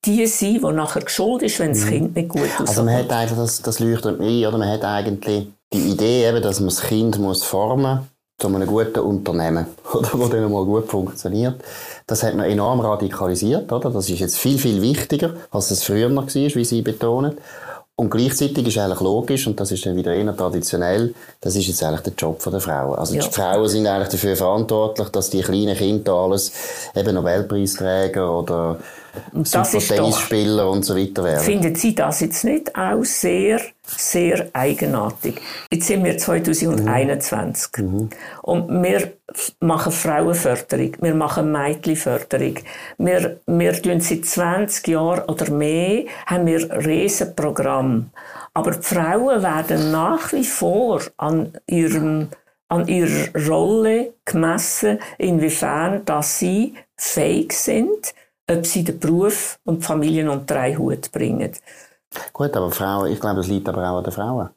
die 0.06 0.26
sein, 0.26 0.54
die 0.54 0.72
nachher 0.72 1.02
geschuld 1.02 1.42
ist, 1.42 1.58
wenn 1.58 1.72
das 1.72 1.84
mhm. 1.84 1.88
Kind 1.88 2.16
nicht 2.16 2.28
gut 2.28 2.42
aussieht. 2.42 2.68
Also 2.68 2.82
man 2.84 2.96
hat 2.96 3.12
einfach, 3.12 3.36
das, 3.36 3.60
das 3.60 3.80
leuchtet 3.80 4.18
mir 4.18 4.28
ein, 4.28 4.46
oder 4.46 4.58
man 4.58 4.70
hat 4.70 4.84
eigentlich 4.84 5.48
die 5.72 5.90
Idee 5.90 6.28
eben, 6.28 6.42
dass 6.42 6.60
man 6.60 6.68
das 6.70 6.82
Kind 6.82 7.18
muss 7.18 7.42
formen 7.42 8.08
zu 8.38 8.48
einem 8.48 8.66
guten 8.66 9.00
Unternehmen, 9.00 9.66
oder, 9.94 10.10
wo 10.12 10.26
dann 10.26 10.50
mal 10.52 10.64
gut 10.64 10.88
funktioniert. 10.88 11.62
Das 12.06 12.22
hat 12.22 12.34
man 12.34 12.50
enorm 12.50 12.80
radikalisiert, 12.80 13.72
oder? 13.72 13.90
Das 13.90 14.08
ist 14.10 14.20
jetzt 14.20 14.38
viel, 14.38 14.58
viel 14.58 14.82
wichtiger, 14.82 15.34
als 15.50 15.70
es 15.70 15.82
früher 15.82 16.08
noch 16.08 16.26
war, 16.26 16.34
wie 16.34 16.64
Sie 16.64 16.82
betonen. 16.82 17.38
Und 17.98 18.10
gleichzeitig 18.10 18.66
ist 18.66 18.76
eigentlich 18.76 19.00
logisch, 19.00 19.46
und 19.46 19.58
das 19.58 19.72
ist 19.72 19.86
dann 19.86 19.96
wieder 19.96 20.14
eher 20.14 20.36
traditionell, 20.36 21.14
das 21.40 21.56
ist 21.56 21.66
jetzt 21.66 21.82
eigentlich 21.82 22.02
der 22.02 22.12
Job 22.12 22.42
der 22.44 22.60
Frauen. 22.60 22.98
Also 22.98 23.14
ja. 23.14 23.22
die 23.22 23.30
Frauen 23.30 23.66
sind 23.68 23.86
eigentlich 23.86 24.10
dafür 24.10 24.36
verantwortlich, 24.36 25.08
dass 25.08 25.30
die 25.30 25.40
kleinen 25.40 25.74
Kinder 25.74 26.12
alles, 26.12 26.52
eben 26.94 27.14
Nobelpreisträger 27.14 28.38
oder 28.38 28.78
Super-Tennisspieler 29.32 30.70
und 30.70 30.84
so 30.84 30.96
weiter 30.96 31.24
werden. 31.24 31.44
Finden 31.44 31.74
Sie 31.74 31.94
das 31.94 32.20
jetzt 32.20 32.44
nicht 32.44 32.74
auch 32.76 33.04
sehr, 33.04 33.60
sehr 33.84 34.48
eigenartig? 34.52 35.40
Jetzt 35.70 35.86
sind 35.86 36.04
wir 36.04 36.18
2021 36.18 37.78
mhm. 37.78 38.10
und 38.42 38.82
wir 38.82 39.12
machen 39.60 39.92
Frauenförderung, 39.92 40.92
wir 41.00 41.14
machen 41.14 41.52
Mädchenförderung. 41.52 42.54
Wir, 42.98 43.40
wir 43.46 43.82
tun 43.82 44.00
seit 44.00 44.24
20 44.24 44.88
Jahren 44.88 45.24
oder 45.24 45.50
mehr 45.50 46.04
haben 46.26 46.46
wir 46.46 46.70
Riesenprogramm. 46.70 48.10
Aber 48.54 48.70
die 48.70 48.82
Frauen 48.82 49.42
werden 49.42 49.90
nach 49.92 50.32
wie 50.32 50.44
vor 50.44 51.02
an 51.18 51.52
ihrem 51.66 52.28
an 52.68 52.88
ihrer 52.88 53.28
Rolle 53.48 54.14
gemessen, 54.24 54.98
inwiefern 55.18 56.04
dass 56.04 56.38
sie 56.38 56.74
fähig 56.96 57.52
sind, 57.52 58.14
ob 58.50 58.66
sie 58.66 58.84
den 58.84 58.98
Beruf 58.98 59.58
und 59.64 59.78
die 59.78 59.86
Familie 59.86 60.30
unter 60.30 60.60
einen 60.60 60.78
Hut 60.78 61.10
bringen. 61.12 61.52
Gut, 62.32 62.56
aber 62.56 62.70
Frauen, 62.70 63.10
ich 63.12 63.20
glaube, 63.20 63.40
es 63.40 63.48
liegt 63.48 63.68
aber 63.68 63.90
auch 63.90 63.98
an 63.98 64.04
den 64.04 64.12
Frauen. 64.12 64.50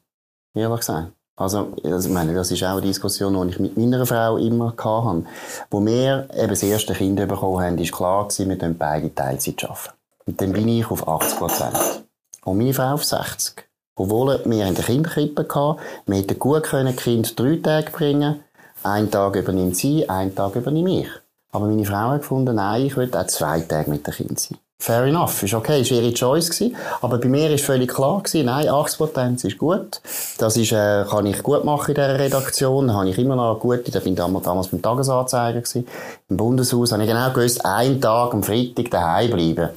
Ehrlich 0.54 0.80
gesagt. 0.80 1.12
Also, 1.36 1.72
ich 1.76 2.08
meine, 2.08 2.34
das 2.34 2.50
ist 2.50 2.62
auch 2.64 2.72
eine 2.72 2.82
Diskussion, 2.82 3.46
die 3.46 3.54
ich 3.54 3.58
mit 3.58 3.76
meiner 3.76 4.04
Frau 4.04 4.36
immer 4.36 4.74
hatte. 4.76 5.24
Wo 5.70 5.84
wir 5.84 6.28
eben 6.36 6.48
das 6.48 6.62
erste 6.62 6.92
Kind 6.92 7.16
bekommen 7.16 7.64
haben, 7.64 7.78
ist 7.78 7.92
klar 7.92 8.28
gewesen, 8.28 8.50
wir 8.50 8.58
können 8.58 8.76
beide 8.76 9.14
Teilzeit 9.14 9.64
arbeiten. 9.64 9.94
Und 10.26 10.40
dann 10.40 10.52
bin 10.52 10.68
ich 10.68 10.90
auf 10.90 11.08
80 11.08 11.38
Prozent. 11.38 12.04
Und 12.44 12.58
meine 12.58 12.74
Frau 12.74 12.92
auf 12.92 13.04
60. 13.04 13.64
Obwohl 13.96 14.40
wir 14.44 14.66
in 14.66 14.74
der 14.74 14.84
Kinderkrippe 14.84 15.46
hatten, 15.48 15.80
wir 16.06 16.16
hätten 16.18 16.38
gut 16.38 16.64
können 16.64 16.94
Kind 16.94 17.38
drei 17.38 17.56
Tage 17.56 17.90
bringen, 17.90 18.40
einen 18.82 19.10
Tag 19.10 19.36
übernimmt 19.36 19.76
sie, 19.76 20.08
einen 20.08 20.34
Tag 20.34 20.56
übernehme 20.56 21.00
ich. 21.00 21.08
Aber 21.52 21.66
meine 21.66 21.84
Frau 21.84 22.10
hat 22.10 22.22
gefunden, 22.22 22.54
nein, 22.54 22.86
ich 22.86 22.96
will 22.96 23.10
auch 23.14 23.26
zwei 23.26 23.60
Tage 23.60 23.90
mit 23.90 24.06
dem 24.06 24.14
Kind 24.14 24.38
sein. 24.38 24.58
Fair 24.78 25.04
enough, 25.04 25.42
ist 25.42 25.52
okay, 25.52 25.82
ist 25.82 25.90
ihre 25.90 26.14
Choice 26.14 26.48
gewesen. 26.48 26.74
Aber 27.02 27.18
bei 27.18 27.28
mir 27.28 27.50
ist 27.50 27.66
völlig 27.66 27.92
klar 27.92 28.22
gewesen, 28.22 28.46
nein, 28.46 28.66
80% 28.66 29.46
ist 29.46 29.58
gut. 29.58 30.00
Das 30.38 30.56
ist, 30.56 30.72
äh, 30.72 31.04
kann 31.04 31.26
ich 31.26 31.42
gut 31.42 31.64
machen 31.64 31.90
in 31.90 31.96
dieser 31.96 32.18
Redaktion. 32.18 32.88
Da 32.88 32.94
habe 32.94 33.10
ich 33.10 33.18
immer 33.18 33.36
noch 33.36 33.60
gute, 33.60 33.90
da 33.90 34.00
bin 34.00 34.14
ich 34.14 34.18
damals, 34.18 34.46
damals 34.46 34.68
beim 34.68 34.80
Tagesanzeiger 34.80 35.60
gewesen. 35.60 35.86
Im 36.30 36.38
Bundeshaus 36.38 36.92
habe 36.92 37.02
ich 37.02 37.10
genau 37.10 37.30
gewusst, 37.30 37.62
einen 37.62 38.00
Tag 38.00 38.32
am 38.32 38.42
Freitag 38.42 38.90
daheim 38.90 39.30
bleiben. 39.30 39.68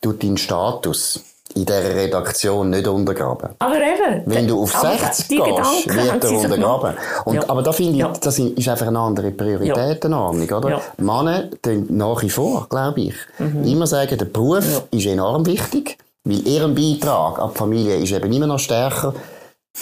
Tut 0.00 0.24
deinen 0.24 0.36
Status 0.36 1.20
in 1.54 1.64
dieser 1.64 1.94
Redaktion 1.94 2.70
nicht 2.70 2.86
untergraben. 2.86 3.50
Aber 3.58 3.76
eben. 3.76 4.22
Wenn 4.26 4.48
du 4.48 4.62
auf 4.62 4.72
60 4.72 5.28
gehst, 5.28 5.94
wird 5.94 6.24
er 6.24 6.30
untergraben. 6.30 6.94
Und, 7.24 7.34
ja. 7.34 7.42
Aber 7.48 7.62
da 7.62 7.72
finde 7.72 7.92
ich, 7.92 7.98
ja. 7.98 8.12
das 8.20 8.38
ist 8.38 8.68
einfach 8.68 8.88
eine 8.88 8.98
andere 8.98 9.30
Prioritätenordnung, 9.30 10.50
oder? 10.50 10.68
Ja. 10.68 10.80
Männer 10.98 11.50
tun 11.62 11.86
nach 11.90 12.22
wie 12.22 12.30
vor, 12.30 12.66
glaube 12.68 13.00
ich, 13.02 13.14
mhm. 13.38 13.64
immer 13.64 13.86
sagen, 13.86 14.18
der 14.18 14.26
Beruf 14.26 14.82
ist 14.90 15.06
enorm 15.06 15.46
wichtig, 15.46 15.96
weil 16.24 16.46
ihren 16.46 16.74
Beitrag 16.74 17.38
an 17.38 17.50
die 17.52 17.58
Familie 17.58 17.96
ist 17.96 18.12
eben 18.12 18.32
immer 18.32 18.46
noch 18.46 18.58
stärker 18.58 19.14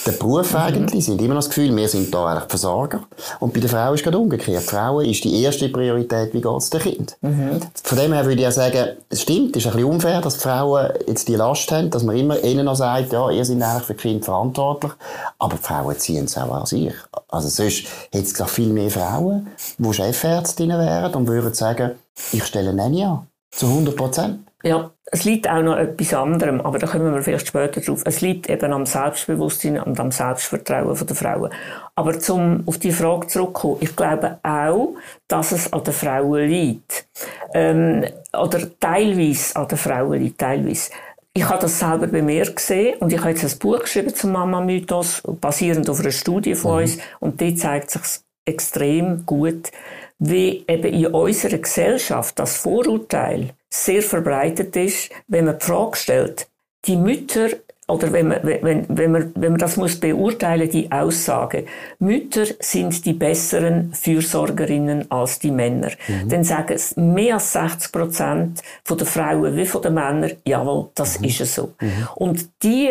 der 0.07 0.13
Beruf 0.13 0.53
mhm. 0.53 0.59
eigentlich, 0.59 1.05
sind 1.05 1.21
immer 1.21 1.35
noch 1.35 1.43
das 1.43 1.51
Gefühl, 1.51 1.75
wir 1.77 1.89
sind 1.89 2.13
da 2.15 2.27
eigentlich 2.27 2.49
Versorger. 2.49 3.03
Und 3.41 3.53
bei 3.53 3.61
der 3.61 3.69
Frau 3.69 3.93
ist 3.93 4.01
es 4.01 4.05
gerade 4.05 4.19
umgekehrt. 4.19 4.63
Die 4.63 4.67
Frau 4.67 5.01
ist 5.01 5.23
die 5.23 5.43
erste 5.43 5.69
Priorität, 5.69 6.33
wie 6.33 6.41
geht 6.41 6.57
es 6.57 6.71
dem 6.71 6.81
Kind. 6.81 7.17
Mhm. 7.21 7.61
Von 7.85 7.99
dem 7.99 8.13
her 8.13 8.25
würde 8.25 8.37
ich 8.37 8.43
ja 8.43 8.51
sagen, 8.51 8.97
es 9.11 9.23
stimmt, 9.23 9.55
es 9.55 9.65
ist 9.65 9.71
ein 9.71 9.77
bisschen 9.77 9.93
unfair, 9.93 10.21
dass 10.21 10.35
die 10.35 10.41
Frauen 10.41 10.93
jetzt 11.07 11.29
die 11.29 11.37
Last 11.37 11.71
haben, 11.71 11.91
dass 11.91 12.03
man 12.03 12.17
immer 12.17 12.43
ihnen 12.43 12.65
noch 12.65 12.75
sagt, 12.75 13.13
ja, 13.13 13.31
ihr 13.31 13.45
seid 13.45 13.63
eigentlich 13.63 13.85
für 13.85 13.95
das 13.95 14.03
Kind 14.03 14.25
verantwortlich. 14.25 14.93
Aber 15.39 15.57
die 15.57 15.63
Frauen 15.63 15.99
ziehen 15.99 16.25
es 16.25 16.39
auch 16.39 16.53
an 16.53 16.67
sich. 16.67 16.95
Also 17.29 17.49
sonst 17.49 17.85
hätte 18.11 18.43
es 18.45 18.51
viel 18.51 18.73
mehr 18.73 18.91
Frauen, 18.91 19.49
die 19.77 19.93
Chefärztinnen 19.93 20.79
wären 20.79 21.15
und 21.15 21.29
würden 21.29 21.53
sagen, 21.53 21.93
ich 22.33 22.45
stelle 22.45 22.71
eine 22.71 23.07
an. 23.07 23.27
Zu 23.51 23.67
100 23.67 23.95
Prozent. 23.95 24.39
Ja, 24.63 24.93
es 25.07 25.25
liegt 25.25 25.49
auch 25.49 25.63
noch 25.63 25.77
etwas 25.77 26.15
anderem, 26.15 26.61
aber 26.61 26.79
da 26.79 26.87
kommen 26.87 27.13
wir 27.13 27.23
vielleicht 27.23 27.49
später 27.49 27.81
drauf. 27.81 28.03
Es 28.05 28.21
liegt 28.21 28.49
eben 28.49 28.73
am 28.73 28.87
Selbstbewusstsein 28.87 29.81
und 29.81 29.99
am 29.99 30.13
Selbstvertrauen 30.13 31.07
der 31.07 31.17
Frauen. 31.17 31.51
Aber 31.97 32.19
zum 32.19 32.63
auf 32.67 32.79
die 32.79 32.93
Frage 32.93 33.27
zurückkommen, 33.27 33.79
ich 33.81 33.97
glaube 33.97 34.39
auch, 34.43 34.95
dass 35.27 35.53
es 35.53 35.73
an 35.73 35.83
den 35.85 35.93
Frauen 35.93 36.49
liegt. 36.49 37.07
Ähm, 37.55 38.05
oder 38.33 38.61
teilweise 38.79 39.57
an 39.57 39.69
den 39.69 39.79
Frauen 39.79 40.21
liegt, 40.21 40.39
teilweise. 40.39 40.91
Ich 41.35 41.49
habe 41.49 41.61
das 41.61 41.79
selber 41.79 42.07
bei 42.07 42.23
mir 42.23 42.45
gesehen 42.51 42.99
und 43.01 43.13
ich 43.13 43.19
habe 43.19 43.31
jetzt 43.31 43.43
ein 43.43 43.59
Buch 43.59 43.81
geschrieben 43.81 44.15
zum 44.15 44.33
Mama-Mythos, 44.33 45.23
basierend 45.41 45.89
auf 45.89 46.01
einer 46.01 46.11
Studie 46.11 46.55
von 46.55 46.73
mhm. 46.73 46.83
uns 46.83 46.99
und 47.21 47.41
die 47.41 47.55
zeigt 47.55 47.91
sich 47.91 48.03
extrem 48.45 49.25
gut, 49.25 49.71
wie 50.19 50.65
eben 50.69 50.93
in 50.93 51.07
unserer 51.07 51.59
Gesellschaft 51.59 52.39
das 52.39 52.59
Vorurteil 52.59 53.55
sehr 53.73 54.03
verbreitet 54.03 54.77
ist, 54.77 55.11
wenn 55.29 55.47
man 55.47 55.59
die 55.59 55.65
Frage 55.65 55.97
stellt, 55.97 56.47
die 56.85 56.97
Mütter 56.97 57.49
oder 57.89 58.13
wenn 58.13 58.29
man, 58.29 58.41
wenn, 58.43 58.87
wenn, 58.89 59.13
man, 59.13 59.33
wenn 59.35 59.53
man 59.53 59.59
das 59.59 59.77
muss 59.77 59.99
beurteilen, 59.99 60.71
die 60.71 60.91
Aussage, 60.93 61.67
Mütter 61.99 62.47
sind 62.61 63.05
die 63.05 63.13
besseren 63.13 63.93
Fürsorgerinnen 63.93 65.11
als 65.11 65.39
die 65.39 65.51
Männer. 65.51 65.91
Mhm. 66.07 66.29
Dann 66.29 66.45
sagen 66.45 66.75
es 66.75 66.97
mehr 66.97 67.35
als 67.35 67.53
60 67.53 67.93
Prozent 67.93 68.63
von 68.85 68.99
der 68.99 69.07
Frauen 69.07 69.57
wie 69.57 69.67
von 69.67 69.83
den 69.83 69.95
Männern, 69.95 70.33
jawohl, 70.47 70.91
das 70.95 71.19
mhm. 71.19 71.25
ist 71.27 71.41
es 71.41 71.55
so. 71.55 71.75
Mhm. 71.81 72.09
Und 72.15 72.49
die 72.63 72.91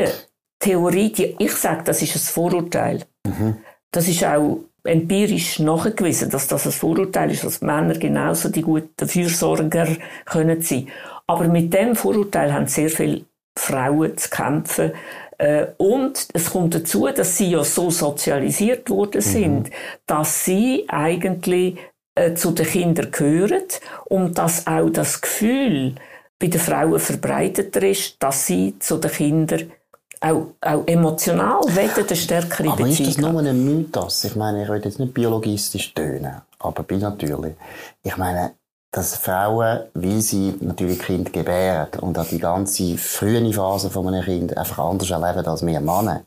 Theorie, 0.59 1.11
die, 1.11 1.35
ich 1.39 1.53
sage, 1.53 1.83
das 1.85 2.01
ist 2.01 2.15
ein 2.15 2.19
Vorurteil. 2.19 3.03
Mhm. 3.25 3.57
Das 3.91 4.07
ist 4.07 4.23
auch 4.23 4.59
empirisch 4.83 5.59
nachgewiesen, 5.59 6.29
dass 6.29 6.47
das 6.47 6.65
ein 6.65 6.71
Vorurteil 6.71 7.31
ist, 7.31 7.43
dass 7.43 7.61
Männer 7.61 7.93
genauso 7.97 8.49
die 8.49 8.61
guten 8.61 9.07
Fürsorger 9.07 9.87
können 10.25 10.61
sein. 10.61 10.87
Aber 11.27 11.47
mit 11.47 11.73
dem 11.73 11.95
Vorurteil 11.95 12.53
haben 12.53 12.67
sehr 12.67 12.89
viele 12.89 13.25
Frauen 13.57 14.17
zu 14.17 14.29
kämpfen. 14.29 14.91
Äh, 15.37 15.67
und 15.77 16.27
es 16.33 16.51
kommt 16.51 16.75
dazu, 16.75 17.07
dass 17.07 17.37
sie 17.37 17.51
ja 17.51 17.63
so 17.63 17.89
sozialisiert 17.89 18.89
worden 18.89 19.21
sind, 19.21 19.69
mhm. 19.69 19.73
dass 20.07 20.45
sie 20.45 20.85
eigentlich 20.87 21.77
äh, 22.15 22.33
zu 22.33 22.51
den 22.51 22.65
Kindern 22.65 23.11
gehören 23.11 23.63
und 24.05 24.37
dass 24.37 24.67
auch 24.67 24.89
das 24.89 25.21
Gefühl 25.21 25.95
bei 26.39 26.47
den 26.47 26.59
Frauen 26.59 26.99
verbreiteter 26.99 27.83
ist, 27.83 28.21
dass 28.21 28.47
sie 28.47 28.75
zu 28.79 28.97
den 28.97 29.11
Kindern 29.11 29.71
auch, 30.21 30.53
auch 30.61 30.87
emotional 30.87 31.61
wollen 31.61 31.89
eine 31.97 32.15
stärkere 32.15 32.69
aber 32.69 32.83
Beziehung. 32.83 32.99
Aber 32.99 33.09
ist 33.09 33.17
das 33.17 33.31
nur 33.31 33.41
ein 33.41 33.65
Mythos? 33.65 34.23
Ich 34.23 34.35
meine, 34.35 34.63
ich 34.63 34.69
will 34.69 34.81
jetzt 34.83 34.99
nicht 34.99 35.13
biologistisch 35.13 35.93
tönen, 35.93 36.41
aber 36.59 36.83
bin 36.83 36.99
natürlich. 36.99 37.55
Ich 38.03 38.15
meine, 38.17 38.53
dass 38.91 39.15
Frauen, 39.15 39.81
weil 39.93 40.19
sie 40.19 40.53
natürlich 40.59 40.99
Kind 40.99 41.31
gebären 41.31 41.87
und 42.01 42.19
auch 42.19 42.27
die 42.27 42.39
ganze 42.39 42.97
frühe 42.97 43.53
Phase 43.53 43.89
von 43.89 44.07
einem 44.07 44.23
Kind 44.23 44.57
einfach 44.57 44.79
anders 44.79 45.09
erleben 45.09 45.47
als 45.47 45.65
wir 45.65 45.79
Männer, 45.79 46.23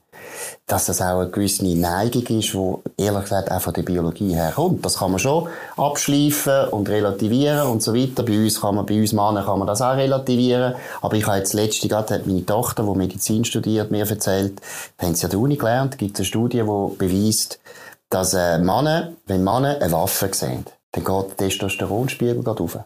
dass 0.67 0.87
das 0.87 1.03
auch 1.03 1.21
eine 1.21 1.29
gewisse 1.29 1.67
Neigung 1.67 2.23
ist, 2.39 2.55
die 2.55 3.03
ehrlich 3.03 3.25
gesagt 3.25 3.51
auch 3.51 3.61
von 3.61 3.75
der 3.75 3.83
Biologie 3.83 4.35
herkommt. 4.35 4.83
Das 4.83 4.99
kann 4.99 5.11
man 5.11 5.21
schon 5.21 5.49
abschleifen 5.77 6.69
und 6.71 6.89
relativieren 6.89 7.69
und 7.69 7.83
so 7.83 7.95
weiter. 7.95 8.23
Bei 8.23 8.39
uns 8.39 8.59
kann 8.59 8.77
man, 8.77 8.87
bei 8.87 8.99
uns 8.99 9.13
Männern 9.13 9.45
kann 9.45 9.59
man 9.59 9.69
das 9.69 9.83
auch 9.83 9.97
relativieren. 9.97 10.75
Aber 11.03 11.17
ich 11.17 11.27
habe 11.27 11.37
jetzt 11.37 11.53
letzte 11.53 11.89
gerade 11.89 12.15
hat 12.15 12.27
meine 12.27 12.47
Tochter, 12.47 12.83
die 12.83 12.99
Medizin 12.99 13.45
studiert, 13.45 13.91
mir 13.91 14.09
erzählt, 14.09 14.59
haben 14.99 15.15
sie 15.15 15.27
an 15.27 15.31
der 15.31 15.39
Uni 15.39 15.57
gelernt, 15.57 15.99
gibt 15.99 16.15
es 16.15 16.21
eine 16.21 16.27
Studie, 16.27 16.63
die 16.63 16.97
beweist, 16.97 17.61
dass 18.09 18.33
äh, 18.33 18.59
Männer, 18.59 19.13
wenn 19.27 19.45
Männer 19.45 19.77
eine 19.81 19.93
Waffe 19.93 20.31
sehen, 20.33 20.65
dann 20.95 21.05
geht 21.05 21.31
der 21.31 21.37
Testosteronspiegel 21.37 22.41
rauf. 22.41 22.79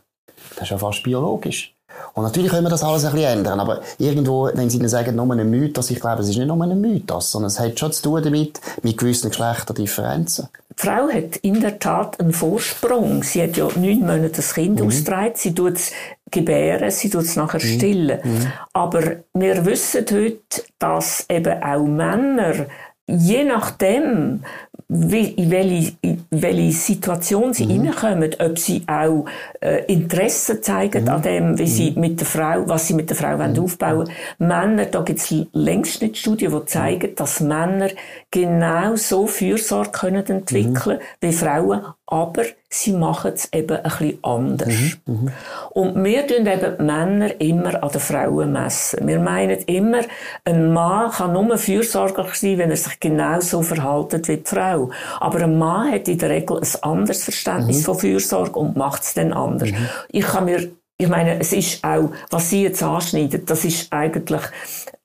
Das 0.55 0.63
ist 0.63 0.71
ja 0.71 0.79
fast 0.79 1.03
biologisch. 1.03 1.75
Und 2.15 2.23
natürlich 2.23 2.51
können 2.51 2.65
wir 2.65 2.71
das 2.71 2.83
alles 2.83 3.05
ein 3.05 3.13
bisschen 3.13 3.39
ändern, 3.39 3.61
aber 3.61 3.81
irgendwo, 3.99 4.51
wenn 4.53 4.71
Sie 4.71 4.89
sagen, 4.89 5.17
nur 5.17 5.31
ein 5.33 5.51
Mythos, 5.51 5.91
ich 5.91 6.01
glaube, 6.01 6.23
es 6.23 6.29
ist 6.29 6.37
nicht 6.37 6.47
nur 6.47 6.63
ein 6.63 6.81
Mythos, 6.81 7.33
sondern 7.33 7.49
es 7.49 7.59
hat 7.59 7.79
schon 7.79 7.93
zu 7.93 8.03
tun 8.03 8.23
damit, 8.23 8.61
mit 8.83 8.99
gewissen 8.99 9.31
Geschlechterdifferenzen. 9.31 10.49
Die 10.71 10.87
Frau 10.87 11.09
hat 11.09 11.37
in 11.39 11.61
der 11.61 11.79
Tat 11.79 12.21
einen 12.21 12.33
Vorsprung. 12.33 13.23
Sie 13.25 13.43
hat 13.43 13.57
ja 13.57 13.69
neun 13.75 14.01
Monate 14.01 14.31
das 14.31 14.55
Kind 14.55 14.81
mhm. 14.81 14.87
ausgetragen, 14.87 15.33
sie 15.35 15.55
tut 15.55 15.77
es 15.77 15.93
gebären, 16.31 16.91
sie 16.91 17.11
tut 17.11 17.23
es 17.23 17.37
nachher 17.37 17.61
mhm. 17.61 17.67
stillen. 17.67 18.21
Mhm. 18.23 18.53
Aber 18.75 19.03
wir 19.35 19.65
wissen 19.65 20.05
heute, 20.11 20.63
dass 20.79 21.25
eben 21.29 21.63
auch 21.63 21.85
Männer 21.85 22.67
je 23.09 23.45
nachdem, 23.45 24.45
in, 24.91 25.51
welche, 25.51 25.93
in 26.01 26.25
welche 26.31 26.73
Situation 26.73 27.53
sie 27.53 27.67
mhm. 27.67 27.89
reinkommen, 27.89 28.35
ob 28.39 28.59
sie 28.59 28.83
auch 28.87 29.27
äh, 29.61 29.85
Interesse 29.85 30.63
zeigen 30.63 31.05
mhm. 31.05 31.09
an 31.11 31.23
dem, 31.23 31.59
wie 31.59 31.67
sie 31.67 31.91
mhm. 31.91 32.01
mit 32.01 32.21
der 32.21 32.27
Frau, 32.27 32.67
was 32.67 32.87
sie 32.87 32.95
mit 32.95 33.11
der 33.11 33.17
Frau 33.17 33.37
mhm. 33.37 33.59
aufbauen 33.59 33.99
wollen. 33.99 34.11
Männer, 34.39 34.87
da 34.87 35.03
gibt 35.03 35.19
es 35.19 35.35
Längsschnittstudien, 35.53 36.53
die 36.53 36.65
zeigen, 36.65 37.15
dass 37.17 37.41
Männer 37.41 37.91
genau 38.31 38.97
so 38.97 39.27
Fürsorge 39.27 39.91
können 39.91 40.27
entwickeln 40.27 40.99
mhm. 40.99 41.03
wie 41.21 41.33
Frauen, 41.33 41.83
aber 42.07 42.45
sie 42.71 42.93
machen 42.93 43.33
es 43.35 43.51
eben 43.53 43.77
ein 43.77 43.83
bisschen 43.83 44.19
anders. 44.23 44.69
Mhm. 45.07 45.15
Mhm. 45.15 45.33
Und 45.71 46.05
wir 46.05 46.27
tun 46.27 46.47
eben 46.47 46.77
die 46.79 46.83
Männer 46.83 47.41
immer 47.41 47.83
an 47.83 47.91
den 47.91 48.01
Frauen 48.01 48.53
messen. 48.53 49.07
Wir 49.07 49.19
meinen 49.19 49.59
immer, 49.65 50.03
ein 50.45 50.73
Mann 50.73 51.11
kann 51.11 51.33
nur 51.33 51.57
fürsorglich 51.57 52.35
sein, 52.35 52.59
wenn 52.59 52.71
er 52.71 52.77
sich 52.77 53.01
genau 53.01 53.41
so 53.41 53.63
verhaltet 53.63 54.29
wie 54.29 54.37
die 54.37 54.45
Frau. 54.45 54.91
Aber 55.19 55.43
ein 55.43 55.59
Mann 55.59 55.93
hat 55.93 56.09
in 56.09 56.19
der 56.19 56.31
Regel 56.31 56.59
ein 56.59 56.83
anderes 56.83 57.25
Verständnis 57.25 57.81
mhm. 57.81 57.85
von 57.85 57.99
Fürsorge 57.99 58.59
und 58.59 58.77
macht 58.77 59.03
es 59.03 59.15
dann 59.15 59.33
anders. 59.33 59.71
Mhm. 59.71 59.89
Ich 60.11 60.27
kann 60.27 60.45
mir 60.45 60.69
ich 61.01 61.09
meine, 61.09 61.39
es 61.39 61.53
ist 61.53 61.85
auch, 61.85 62.11
was 62.31 62.51
Sie 62.51 62.65
jetzt 62.65 62.83
anschneiden, 62.83 63.47
das 63.47 63.65
ist 63.65 63.93
eigentlich 63.93 64.43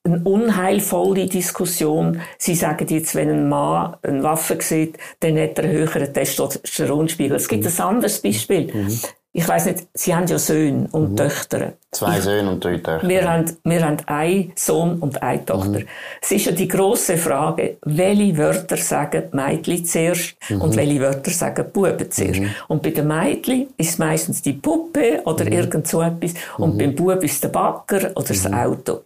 eine 0.05 0.19
unheilvolle 0.23 1.27
Diskussion. 1.27 2.21
Sie 2.37 2.55
sagen 2.55 2.87
jetzt, 2.89 3.15
wenn 3.15 3.29
ein 3.29 3.49
Mann 3.49 3.95
eine 4.01 4.23
Waffe 4.23 4.57
sieht, 4.59 4.97
dann 5.21 5.39
hat 5.39 5.57
er 5.57 5.63
einen 5.63 5.73
höheren 5.73 6.13
Testosteronspiegel. 6.13 7.37
Es 7.37 7.47
gibt 7.47 7.63
mhm. 7.63 7.69
ein 7.69 7.81
anderes 7.81 8.21
Beispiel. 8.21 8.73
Mhm. 8.73 8.99
Ich 9.35 9.47
weiß 9.47 9.65
nicht, 9.65 9.87
Sie 9.95 10.13
haben 10.13 10.27
ja 10.27 10.37
Söhne 10.37 10.87
und 10.91 11.11
mhm. 11.11 11.17
Töchter. 11.17 11.73
Zwei 11.91 12.21
Söhne 12.21 12.51
und 12.51 12.63
drei 12.63 12.77
Töchter. 12.77 13.07
Wir 13.07 13.27
haben, 13.27 13.45
wir 13.63 13.83
haben 13.83 13.97
einen 14.05 14.51
Sohn 14.55 14.99
und 14.99 15.21
eine 15.23 15.43
Tochter. 15.43 15.79
Mhm. 15.79 15.87
Es 16.21 16.31
ist 16.31 16.45
ja 16.45 16.51
die 16.51 16.67
grosse 16.67 17.17
Frage, 17.17 17.77
welche 17.83 18.37
Wörter 18.37 18.77
sagen 18.77 19.23
die 19.31 19.35
Mädchen 19.35 19.85
zuerst 19.85 20.35
mhm. 20.49 20.61
und 20.61 20.75
welche 20.75 20.99
Wörter 20.99 21.31
sagen 21.31 21.65
die 21.67 21.71
Buben 21.71 22.11
zuerst. 22.11 22.41
Mhm. 22.41 22.49
Und 22.67 22.83
bei 22.83 22.91
den 22.91 23.07
Mädchen 23.07 23.67
ist 23.75 23.89
es 23.89 23.97
meistens 23.97 24.43
die 24.43 24.53
Puppe 24.53 25.21
oder 25.25 25.45
mhm. 25.45 25.51
irgend 25.51 25.87
so 25.87 26.03
etwas 26.03 26.33
und 26.59 26.75
mhm. 26.75 26.77
beim 26.77 26.95
Bub 26.95 27.23
ist 27.23 27.33
es 27.33 27.41
der 27.41 27.49
Bagger 27.49 28.11
oder 28.15 28.27
das. 28.27 28.53
Auto. 28.53 29.01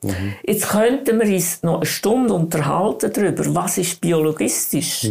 Jetzt 0.45 0.67
könnten 0.67 1.19
wir 1.21 1.33
uns 1.33 1.63
noch 1.63 1.77
eine 1.77 1.85
Stunde 1.85 2.33
unterhalten 2.33 3.11
darüber, 3.13 3.55
was 3.55 3.77
ist 3.77 4.01
biologistisch. 4.01 5.09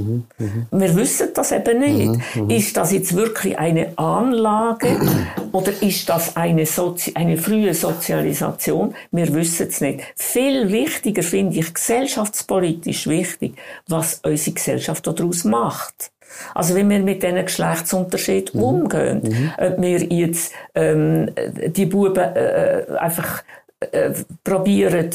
Wir 0.70 0.96
wissen 0.96 1.28
das 1.34 1.52
eben 1.52 1.78
nicht. 1.78 2.20
Ist 2.48 2.76
das 2.76 2.92
jetzt 2.92 3.16
wirklich 3.16 3.58
eine 3.58 3.96
Anlage 3.96 5.05
oder 5.52 5.72
ist 5.82 6.08
das 6.08 6.36
eine, 6.36 6.66
Sozi 6.66 7.12
eine 7.14 7.36
frühe 7.36 7.74
Sozialisation. 7.74 8.94
Wir 9.10 9.32
wissen 9.34 9.68
es 9.68 9.80
nicht. 9.80 10.00
Viel 10.16 10.70
wichtiger 10.70 11.22
finde 11.22 11.58
ich 11.58 11.72
gesellschaftspolitisch 11.72 13.06
wichtig, 13.06 13.56
was 13.88 14.20
unsere 14.24 14.54
Gesellschaft 14.54 15.06
daraus 15.06 15.44
macht. 15.44 16.10
Also 16.54 16.74
wenn 16.74 16.90
wir 16.90 17.00
mit 17.00 17.22
diesen 17.22 17.44
Geschlechtsunterschieden 17.44 18.60
mhm. 18.60 18.66
umgehen, 18.66 19.20
mhm. 19.22 19.52
ob 19.58 19.80
wir 19.80 20.02
jetzt 20.02 20.52
ähm, 20.74 21.30
die 21.68 21.86
Buben 21.86 22.22
äh, 22.22 22.84
einfach 22.98 23.42
äh, 23.80 24.10
probieren, 24.44 25.10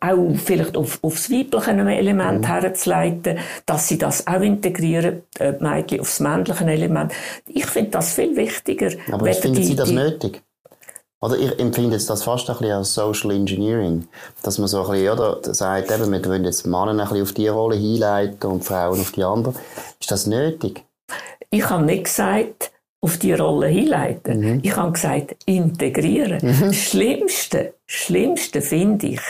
auch 0.00 0.34
vielleicht 0.36 0.76
auf, 0.76 0.98
aufs 1.02 1.30
weibliche 1.30 1.70
Element 1.70 2.42
mhm. 2.42 2.46
herzuleiten, 2.46 3.38
dass 3.66 3.88
sie 3.88 3.98
das 3.98 4.26
auch 4.26 4.40
integrieren, 4.40 5.22
äh, 5.38 5.52
die 5.54 5.64
Mädchen 5.64 6.00
aufs 6.00 6.20
männliche 6.20 6.64
Element. 6.64 7.12
Ich 7.46 7.66
finde 7.66 7.90
das 7.90 8.14
viel 8.14 8.36
wichtiger. 8.36 8.90
Aber 9.10 9.32
finden 9.32 9.62
Sie 9.62 9.74
das 9.74 9.88
die, 9.88 9.94
nötig? 9.94 10.42
Oder 11.20 11.38
ich 11.38 11.58
empfinde 11.58 11.92
jetzt 11.92 12.10
das 12.10 12.24
fast 12.24 12.50
ein 12.50 12.56
bisschen 12.56 12.72
als 12.72 12.94
Social 12.94 13.30
Engineering. 13.30 14.08
Dass 14.42 14.58
man 14.58 14.68
so 14.68 14.82
ein 14.84 14.90
bisschen, 14.90 15.12
oder, 15.12 15.38
sagt 15.54 15.90
eben, 15.90 16.12
wir 16.12 16.24
wollen 16.24 16.44
jetzt 16.44 16.66
Männer 16.66 16.90
ein 16.90 16.98
bisschen 16.98 17.22
auf 17.22 17.32
die 17.32 17.48
Rolle 17.48 17.76
hinleiten 17.76 18.50
und 18.50 18.64
Frauen 18.64 19.00
auf 19.00 19.12
die 19.12 19.22
andere. 19.22 19.54
Ist 20.00 20.10
das 20.10 20.26
nötig? 20.26 20.84
Ich 21.50 21.68
habe 21.68 21.84
nicht 21.84 22.04
gesagt, 22.04 22.72
auf 23.00 23.18
die 23.18 23.32
Rolle 23.34 23.66
hinleiten. 23.66 24.40
Mhm. 24.40 24.60
Ich 24.62 24.76
habe 24.76 24.92
gesagt, 24.92 25.36
integrieren. 25.44 26.38
Mhm. 26.40 26.66
Das 26.66 26.76
Schlimmste, 26.76 27.74
Schlimmste 27.86 28.60
finde 28.60 29.06
ich, 29.08 29.20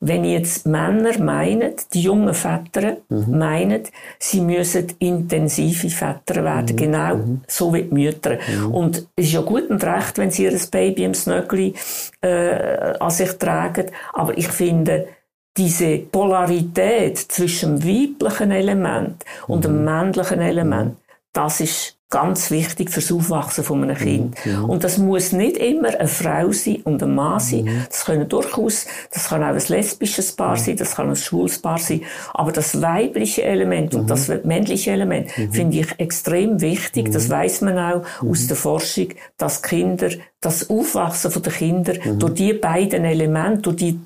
wenn 0.00 0.24
jetzt 0.24 0.66
Männer 0.66 1.18
meinen, 1.18 1.72
die 1.92 2.02
jungen 2.02 2.34
Väter 2.34 2.98
mhm. 3.08 3.38
meinen, 3.38 3.82
sie 4.18 4.40
müssen 4.40 4.86
intensive 4.98 5.90
Väter 5.90 6.44
werden, 6.44 6.72
mhm. 6.72 6.76
genau 6.76 7.16
mhm. 7.16 7.40
so 7.46 7.72
wie 7.74 7.82
die 7.82 7.94
Mütter. 7.94 8.38
Mhm. 8.48 8.74
Und 8.74 9.08
es 9.16 9.26
ist 9.26 9.32
ja 9.32 9.40
gut 9.40 9.68
und 9.70 9.82
recht, 9.82 10.18
wenn 10.18 10.30
sie 10.30 10.44
ihr 10.44 10.58
Baby 10.70 11.04
im 11.04 11.14
Snöckli 11.14 11.74
äh, 12.20 12.94
an 12.98 13.10
sich 13.10 13.32
tragen, 13.32 13.86
aber 14.12 14.36
ich 14.38 14.48
finde, 14.48 15.08
diese 15.56 15.98
Polarität 15.98 17.18
zwischen 17.18 17.80
dem 17.80 17.88
weiblichen 17.88 18.52
Element 18.52 19.24
und 19.48 19.64
dem 19.64 19.78
mhm. 19.78 19.84
männlichen 19.84 20.40
Element, 20.40 20.96
das 21.38 21.60
ist 21.60 21.96
ganz 22.10 22.50
wichtig 22.50 22.90
fürs 22.90 23.12
Aufwachsen 23.12 23.62
von 23.62 23.84
einem 23.84 23.96
Kind. 23.96 24.34
Mhm. 24.44 24.64
Und 24.64 24.82
das 24.82 24.98
muss 24.98 25.30
nicht 25.30 25.56
immer 25.58 25.88
eine 25.88 26.08
Frau 26.08 26.50
sein 26.50 26.80
und 26.82 27.00
ein 27.00 27.14
Mann 27.14 27.38
sein. 27.38 27.64
Mhm. 27.64 27.84
Das 27.88 28.06
können 28.06 28.28
durchaus, 28.28 28.86
das 29.12 29.28
kann 29.28 29.44
auch 29.44 29.48
ein 29.48 29.62
lesbisches 29.68 30.32
Paar 30.32 30.56
mhm. 30.56 30.60
sein, 30.60 30.76
das 30.78 30.96
kann 30.96 31.10
ein 31.10 31.16
schwules 31.16 31.60
Paar 31.60 31.78
sein. 31.78 32.00
Aber 32.34 32.50
das 32.50 32.80
weibliche 32.80 33.44
Element 33.44 33.94
und 33.94 34.10
das 34.10 34.28
männliche 34.42 34.90
Element 34.90 35.30
finde 35.52 35.78
ich 35.78 36.00
extrem 36.00 36.60
wichtig. 36.60 37.12
Das 37.12 37.30
weiß 37.30 37.60
man 37.60 37.78
auch 37.78 38.02
aus 38.26 38.48
der 38.48 38.56
Forschung, 38.56 39.08
dass 39.36 39.62
Kinder, 39.62 40.08
das 40.40 40.70
Aufwachsen 40.70 41.30
von 41.30 41.42
den 41.42 41.52
Kindern 41.52 42.18
durch 42.18 42.34
die 42.34 42.52
beiden 42.54 43.04
Elemente, 43.04 43.62
durch 43.62 43.76
die, 43.76 44.00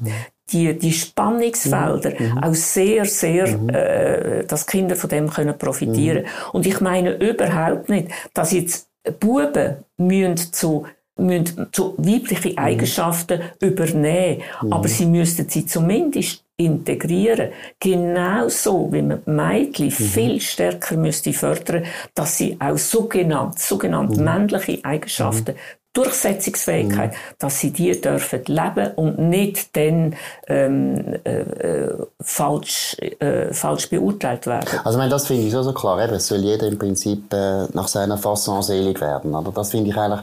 die, 0.53 0.79
die 0.79 0.93
Spannungsfelder 0.93 2.13
mhm. 2.19 2.27
mhm. 2.27 2.39
auch 2.39 2.55
sehr, 2.55 3.05
sehr, 3.05 3.49
mhm. 3.49 3.69
äh, 3.71 4.45
dass 4.45 4.67
Kinder 4.67 4.97
von 4.97 5.11
dem 5.11 5.31
können 5.31 5.57
profitieren. 5.57 6.25
Mhm. 6.25 6.51
Und 6.53 6.67
ich 6.67 6.81
meine 6.81 7.15
überhaupt 7.15 7.89
nicht, 7.89 8.09
dass 8.35 8.53
jetzt 8.53 8.89
Buben 9.19 9.77
müssen 9.97 10.53
zu 10.53 10.87
müssen 11.19 11.67
zu 11.73 11.95
weibliche 11.99 12.51
mhm. 12.51 12.59
Eigenschaften 12.59 13.41
übernehmen, 13.61 14.43
mhm. 14.63 14.73
aber 14.73 14.89
sie 14.89 15.07
müssten 15.07 15.49
sie 15.49 15.67
zumindest 15.67 16.45
integrieren. 16.57 17.51
Genauso 17.81 18.93
wie 18.93 19.03
man 19.03 19.23
Mädchen 19.27 19.87
mhm. 19.87 19.91
viel 19.91 20.41
stärker 20.41 20.97
müsste 20.97 21.33
fördern, 21.33 21.85
dass 22.15 22.39
sie 22.39 22.57
auch 22.61 22.79
sogenannte, 22.79 23.59
sogenannte 23.59 24.19
mhm. 24.19 24.25
männliche 24.25 24.85
Eigenschaften 24.85 25.55
Durchsetzungsfähigkeit, 25.93 27.13
mhm. 27.13 27.17
dass 27.39 27.61
sie 27.61 27.71
die 27.71 28.01
dürfen 28.01 28.43
leben 28.47 28.93
und 28.97 29.19
nicht 29.19 29.77
dann 29.77 30.17
ähm, 30.49 31.17
äh, 31.25 31.41
äh, 31.41 32.07
falsch, 32.21 32.97
äh, 32.99 33.53
falsch 33.53 33.91
beurteilt 33.91 34.47
werden. 34.47 34.81
Also 34.85 34.91
ich 34.91 34.97
meine, 34.97 35.11
das 35.11 35.27
finde 35.27 35.43
ich 35.43 35.53
so, 35.53 35.63
so 35.63 35.73
klar. 35.73 36.03
Eben, 36.03 36.15
es 36.15 36.29
soll 36.29 36.39
jeder 36.39 36.67
im 36.67 36.79
Prinzip 36.79 37.33
äh, 37.33 37.67
nach 37.75 37.89
seiner 37.89 38.17
Fasson 38.17 38.63
selig 38.63 39.01
werden. 39.01 39.35
Aber 39.35 39.53
das 39.53 39.71
finde 39.71 39.91
ich 39.91 39.97
eigentlich 39.97 40.21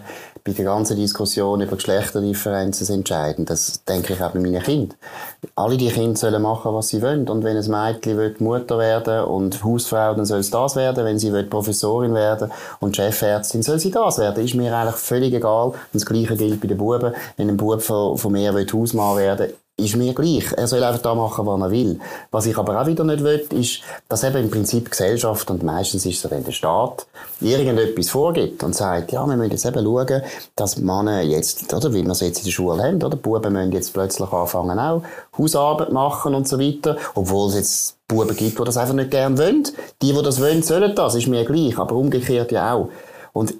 bei 0.49 0.63
der 0.63 0.65
ganzen 0.65 0.97
Diskussion 0.97 1.61
über 1.61 1.75
Geschlechterdifferenzen 1.75 2.95
entscheidend. 2.95 3.49
Das 3.49 3.83
denke 3.85 4.13
ich 4.13 4.21
auch 4.21 4.31
bei 4.31 4.39
meinen 4.39 4.61
Kindern. 4.61 4.97
Alle 5.55 5.77
die 5.77 5.89
Kinder 5.89 6.17
sollen 6.17 6.41
machen, 6.41 6.73
was 6.73 6.89
sie 6.89 7.01
wollen. 7.01 7.27
Und 7.27 7.43
wenn 7.43 7.57
ein 7.57 7.69
Mädchen 7.69 8.17
will 8.17 8.35
Mutter 8.39 8.77
werden 8.77 9.25
und 9.25 9.63
Hausfrau, 9.63 10.13
dann 10.13 10.25
soll 10.25 10.39
es 10.39 10.49
das 10.49 10.75
werden. 10.75 11.05
Wenn 11.05 11.19
sie 11.19 11.31
will 11.33 11.43
Professorin 11.43 12.13
werden 12.13 12.51
und 12.79 12.95
Chefärztin, 12.95 13.63
soll 13.63 13.79
sie 13.79 13.91
das 13.91 14.17
werden. 14.17 14.43
Ist 14.43 14.55
mir 14.55 14.75
eigentlich 14.75 14.95
völlig 14.95 15.33
egal. 15.33 15.67
Und 15.67 15.75
das 15.93 16.05
Gleiche 16.05 16.35
gilt 16.35 16.61
bei 16.61 16.67
den 16.67 16.77
Buben. 16.77 17.13
Wenn 17.37 17.49
ein 17.49 17.57
Bub 17.57 17.81
von, 17.81 18.17
von 18.17 18.31
mir 18.31 18.53
will 18.53 18.67
Hausmann 18.71 19.17
werden 19.17 19.53
ist 19.79 19.95
mir 19.95 20.13
gleich. 20.13 20.51
Er 20.55 20.67
soll 20.67 20.83
einfach 20.83 21.01
da 21.01 21.15
machen, 21.15 21.45
was 21.45 21.61
er 21.61 21.71
will. 21.71 21.99
Was 22.31 22.45
ich 22.45 22.57
aber 22.57 22.81
auch 22.81 22.87
wieder 22.87 23.03
nicht 23.03 23.23
will, 23.23 23.45
ist, 23.51 23.81
dass 24.07 24.23
eben 24.23 24.43
im 24.43 24.51
Prinzip 24.51 24.89
Gesellschaft, 24.89 25.49
und 25.49 25.63
meistens 25.63 26.05
ist 26.05 26.23
es 26.23 26.29
dann 26.29 26.43
der 26.43 26.51
Staat, 26.51 27.07
irgendetwas 27.41 28.09
vorgibt 28.09 28.63
und 28.63 28.75
sagt, 28.75 29.11
ja, 29.11 29.25
wir 29.25 29.35
müssen 29.35 29.51
jetzt 29.51 29.65
eben 29.65 29.83
schauen, 29.83 30.21
dass 30.55 30.77
Männer 30.77 31.21
jetzt, 31.21 31.73
oder 31.73 31.93
wie 31.93 32.03
wir 32.03 32.11
es 32.11 32.19
jetzt 32.19 32.39
in 32.39 32.45
der 32.45 32.51
Schule 32.51 32.83
haben, 32.83 33.01
oder 33.01 33.17
Buben 33.17 33.53
müssen 33.53 33.71
jetzt 33.71 33.93
plötzlich 33.93 34.31
anfangen 34.31 34.79
auch 34.79 35.03
Hausarbeit 35.37 35.91
machen 35.91 36.35
und 36.35 36.47
so 36.47 36.59
weiter, 36.59 36.97
obwohl 37.15 37.49
es 37.49 37.55
jetzt 37.55 37.97
Buben 38.07 38.35
gibt, 38.35 38.59
die 38.59 38.63
das 38.63 38.77
einfach 38.77 38.95
nicht 38.95 39.11
gern 39.11 39.37
wollen. 39.37 39.63
Die, 40.01 40.13
die 40.13 40.21
das 40.21 40.41
wollen, 40.41 40.63
sollen 40.63 40.95
das, 40.95 41.15
ist 41.15 41.27
mir 41.27 41.45
gleich, 41.45 41.77
aber 41.77 41.95
umgekehrt 41.95 42.51
ja 42.51 42.73
auch. 42.73 42.89
Und 43.33 43.53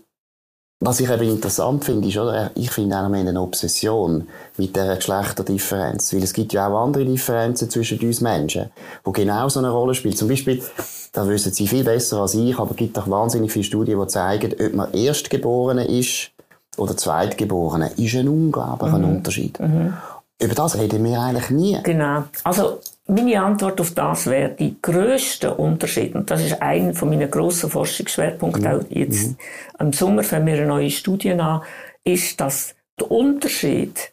was 0.82 1.02
ich 1.02 1.10
eben 1.10 1.30
interessant 1.30 1.84
finde, 1.84 2.08
ist, 2.08 2.18
oder, 2.18 2.52
ich 2.56 2.72
finde 2.72 2.98
auch 2.98 3.12
eine 3.12 3.42
Obsession 3.42 4.28
mit 4.58 4.76
dieser 4.76 4.96
Geschlechterdifferenz. 4.96 6.14
Weil 6.14 6.24
es 6.24 6.34
gibt 6.34 6.54
ja 6.54 6.68
auch 6.68 6.86
andere 6.86 7.04
Differenzen 7.04 7.70
zwischen 7.70 8.00
uns 8.00 8.22
Menschen, 8.22 8.70
die 9.06 9.12
genau 9.12 9.50
so 9.50 9.60
eine 9.60 9.72
Rolle 9.72 9.94
spielen. 9.94 10.16
Zum 10.16 10.30
Beispiel, 10.30 10.64
da 11.12 11.28
wissen 11.28 11.52
Sie 11.52 11.68
viel 11.68 11.84
besser 11.84 12.22
als 12.22 12.34
ich, 12.34 12.58
aber 12.58 12.72
es 12.72 12.78
gibt 12.78 12.98
auch 12.98 13.10
wahnsinnig 13.10 13.52
viele 13.52 13.66
Studien, 13.66 14.00
die 14.00 14.08
zeigen, 14.08 14.54
ob 14.54 14.74
man 14.74 14.94
Erstgeborene 14.94 15.86
ist 15.86 16.32
oder 16.78 16.96
Zweitgeborene, 16.96 17.92
ist 17.98 18.16
ein 18.16 18.30
unglaublicher 18.30 19.00
mhm. 19.00 19.18
Unterschied. 19.18 19.60
Mhm. 19.60 19.94
Über 20.42 20.56
das 20.56 20.78
reden 20.78 21.04
wir 21.04 21.20
eigentlich 21.20 21.50
nie. 21.50 21.78
Genau. 21.84 22.24
Also, 22.46 22.80
meine 23.10 23.42
Antwort 23.42 23.82
auf 23.82 23.92
das 23.92 24.28
wäre, 24.28 24.50
die 24.50 24.76
grösste 24.82 25.54
Unterschied, 25.54 26.16
und 26.16 26.30
das 26.30 26.44
ist 26.44 26.62
einer 26.62 26.94
von 26.94 27.10
meinen 27.10 27.30
grossen 27.30 27.70
Forschungsschwerpunkten, 27.70 28.64
mhm. 28.64 28.80
auch 28.80 28.84
jetzt 28.90 29.30
mhm. 29.30 29.38
im 29.80 29.94
Sommer 29.94 30.24
fangen 30.24 30.48
wir 30.48 30.54
eine 30.54 30.68
neue 30.68 30.90
Studie 30.90 31.32
an, 31.32 31.62
ist, 32.04 32.40
dass 32.40 32.76
der 33.00 33.12
Unterschied 33.12 34.12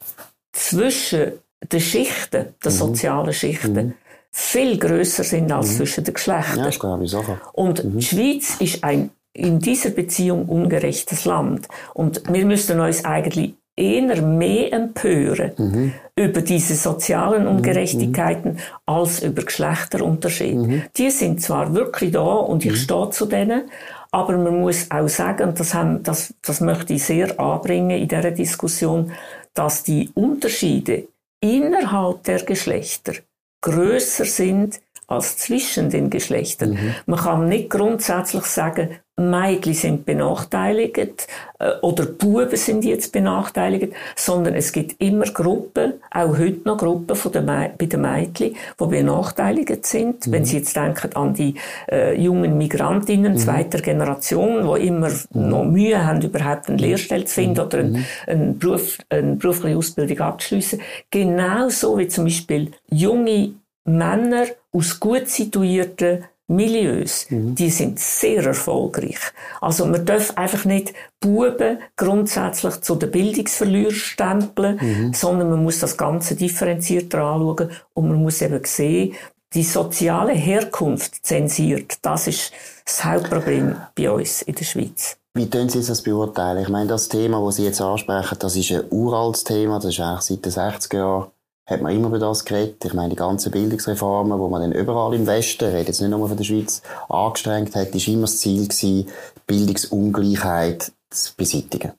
zwischen 0.53 1.33
den 1.73 1.81
Schichten, 1.81 2.55
den 2.65 2.73
mhm. 2.73 2.77
sozialen 2.77 3.33
Schichten, 3.33 3.75
mhm. 3.75 3.95
viel 4.31 4.79
größer 4.79 5.25
sind 5.25 5.51
als 5.53 5.73
mhm. 5.73 5.77
zwischen 5.77 6.05
den 6.05 6.15
Geschlechtern. 6.15 6.59
Ja, 6.59 6.65
das 6.65 6.79
glaube 6.79 7.05
ich 7.05 7.11
sicher. 7.11 7.41
Und 7.53 7.85
mhm. 7.85 7.99
die 7.99 8.05
Schweiz 8.05 8.57
ist 8.61 8.85
ein 8.85 9.11
in 9.33 9.59
dieser 9.59 9.91
Beziehung 9.91 10.47
ungerechtes 10.49 11.27
Land. 11.27 11.69
Und 11.93 12.23
wir 12.33 12.47
müssten 12.47 12.81
uns 12.81 13.05
eigentlich 13.05 13.55
eher 13.77 14.23
mehr 14.23 14.73
empören 14.73 15.53
mhm. 15.57 15.93
über 16.17 16.41
diese 16.41 16.75
sozialen 16.75 17.43
mhm. 17.43 17.57
Ungerechtigkeiten 17.57 18.53
mhm. 18.53 18.59
als 18.87 19.23
über 19.23 19.43
Geschlechterunterschiede. 19.43 20.57
Mhm. 20.57 20.83
Die 20.97 21.11
sind 21.11 21.43
zwar 21.43 21.75
wirklich 21.75 22.13
da 22.13 22.21
und 22.21 22.65
ich 22.65 22.73
mhm. 22.73 22.77
stehe 22.77 23.11
zu 23.11 23.27
denen, 23.27 23.63
aber 24.11 24.39
man 24.39 24.61
muss 24.61 24.91
auch 24.91 25.09
sagen, 25.09 25.51
und 25.51 25.61
das, 25.61 25.75
haben, 25.75 26.03
das, 26.03 26.33
das 26.43 26.61
möchte 26.61 26.95
ich 26.95 27.05
sehr 27.05 27.39
anbringen 27.39 27.99
in 27.99 28.09
dieser 28.09 28.31
Diskussion, 28.31 29.13
dass 29.53 29.83
die 29.83 30.11
Unterschiede 30.15 31.09
innerhalb 31.41 32.23
der 32.25 32.43
Geschlechter 32.43 33.13
größer 33.61 34.25
sind 34.25 34.81
als 35.07 35.37
zwischen 35.37 35.91
den 35.91 36.11
Geschlechtern. 36.11 36.71
Mhm. 36.71 36.95
Man 37.07 37.21
kann 37.21 37.49
nicht 37.49 37.71
grundsätzlich 37.71 38.45
sagen, 38.45 38.99
Mädchen 39.19 39.73
sind 39.73 40.05
benachteiligt 40.05 41.27
äh, 41.59 41.71
oder 41.81 42.05
Buben 42.05 42.57
sind 42.57 42.85
jetzt 42.85 43.13
benachteiligt, 43.13 43.95
sondern 44.15 44.55
es 44.55 44.73
gibt 44.73 45.01
immer 45.01 45.25
Gruppen, 45.25 45.95
auch 46.11 46.37
heute 46.37 46.61
noch 46.65 46.77
Gruppen 46.77 47.17
von 47.17 47.33
den 47.33 47.47
bei 47.47 47.69
den 47.81 48.01
Mädchen, 48.03 48.57
die 48.79 48.87
benachteiligt 48.87 49.87
sind. 49.87 50.27
Mhm. 50.27 50.33
Wenn 50.33 50.45
Sie 50.45 50.59
jetzt 50.59 50.77
denken 50.77 51.15
an 51.15 51.33
die 51.33 51.55
äh, 51.91 52.21
jungen 52.21 52.59
Migrantinnen 52.59 53.33
mhm. 53.33 53.39
zweiter 53.39 53.81
Generation, 53.81 54.75
die 54.75 54.87
immer 54.87 55.09
mhm. 55.09 55.49
noch 55.49 55.65
Mühe 55.65 56.05
haben, 56.05 56.21
überhaupt 56.21 56.69
eine 56.69 56.77
Lehrstelle 56.77 57.25
zu 57.25 57.35
finden 57.37 57.61
oder 57.61 57.79
eine, 57.79 57.89
mhm. 57.89 58.05
eine, 58.27 58.53
Beruf, 58.53 58.99
eine 59.09 59.37
berufliche 59.37 59.79
Ausbildung 59.79 60.21
abzuschließen. 60.21 60.81
Genauso 61.11 61.97
wie 61.99 62.09
zum 62.09 62.25
Beispiel 62.25 62.73
junge 62.91 63.55
Männer 63.85 64.45
aus 64.73 65.01
gut 65.01 65.29
situierten 65.29 66.25
Milieus, 66.49 67.27
mhm. 67.29 67.57
die 67.57 67.71
sind 67.71 67.99
sehr 67.99 68.45
erfolgreich. 68.45 69.19
Also 69.61 69.85
man 69.85 70.07
darf 70.07 70.37
einfach 70.37 70.65
nicht 70.65 70.95
Buben 71.19 71.79
grundsätzlich 71.97 72.81
zu 72.83 72.95
den 72.95 73.11
Bildungsverlierern 73.11 73.93
stempeln, 73.93 74.79
mhm. 74.81 75.13
sondern 75.13 75.51
man 75.51 75.63
muss 75.65 75.81
das 75.81 75.97
Ganze 75.97 76.37
differenzierter 76.37 77.19
anschauen 77.19 77.71
und 77.95 78.09
man 78.09 78.23
muss 78.23 78.43
eben 78.43 78.63
sehen, 78.65 79.15
die 79.55 79.65
soziale 79.65 80.33
Herkunft 80.33 81.25
zensiert. 81.27 81.99
Das 82.03 82.27
ist 82.29 82.53
das 82.85 83.05
Hauptproblem 83.05 83.77
bei 83.97 84.11
uns 84.11 84.43
in 84.43 84.55
der 84.55 84.65
Schweiz. 84.65 85.17
Wie 85.35 85.51
tun 85.51 85.69
Sie 85.69 85.85
das 85.85 86.03
beurteilen? 86.03 86.63
Ich 86.63 86.69
meine, 86.69 86.89
das 86.89 87.09
Thema, 87.09 87.45
das 87.45 87.57
Sie 87.57 87.65
jetzt 87.65 87.81
ansprechen, 87.81 88.39
das 88.39 88.57
ist 88.57 88.71
ein 88.71 88.85
uraltes 88.91 89.45
Thema, 89.45 89.77
das 89.79 89.87
ist 89.87 90.01
eigentlich 90.01 90.23
seit 90.23 90.45
den 90.45 90.53
60er 90.53 90.97
Jahren 90.97 91.27
hat 91.67 91.83
man 91.83 91.95
immer 91.95 92.09
über 92.09 92.19
das 92.19 92.45
geredet. 92.45 92.85
Ich 92.85 92.95
meine, 92.95 93.11
die 93.11 93.17
ganzen 93.17 93.51
Bildungsreformen, 93.51 94.39
wo 94.39 94.49
man 94.49 94.63
dann 94.63 94.73
überall 94.73 95.15
im 95.15 95.27
Westen, 95.27 95.65
redet 95.65 95.89
jetzt 95.89 96.01
nicht 96.01 96.11
nur 96.11 96.29
von 96.29 96.37
der 96.37 96.45
Schweiz, 96.45 96.83
angestrengt 97.09 97.75
hat, 97.75 97.95
ist 97.95 98.09
immer 98.09 98.23
das 98.23 98.39
Ziel 98.39 98.69
gewesen, 98.69 99.09
Bildungsungleichheit 99.47 100.93
zu 101.11 101.35
beseitigen. 101.37 101.93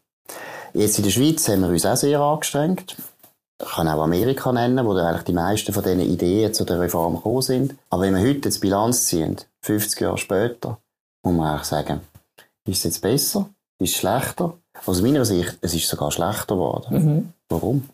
Jetzt 0.74 0.98
in 0.98 1.04
der 1.04 1.12
Schweiz 1.12 1.48
haben 1.48 1.62
wir 1.62 1.70
uns 1.70 1.86
auch 1.86 1.98
sehr 1.98 2.20
angestrengt. 2.20 2.96
Ich 3.60 3.70
kann 3.70 3.88
auch 3.88 4.04
Amerika 4.04 4.52
nennen, 4.52 4.86
wo 4.86 4.94
eigentlich 4.94 5.24
die 5.24 5.34
meisten 5.34 5.74
von 5.74 5.84
diesen 5.84 6.02
Ideen 6.02 6.54
zu 6.54 6.64
der 6.64 6.80
Reform 6.80 7.16
gekommen 7.16 7.42
sind. 7.42 7.76
Aber 7.90 8.04
wenn 8.04 8.16
wir 8.16 8.22
heute 8.22 8.48
jetzt 8.50 8.62
Bilanz 8.62 9.06
ziehen, 9.06 9.38
50 9.62 10.00
Jahre 10.00 10.18
später, 10.18 10.78
muss 11.24 11.36
man 11.36 11.52
eigentlich 11.52 11.68
sagen, 11.68 12.02
ist 12.68 12.78
es 12.78 12.84
jetzt 12.84 13.02
besser? 13.02 13.50
Ist 13.80 13.94
es 13.94 13.98
schlechter? 13.98 14.54
Aus 14.86 15.02
meiner 15.02 15.26
Sicht, 15.26 15.58
es 15.62 15.74
ist 15.74 15.88
sogar 15.88 16.12
schlechter 16.12 16.56
geworden. 16.56 17.06
Mhm. 17.06 17.34
Warum? 17.50 17.90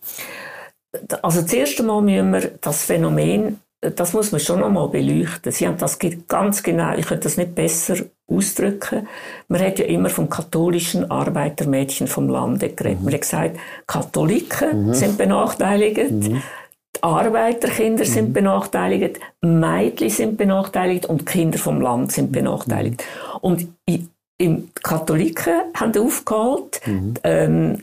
Also 1.22 1.42
zuerst 1.42 1.80
einmal 1.80 2.02
müssen 2.02 2.32
wir 2.32 2.52
das 2.62 2.84
Phänomen, 2.84 3.60
das 3.82 4.14
muss 4.14 4.32
man 4.32 4.40
schon 4.40 4.64
einmal 4.64 4.88
beleuchten. 4.90 5.52
Sie 5.52 5.68
haben 5.68 5.78
das 5.78 6.00
ganz 6.28 6.64
genau, 6.64 6.96
ich 6.96 7.06
könnte 7.06 7.24
das 7.24 7.38
nicht 7.38 7.56
besser 7.56 7.98
ausdrücken. 8.28 9.08
Man 9.48 9.62
hat 9.62 9.80
ja 9.80 9.86
immer 9.86 10.10
vom 10.10 10.30
katholischen 10.30 11.12
Arbeitermädchen 11.12 12.08
vom 12.08 12.30
Lande 12.30 12.70
geredet. 12.70 13.00
Mhm. 13.00 13.06
Man 13.06 13.14
hat 13.14 13.22
gesagt, 13.22 13.60
Katholiken 13.86 14.88
mhm. 14.88 14.94
sind 14.94 15.18
benachteiligt. 15.18 16.12
Mhm. 16.12 16.42
Arbeiterkinder 17.02 18.06
sind 18.06 18.30
mhm. 18.30 18.34
benachteiligt, 18.34 19.20
Mädchen 19.42 20.10
sind 20.10 20.38
benachteiligt 20.38 21.06
und 21.06 21.26
Kinder 21.26 21.58
vom 21.58 21.82
Land 21.82 22.14
sind 22.14 22.32
benachteiligt. 22.32 23.04
Mhm. 23.04 23.40
Und 23.42 23.68
die 24.44 24.70
Katholiken 24.82 25.62
haben 25.76 25.98
aufgeholt, 25.98 26.82
mhm. 26.86 27.14
ähm, 27.24 27.78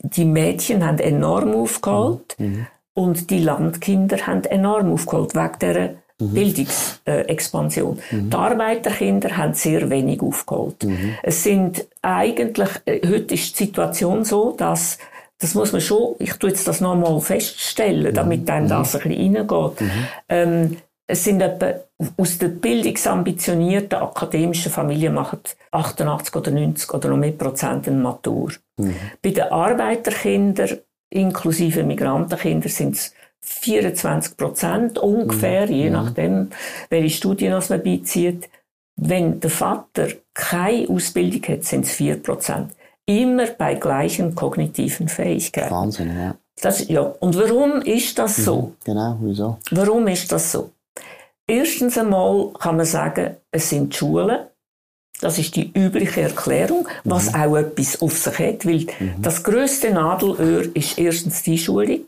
die 0.00 0.24
Mädchen 0.24 0.84
haben 0.84 0.98
enorm 0.98 1.54
aufgeholt 1.54 2.36
mhm. 2.38 2.46
mhm. 2.46 2.66
und 2.94 3.30
die 3.30 3.38
Landkinder 3.38 4.26
haben 4.26 4.44
enorm 4.44 4.92
aufgeholt 4.92 5.34
wegen 5.34 5.58
dieser 5.60 5.88
mhm. 6.18 6.34
Bildungsexpansion. 6.34 7.98
Mhm. 8.10 8.30
Die 8.30 8.36
Arbeiterkinder 8.36 9.36
haben 9.36 9.54
sehr 9.54 9.90
wenig 9.90 10.20
aufgeholt. 10.22 10.84
Mhm. 10.84 11.14
Es 11.22 11.42
sind 11.42 11.86
eigentlich, 12.02 12.70
äh, 12.86 13.00
heute 13.06 13.34
ist 13.34 13.58
die 13.58 13.64
Situation 13.64 14.24
so, 14.24 14.52
dass 14.56 14.98
das 15.38 15.54
muss 15.54 15.72
man 15.72 15.82
schon, 15.82 16.14
ich 16.18 16.32
tue 16.34 16.48
jetzt 16.48 16.66
das 16.66 16.80
nochmal 16.80 17.20
feststellen, 17.20 18.14
damit 18.14 18.48
dann 18.48 18.68
das 18.68 18.96
ein 18.96 19.02
bisschen 19.02 19.36
reingeht. 19.36 19.90
Ähm, 20.30 20.78
es 21.08 21.22
sind 21.22 21.40
etwa 21.40 21.74
aus 22.16 22.38
der 22.38 22.48
bildungsambitionierten 22.48 23.98
akademischen 23.98 24.72
Familie 24.72 25.10
machen 25.10 25.38
88 25.70 26.34
oder 26.34 26.50
90 26.50 26.92
oder 26.92 27.08
noch 27.10 27.16
mehr 27.16 27.32
Prozent 27.32 27.86
eine 27.86 27.96
Matur. 27.96 28.52
Mhm. 28.78 28.96
Bei 29.22 29.30
den 29.30 29.44
Arbeiterkindern 29.44 30.78
inklusive 31.10 31.84
Migrantenkinder 31.84 32.68
sind 32.68 32.96
es 32.96 33.14
24 33.40 34.36
Prozent 34.36 34.98
ungefähr, 34.98 35.66
mhm. 35.66 35.72
je 35.72 35.90
nachdem, 35.90 36.50
welche 36.90 37.16
Studien 37.16 37.52
man 37.52 37.82
beizieht. 37.82 38.48
Wenn 38.98 39.40
der 39.40 39.50
Vater 39.50 40.08
keine 40.34 40.88
Ausbildung 40.88 41.42
hat, 41.54 41.64
sind 41.64 41.84
es 41.84 41.92
4 41.92 42.22
Prozent. 42.22 42.72
Immer 43.04 43.46
bei 43.46 43.74
gleichen 43.74 44.34
kognitiven 44.34 45.08
Fähigkeiten. 45.08 45.70
Wahnsinn, 45.70 46.16
ja. 46.16 46.34
Das, 46.60 46.88
ja. 46.88 47.02
Und 47.02 47.36
warum 47.36 47.82
ist 47.82 48.18
das 48.18 48.36
so? 48.36 48.62
Mhm. 48.62 48.76
Genau, 48.84 49.18
wieso? 49.20 49.58
Warum 49.70 50.08
ist 50.08 50.32
das 50.32 50.50
so? 50.50 50.70
Erstens 51.48 51.96
einmal 51.96 52.52
kann 52.58 52.76
man 52.76 52.86
sagen, 52.86 53.36
es 53.50 53.70
sind 53.70 53.94
Schulen. 53.94 54.46
Das 55.20 55.38
ist 55.38 55.56
die 55.56 55.72
übliche 55.72 56.22
Erklärung, 56.22 56.86
was 57.04 57.32
mhm. 57.32 57.40
auch 57.40 57.56
etwas 57.56 58.02
auf 58.02 58.18
sich 58.18 58.38
hat, 58.38 58.66
weil 58.66 58.86
mhm. 58.98 59.22
das 59.22 59.42
größte 59.42 59.90
Nadelöhr 59.92 60.74
ist 60.74 60.98
erstens 60.98 61.42
die 61.42 61.56
Schulung. 61.56 62.06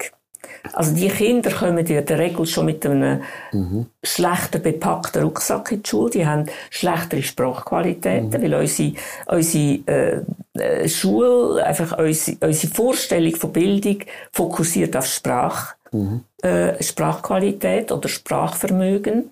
Also 0.73 0.95
die 0.95 1.09
Kinder 1.09 1.51
kommen 1.51 1.85
ja 1.87 2.01
in 2.01 2.07
der 2.07 2.19
Regel 2.19 2.47
schon 2.47 2.67
mit 2.67 2.85
einem 2.85 3.23
mhm. 3.53 3.87
schlechter 4.03 4.59
bepackten 4.59 5.23
Rucksack 5.23 5.73
in 5.73 5.83
die 5.83 5.89
Schule. 5.89 6.11
Die 6.11 6.27
haben 6.27 6.47
schlechtere 6.71 7.23
Sprachqualitäten, 7.23 8.29
mhm. 8.29 8.43
weil 8.43 8.55
unsere, 8.55 8.93
unsere 9.27 9.79
äh, 9.87 10.21
äh, 10.55 10.89
Schule, 10.89 11.65
einfach 11.65 11.99
unsere, 11.99 12.37
unsere 12.41 12.73
Vorstellung 12.73 13.37
von 13.37 13.53
Bildung 13.53 13.99
fokussiert 14.33 14.97
auf 14.97 15.07
Sprache. 15.07 15.75
Mhm. 15.91 16.25
Äh, 16.43 16.83
Sprachqualität 16.83 17.91
oder 17.91 18.09
Sprachvermögen. 18.09 19.31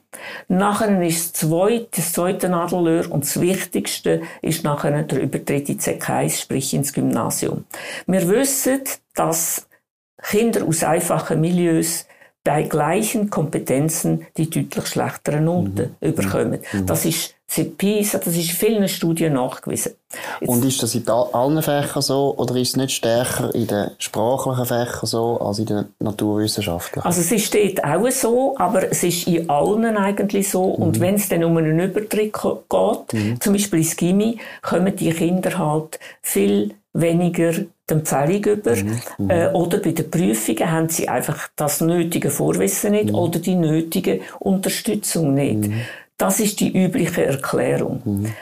Nachher 0.48 1.00
ist 1.02 1.34
das 1.34 1.48
zweite, 1.48 1.88
das 1.94 2.12
zweite 2.12 2.48
Nadelöhr 2.48 3.10
und 3.12 3.24
das 3.24 3.40
Wichtigste 3.40 4.22
ist 4.42 4.64
nachher 4.64 5.02
der 5.02 5.22
Übertritt 5.22 5.68
in 5.68 5.78
CK1, 5.78 6.40
sprich 6.40 6.72
ins 6.74 6.92
Gymnasium. 6.92 7.64
Wir 8.06 8.26
wissen, 8.28 8.80
dass 9.14 9.66
Kinder 10.22 10.66
aus 10.66 10.82
einfachen 10.82 11.40
Milieus 11.40 12.06
bei 12.46 12.62
gleichen 12.62 13.28
Kompetenzen 13.28 14.24
die 14.36 14.48
deutlich 14.48 14.86
schlechteren 14.86 15.44
Noten 15.44 15.96
mhm. 16.00 16.08
überkommen. 16.08 16.60
Mhm. 16.72 16.86
Das 16.86 17.04
ist 17.04 17.34
seit 17.48 17.76
PISA, 17.76 18.18
das 18.18 18.36
ist 18.36 18.50
in 18.50 18.56
vielen 18.56 18.88
Studien 18.88 19.34
nachgewiesen. 19.34 19.92
Jetzt, 20.40 20.48
und 20.48 20.64
ist 20.64 20.82
das 20.82 20.94
in 20.94 21.08
allen 21.08 21.60
Fächern 21.62 22.02
so 22.02 22.34
oder 22.36 22.54
ist 22.56 22.70
es 22.70 22.76
nicht 22.76 22.92
stärker 22.92 23.52
in 23.54 23.66
den 23.66 23.90
sprachlichen 23.98 24.64
Fächern 24.64 25.06
so 25.06 25.40
als 25.40 25.58
in 25.58 25.66
den 25.66 25.84
naturwissenschaftlichen? 25.98 27.04
Also 27.04 27.20
es 27.20 27.32
ist 27.32 27.52
dort 27.52 27.84
auch 27.84 28.10
so, 28.10 28.56
aber 28.58 28.90
es 28.90 29.02
ist 29.02 29.26
in 29.26 29.50
allen 29.50 29.96
eigentlich 29.96 30.48
so. 30.48 30.76
Mhm. 30.76 30.82
Und 30.82 31.00
wenn 31.00 31.16
es 31.16 31.28
dann 31.28 31.42
um 31.42 31.56
einen 31.56 31.78
Übertritt 31.78 32.32
geht, 32.32 33.12
mhm. 33.12 33.40
zum 33.40 33.52
Beispiel 33.52 33.80
ins 33.80 33.96
Gimmi, 33.96 34.38
kommen 34.62 34.94
die 34.94 35.10
Kinder 35.10 35.58
halt 35.58 35.98
viel 36.22 36.74
weniger 36.92 37.52
die 37.88 37.94
Empfehlung 37.94 38.44
über. 38.44 38.76
Mhm. 38.76 39.00
mhm. 39.18 39.30
Äh, 39.30 39.48
oder 39.52 39.78
bei 39.78 39.92
den 39.92 40.10
Prüfungen 40.10 40.70
haben 40.70 40.88
sie 40.88 41.08
einfach 41.08 41.48
das 41.56 41.80
nötige 41.80 42.30
Vorwissen 42.30 42.92
nicht 42.92 43.06
mhm. 43.06 43.14
oder 43.14 43.38
die 43.38 43.54
nötige 43.54 44.20
Unterstützung 44.38 45.34
nicht. 45.34 45.68
Mhm. 45.68 45.80
Das 46.16 46.40
ist 46.40 46.60
die 46.60 46.76
übliche 46.76 47.26
Erklärung. 47.26 48.02
Mhm. 48.04 48.32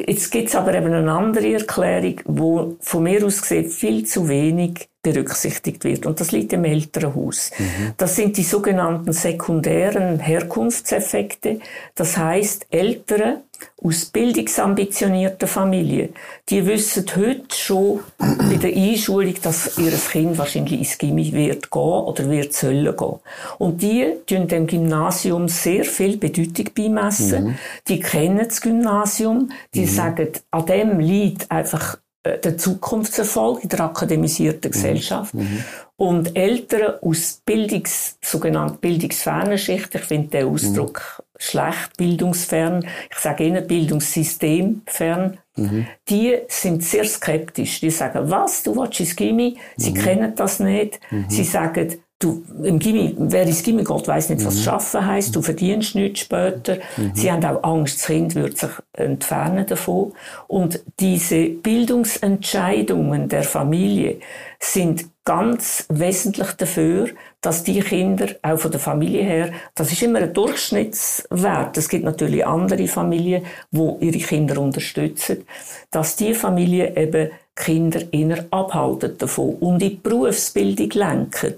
Jetzt 0.00 0.30
gibt 0.30 0.48
es 0.48 0.54
aber 0.54 0.74
eben 0.74 0.92
eine 0.92 1.10
andere 1.10 1.54
Erklärung, 1.54 2.20
wo 2.24 2.76
von 2.80 3.02
mir 3.02 3.24
aus 3.26 3.42
gesehen 3.42 3.68
viel 3.68 4.04
zu 4.06 4.28
wenig 4.28 4.88
berücksichtigt 5.12 5.84
wird. 5.84 6.06
Und 6.06 6.20
das 6.20 6.32
liegt 6.32 6.52
im 6.52 6.64
Elternhaus. 6.64 7.50
Mhm. 7.58 7.92
Das 7.96 8.16
sind 8.16 8.36
die 8.36 8.42
sogenannten 8.42 9.12
sekundären 9.12 10.18
Herkunftseffekte. 10.20 11.60
Das 11.94 12.16
heißt, 12.16 12.66
Eltern 12.70 13.38
aus 13.82 14.04
bildungsambitionierten 14.06 15.48
Familien, 15.48 16.10
die 16.48 16.64
wissen 16.66 17.04
heute 17.16 17.56
schon 17.56 18.00
bei 18.18 18.56
der 18.56 18.74
Einschulung, 18.74 19.34
dass 19.42 19.78
ihr 19.78 19.92
Kind 19.92 20.38
wahrscheinlich 20.38 20.78
ins 20.78 20.98
Gimmi 20.98 21.32
wird 21.32 21.70
gehen 21.70 21.82
oder 21.82 22.30
wird 22.30 22.52
sollen 22.52 22.96
gehen. 22.96 23.18
Und 23.58 23.82
die 23.82 24.14
tun 24.26 24.46
dem 24.46 24.66
Gymnasium 24.66 25.48
sehr 25.48 25.84
viel 25.84 26.16
Bedeutung 26.16 26.70
beimessen. 26.74 27.44
Mhm. 27.44 27.58
Die 27.88 28.00
kennen 28.00 28.46
das 28.46 28.60
Gymnasium, 28.60 29.50
die 29.74 29.82
mhm. 29.82 29.88
sagen, 29.88 30.28
an 30.50 30.66
dem 30.66 31.00
liegt 31.00 31.50
einfach 31.50 31.98
der 32.36 32.58
Zukunftserfolg 32.58 33.62
in 33.62 33.68
der 33.68 33.80
akademisierten 33.80 34.68
mhm. 34.68 34.72
Gesellschaft. 34.72 35.34
Mhm. 35.34 35.64
Und 35.96 36.36
Eltern 36.36 36.94
aus 37.02 37.42
Bildungs, 37.44 38.18
sogenannten 38.22 38.78
bildungsfernen 38.78 39.58
Schicht, 39.58 39.94
ich 39.94 40.02
finde 40.02 40.28
den 40.28 40.46
Ausdruck 40.46 41.18
mhm. 41.18 41.22
schlecht, 41.38 41.96
bildungsfern, 41.96 42.86
ich 43.10 43.16
sage 43.18 43.44
ihnen 43.44 43.66
bildungssystemfern, 43.66 45.38
mhm. 45.56 45.86
die 46.08 46.36
sind 46.46 46.84
sehr 46.84 47.04
skeptisch. 47.04 47.80
Die 47.80 47.90
sagen, 47.90 48.30
was, 48.30 48.62
du 48.62 48.76
willst 48.76 49.00
ins 49.00 49.16
Gimmi? 49.16 49.56
Sie 49.76 49.90
mhm. 49.90 49.94
kennen 49.94 50.34
das 50.36 50.60
nicht. 50.60 51.00
Mhm. 51.10 51.26
Sie 51.28 51.44
sagen, 51.44 51.96
Du, 52.20 52.42
im 52.64 52.80
Gimmi, 52.80 53.14
wer 53.16 53.44
ins 53.44 53.62
Gimmi 53.62 53.84
geht, 53.84 54.08
weiss 54.08 54.28
nicht, 54.28 54.44
was 54.44 54.56
mhm. 54.56 54.62
Schaffen 54.62 55.06
heisst. 55.06 55.36
Du 55.36 55.40
verdienst 55.40 55.94
nichts 55.94 56.20
später. 56.20 56.78
Mhm. 56.96 57.12
Sie 57.14 57.30
haben 57.30 57.44
auch 57.44 57.62
Angst, 57.62 57.98
das 57.98 58.06
Kind 58.06 58.34
wird 58.34 58.58
sich 58.58 58.70
entfernen 58.92 59.64
davon. 59.66 60.12
Und 60.48 60.82
diese 60.98 61.48
Bildungsentscheidungen 61.48 63.28
der 63.28 63.44
Familie 63.44 64.16
sind 64.58 65.06
ganz 65.24 65.86
wesentlich 65.90 66.52
dafür, 66.52 67.10
dass 67.40 67.62
die 67.62 67.78
Kinder, 67.80 68.28
auch 68.42 68.58
von 68.58 68.70
der 68.72 68.80
Familie 68.80 69.22
her, 69.22 69.52
das 69.74 69.92
ist 69.92 70.02
immer 70.02 70.18
ein 70.20 70.32
Durchschnittswert. 70.32 71.76
Es 71.76 71.88
gibt 71.88 72.04
natürlich 72.04 72.44
andere 72.44 72.88
Familien, 72.88 73.44
wo 73.70 73.98
ihre 74.00 74.18
Kinder 74.18 74.60
unterstützen, 74.60 75.44
dass 75.90 76.16
die 76.16 76.34
Familie 76.34 76.96
eben 76.96 77.30
Kinder 77.54 78.00
eher 78.12 78.46
abhalten 78.50 79.18
davon 79.18 79.56
und 79.56 79.82
in 79.82 79.90
die 79.90 79.96
Berufsbildung 79.96 80.90
lenken. 80.94 81.54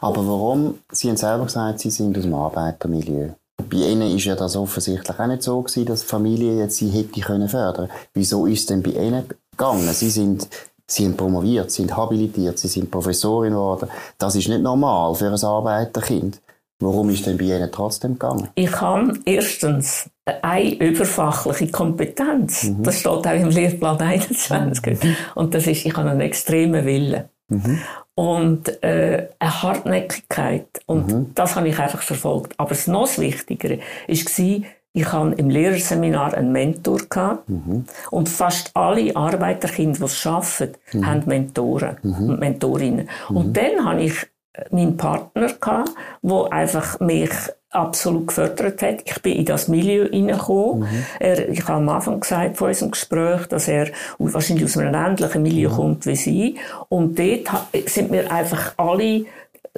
Aber 0.00 0.26
warum? 0.26 0.78
Sie 0.92 1.08
haben 1.08 1.16
selber 1.16 1.44
gesagt, 1.44 1.80
Sie 1.80 1.90
sind 1.90 2.16
aus 2.16 2.24
dem 2.24 2.34
Arbeitermilieu. 2.34 3.30
Bei 3.70 3.76
Ihnen 3.76 4.16
ist 4.16 4.24
ja 4.24 4.34
das 4.34 4.56
offensichtlich 4.56 5.18
auch 5.18 5.26
nicht 5.26 5.42
so 5.42 5.60
gewesen, 5.60 5.86
dass 5.86 6.00
die 6.00 6.06
Familie 6.06 6.58
jetzt 6.58 6.76
Sie 6.76 6.88
hätte 6.88 7.20
können 7.20 7.48
fördern. 7.48 7.88
Wieso 8.14 8.46
ist 8.46 8.60
es 8.60 8.66
denn 8.66 8.82
bei 8.82 8.90
Ihnen 8.90 9.24
gegangen? 9.50 9.92
Sie 9.92 10.10
sind 10.10 10.48
Sie 10.90 11.02
sind 11.02 11.18
promoviert, 11.18 11.70
sind 11.70 11.94
habilitiert, 11.94 12.58
Sie 12.58 12.68
sind 12.68 12.90
Professorin 12.90 13.52
geworden. 13.52 13.90
Das 14.16 14.34
ist 14.34 14.48
nicht 14.48 14.62
normal 14.62 15.14
für 15.14 15.26
ein 15.26 15.34
Arbeiterkind. 15.34 16.40
Warum 16.80 17.10
ist 17.10 17.26
denn 17.26 17.36
bei 17.36 17.44
Ihnen 17.44 17.70
trotzdem 17.70 18.14
gegangen? 18.14 18.48
Ich 18.54 18.80
habe 18.80 19.12
erstens 19.26 20.08
eine 20.24 20.74
überfachliche 20.76 21.70
Kompetenz. 21.70 22.64
Mhm. 22.64 22.84
Das 22.84 23.00
steht 23.00 23.26
auch 23.26 23.26
im 23.26 23.50
Lehrplan 23.50 23.98
21. 23.98 25.02
Mhm. 25.02 25.16
Und 25.34 25.54
das 25.54 25.66
ist, 25.66 25.84
ich 25.84 25.94
habe 25.94 26.08
einen 26.08 26.20
extremen 26.20 26.86
Willen. 26.86 27.24
Mhm. 27.48 27.78
Und 28.14 28.82
äh, 28.82 29.28
eine 29.38 29.62
Hartnäckigkeit. 29.62 30.66
Und 30.86 31.12
mhm. 31.12 31.34
das 31.34 31.56
habe 31.56 31.68
ich 31.68 31.78
einfach 31.78 32.02
verfolgt. 32.02 32.54
Aber 32.58 32.70
das 32.70 32.86
noch 32.86 33.18
Wichtigere 33.18 33.78
war, 33.78 34.64
ich 34.94 35.12
hatte 35.12 35.34
im 35.36 35.50
Lehrerseminar 35.50 36.34
einen 36.34 36.52
Mentor 36.52 36.98
gehabt. 37.08 37.48
Mhm. 37.48 37.84
Und 38.10 38.28
fast 38.28 38.74
alle 38.74 39.14
Arbeiterkinder, 39.14 39.98
die 39.98 40.04
es 40.04 40.26
arbeiten, 40.26 40.74
mhm. 40.92 41.06
haben 41.06 41.22
Mentoren 41.26 41.96
mhm. 42.02 42.30
und 42.30 42.40
Mentorinnen. 42.40 43.08
Und 43.28 43.56
dann 43.56 43.84
habe 43.84 44.02
ich 44.02 44.26
meinen 44.70 44.96
Partner 44.96 45.52
gehabt, 45.52 45.90
der 46.22 46.52
einfach 46.52 47.00
mich 47.00 47.30
absolut 47.70 48.28
gefördert 48.28 48.80
hat. 48.82 49.02
Ich 49.04 49.20
bin 49.20 49.36
in 49.36 49.44
das 49.44 49.68
Milieu 49.68 50.08
hineingekommen. 50.08 50.80
Mhm. 50.80 51.04
Er, 51.20 51.48
ich 51.48 51.62
habe 51.62 51.74
am 51.74 51.88
Anfang 51.88 52.20
gesagt 52.20 52.56
von 52.56 52.68
unserem 52.68 52.90
Gespräch, 52.92 53.46
dass 53.46 53.68
er 53.68 53.88
wahrscheinlich 54.18 54.64
aus 54.64 54.78
einem 54.78 54.94
ähnlichen 54.94 55.42
Milieu 55.42 55.68
mhm. 55.70 55.74
kommt 55.74 56.06
wie 56.06 56.16
sie. 56.16 56.56
Und 56.88 57.18
dort 57.18 57.48
sind 57.86 58.10
mir 58.10 58.30
einfach 58.32 58.74
alle 58.76 59.26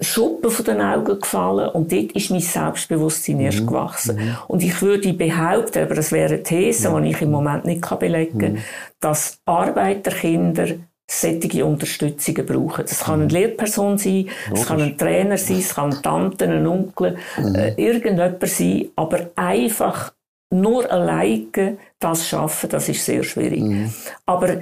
Schuppen 0.00 0.50
von 0.50 0.64
den 0.64 0.80
Augen 0.80 1.20
gefallen 1.20 1.68
und 1.70 1.92
dort 1.92 2.12
ist 2.12 2.30
mein 2.30 2.40
Selbstbewusstsein 2.40 3.36
mhm. 3.36 3.42
erst 3.42 3.66
gewachsen. 3.66 4.16
Mhm. 4.16 4.36
Und 4.48 4.62
ich 4.62 4.80
würde 4.80 5.12
behaupten, 5.12 5.82
aber 5.82 5.94
das 5.94 6.12
wäre 6.12 6.34
eine 6.34 6.42
These, 6.42 6.94
die 7.02 7.10
ich 7.10 7.20
im 7.20 7.30
Moment 7.30 7.66
nicht 7.66 7.98
belegen 7.98 8.38
kann, 8.38 8.52
mhm. 8.52 8.58
dass 9.00 9.40
Arbeiterkinder 9.44 10.68
solche 11.10 11.64
Unterstützungen 11.64 12.46
brauchen. 12.46 12.84
Das 12.86 13.00
kann 13.00 13.14
eine 13.14 13.24
mhm. 13.24 13.30
Lehrperson 13.30 13.98
sein, 13.98 14.28
es 14.52 14.66
kann 14.66 14.80
ein 14.80 14.96
Trainer 14.96 15.36
sein, 15.36 15.58
es 15.58 15.74
kann 15.74 15.92
eine 15.92 16.02
Tante, 16.02 16.44
ein 16.44 16.66
Onkel, 16.66 17.16
mhm. 17.36 17.54
äh, 17.54 17.74
irgendjemand 17.76 18.46
sein, 18.48 18.88
aber 18.96 19.30
einfach 19.34 20.12
nur 20.52 20.90
alleine 20.90 21.78
das 21.98 22.28
schaffen, 22.28 22.70
das 22.70 22.88
ist 22.88 23.04
sehr 23.04 23.22
schwierig. 23.24 23.60
Mhm. 23.60 23.92
Aber 24.26 24.56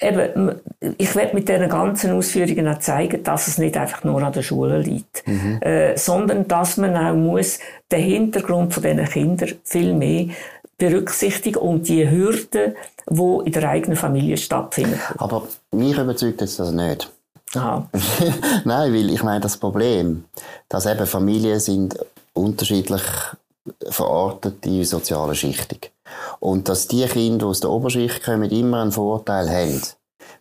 eben, 0.00 0.60
ich 0.98 1.14
werde 1.14 1.34
mit 1.34 1.48
diesen 1.48 1.68
ganzen 1.68 2.12
Ausführungen 2.12 2.68
auch 2.68 2.78
zeigen, 2.78 3.22
dass 3.22 3.48
es 3.48 3.58
nicht 3.58 3.76
einfach 3.76 4.04
nur 4.04 4.22
an 4.22 4.32
der 4.32 4.42
Schule 4.42 4.78
liegt, 4.78 5.26
mhm. 5.26 5.60
äh, 5.62 5.96
sondern 5.96 6.46
dass 6.46 6.76
man 6.76 6.96
auch 6.96 7.14
muss 7.14 7.58
den 7.90 8.02
Hintergrund 8.02 8.74
von 8.74 8.82
diesen 8.82 9.04
Kindern 9.06 9.52
viel 9.64 9.94
mehr 9.94 10.26
berücksichtigen 10.78 11.58
und 11.58 11.88
die 11.88 12.10
Hürden, 12.10 12.74
die 13.08 13.40
in 13.44 13.52
der 13.52 13.68
eigenen 13.68 13.96
Familie 13.96 14.36
stattfinden. 14.36 15.00
Aber 15.18 15.46
mich 15.72 15.96
überzeugt 15.96 16.40
jetzt 16.40 16.58
das 16.58 16.72
nicht. 16.72 17.10
Aha. 17.54 17.88
Nein, 18.64 18.92
weil 18.92 19.10
ich 19.10 19.22
meine, 19.22 19.40
das 19.40 19.56
Problem, 19.56 20.24
dass 20.68 20.86
eben 20.86 21.06
Familien 21.06 21.60
sind 21.60 21.96
unterschiedlich 22.32 23.02
verortet 23.88 24.64
in 24.66 24.84
sozialer 24.84 25.34
Schichtung. 25.34 25.78
Und 26.38 26.68
dass 26.68 26.88
die 26.88 27.04
Kinder, 27.06 27.46
die 27.46 27.50
aus 27.50 27.60
der 27.60 27.70
Oberschicht 27.70 28.24
kommen, 28.24 28.50
immer 28.50 28.82
einen 28.82 28.92
Vorteil 28.92 29.48
haben. 29.48 29.82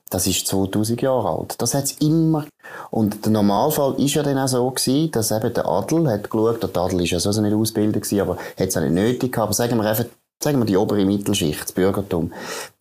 Das 0.09 0.27
ist 0.27 0.45
2000 0.47 1.01
Jahre 1.01 1.29
alt. 1.29 1.55
Das 1.59 1.73
hat 1.73 1.85
es 1.85 1.93
immer. 1.93 2.45
Und 2.91 3.25
der 3.25 3.31
Normalfall 3.31 3.95
ist 3.99 4.13
ja 4.13 4.23
dann 4.23 4.37
auch 4.37 4.47
so 4.47 4.69
gewesen, 4.69 5.11
dass 5.11 5.31
eben 5.31 5.53
der 5.53 5.65
Adel 5.65 6.07
hat 6.07 6.29
geschaut, 6.29 6.61
der 6.61 6.81
Adel 6.81 7.01
ist 7.01 7.11
ja 7.11 7.19
so 7.19 7.41
nicht 7.41 7.53
ausgebildet 7.53 8.03
gewesen, 8.03 8.21
aber 8.21 8.37
hat 8.37 8.67
es 8.67 8.77
auch 8.77 8.81
nicht 8.81 8.93
nötig 8.93 9.31
gehabt. 9.31 9.47
Aber 9.47 9.53
sagen 9.53 9.77
wir 9.77 9.89
einfach, 9.89 10.05
sagen 10.39 10.59
wir 10.59 10.65
die 10.65 10.77
obere 10.77 11.05
Mittelschicht, 11.05 11.63
das 11.63 11.71
Bürgertum, 11.71 12.31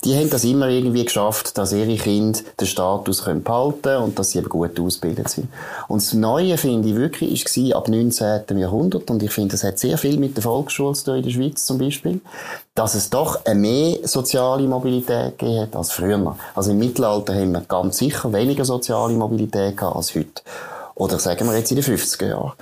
die 0.04 0.14
haben 0.16 0.28
das 0.28 0.44
immer 0.44 0.68
irgendwie 0.68 1.04
geschafft, 1.04 1.56
dass 1.56 1.72
ihre 1.72 1.96
Kinder 1.96 2.40
den 2.60 2.66
Status 2.66 3.24
können 3.24 3.42
behalten 3.42 4.02
und 4.02 4.18
dass 4.18 4.30
sie 4.30 4.38
eben 4.38 4.48
gut 4.48 4.78
ausgebildet 4.78 5.30
sind. 5.30 5.48
Und 5.88 6.02
das 6.02 6.12
Neue, 6.12 6.58
finde 6.58 6.88
ich 6.88 6.96
wirklich, 6.96 7.44
war 7.44 7.78
ab 7.78 7.88
19. 7.88 8.58
Jahrhundert, 8.58 9.10
und 9.10 9.22
ich 9.22 9.30
finde, 9.30 9.52
das 9.52 9.64
hat 9.64 9.78
sehr 9.78 9.96
viel 9.96 10.18
mit 10.18 10.36
der 10.36 10.42
Volksschule 10.42 10.94
zu 10.94 11.04
tun, 11.04 11.16
in 11.16 11.22
der 11.22 11.30
Schweiz 11.30 11.64
zum 11.64 11.78
Beispiel, 11.78 12.20
dass 12.74 12.94
es 12.94 13.08
doch 13.08 13.44
eine 13.46 13.58
mehr 13.58 13.98
soziale 14.06 14.66
Mobilität 14.66 15.38
gegeben 15.38 15.62
hat 15.62 15.76
als 15.76 15.92
früher. 15.92 16.36
Also 16.54 16.72
im 16.72 16.78
Mittelalter 16.78 17.34
haben 17.34 17.52
wir 17.52 17.60
ganz 17.60 17.98
sicher 17.98 18.32
weniger 18.32 18.64
soziale 18.64 19.14
Mobilität 19.14 19.76
gehabt 19.76 19.96
als 19.96 20.14
heute. 20.14 20.42
Oder 20.96 21.18
sagen 21.18 21.48
wir 21.48 21.56
jetzt 21.56 21.70
in 21.70 21.76
den 21.76 21.84
50er 21.84 22.28
Jahren. 22.28 22.52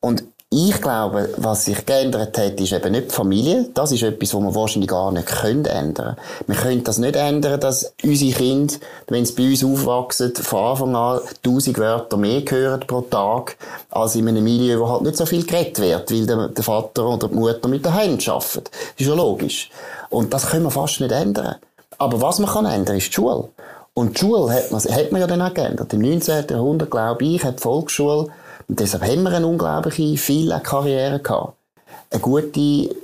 Und 0.00 0.24
ich 0.56 0.80
glaube, 0.80 1.30
was 1.36 1.64
sich 1.64 1.84
geändert 1.84 2.38
hat, 2.38 2.60
ist 2.60 2.72
eben 2.72 2.92
nicht 2.92 3.10
die 3.10 3.14
Familie. 3.14 3.68
Das 3.74 3.90
ist 3.90 4.04
etwas, 4.04 4.34
was 4.34 4.40
wir 4.40 4.54
wahrscheinlich 4.54 4.88
gar 4.88 5.10
nicht 5.10 5.26
können 5.26 5.64
ändern 5.64 6.16
Wir 6.46 6.54
können 6.54 6.84
das 6.84 6.98
nicht 6.98 7.16
ändern, 7.16 7.58
dass 7.58 7.92
unsere 8.04 8.32
Kinder, 8.32 8.74
wenn 9.08 9.26
sie 9.26 9.32
bei 9.32 9.48
uns 9.50 9.64
aufwachsen, 9.64 10.32
von 10.36 10.64
Anfang 10.64 10.94
an 10.94 11.20
tausend 11.42 11.76
Wörter 11.76 12.16
mehr 12.16 12.42
hören 12.48 12.84
pro 12.86 13.00
Tag, 13.00 13.56
als 13.90 14.14
in 14.14 14.28
einem 14.28 14.44
Milieu, 14.44 14.78
wo 14.78 14.88
halt 14.88 15.02
nicht 15.02 15.16
so 15.16 15.26
viel 15.26 15.44
geredet 15.44 15.80
wird, 15.80 16.12
weil 16.12 16.26
der, 16.54 16.62
Vater 16.62 17.04
oder 17.04 17.26
die 17.26 17.34
Mutter 17.34 17.68
mit 17.68 17.84
der 17.84 17.94
Hand 17.94 18.28
arbeiten. 18.28 18.64
Das 18.64 18.72
ist 18.96 19.06
ja 19.08 19.14
logisch. 19.14 19.70
Und 20.08 20.32
das 20.32 20.50
können 20.50 20.62
wir 20.62 20.70
fast 20.70 21.00
nicht 21.00 21.10
ändern. 21.10 21.56
Aber 21.98 22.20
was 22.20 22.38
man 22.38 22.50
kann 22.50 22.66
ändern, 22.66 22.96
ist 22.98 23.08
die 23.08 23.12
Schule. 23.12 23.48
Und 23.92 24.14
die 24.14 24.20
Schule 24.20 24.52
hat 24.52 24.70
man, 24.70 24.80
hat 24.80 25.10
man 25.10 25.20
ja 25.20 25.26
dann 25.26 25.42
auch 25.42 25.54
geändert. 25.54 25.92
Im 25.92 26.00
19. 26.00 26.46
Jahrhundert, 26.48 26.90
glaube 26.92 27.24
ich, 27.24 27.42
hat 27.42 27.58
die 27.58 27.62
Volksschule 27.62 28.28
und 28.68 28.80
deshalb 28.80 29.04
haben 29.04 29.22
wir 29.22 29.32
eine 29.32 29.46
unglaubliche, 29.46 30.16
viele 30.16 30.60
Karriere 30.60 31.20
gehabt. 31.20 31.54
Eine 32.10 32.20
gute 32.20 32.94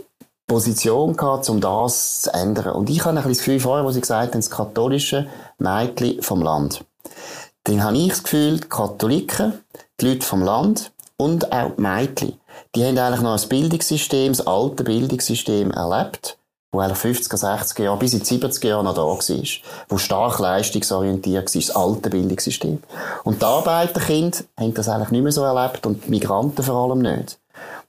Position 0.47 1.17
gehabt, 1.17 1.49
um 1.49 1.61
das 1.61 2.23
zu 2.23 2.33
ändern. 2.33 2.75
Und 2.75 2.91
ich 2.91 3.05
habe 3.05 3.11
ein 3.11 3.17
bisschen 3.17 3.31
das 3.31 3.39
Gefühl, 3.39 3.61
vorher, 3.61 3.85
wo 3.85 3.91
Sie 3.91 4.01
gesagt 4.01 4.33
haben, 4.33 4.41
das 4.41 4.51
katholische 4.51 5.27
Mädchen 5.59 6.23
vom 6.23 6.43
Land. 6.43 6.85
Dann 7.65 7.85
habe 7.85 7.97
ich 7.99 8.09
das 8.09 8.23
Gefühl, 8.23 8.59
die 8.59 8.69
Katholiken, 8.69 9.61
die 10.01 10.09
Leute 10.09 10.27
vom 10.27 10.43
Land 10.43 10.93
und 11.17 11.53
auch 11.53 11.73
die 11.77 11.83
Mädchen, 11.83 12.41
die 12.75 12.85
haben 12.85 12.99
eigentlich 12.99 13.21
noch 13.21 13.41
ein 13.41 13.49
Bildungssystem, 13.49 14.33
das 14.33 14.47
alte 14.47 14.85
Bildungssystem 14.85 15.71
erlebt 15.71 16.37
wo 16.73 16.81
eigentlich 16.81 16.99
50er, 16.99 17.37
60er 17.37 17.83
Jahre, 17.83 17.99
bis 17.99 18.15
in 18.15 18.21
die 18.21 18.25
70er 18.27 18.69
Jahre 18.69 18.85
noch 18.85 18.95
da 18.95 19.03
war, 19.03 19.19
wo 19.89 19.99
stark 19.99 20.39
leistungsorientiert 20.39 21.55
war, 21.55 21.61
das 21.61 21.71
alte 21.71 22.11
Bildungssystem. 22.11 22.83
Und 23.25 23.43
die 23.43 23.47
Arbeiterkinder 23.47 24.39
haben 24.59 24.75
das 24.75 24.89
eigentlich 24.89 25.11
nicht 25.11 25.23
mehr 25.23 25.33
so 25.33 25.43
erlebt 25.43 25.85
und 25.87 26.05
die 26.07 26.11
Migranten 26.11 26.63
vor 26.63 26.77
allem 26.77 27.01
nicht. 27.01 27.39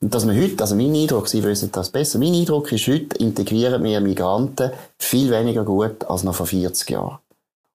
Und 0.01 0.15
dass 0.15 0.27
wir 0.27 0.35
heute, 0.35 0.61
also 0.61 0.75
mein 0.75 0.95
Eindruck, 0.95 1.27
Sie 1.27 1.43
wissen 1.43 1.71
das 1.71 1.89
besser, 1.89 2.17
mein 2.17 2.33
Eindruck 2.33 2.71
ist, 2.71 2.87
heute 2.87 3.15
integrieren 3.17 3.83
wir 3.83 4.01
Migranten 4.01 4.71
viel 4.97 5.29
weniger 5.29 5.63
gut 5.63 6.03
als 6.05 6.23
noch 6.23 6.33
vor 6.33 6.47
40 6.47 6.89
Jahren. 6.89 7.19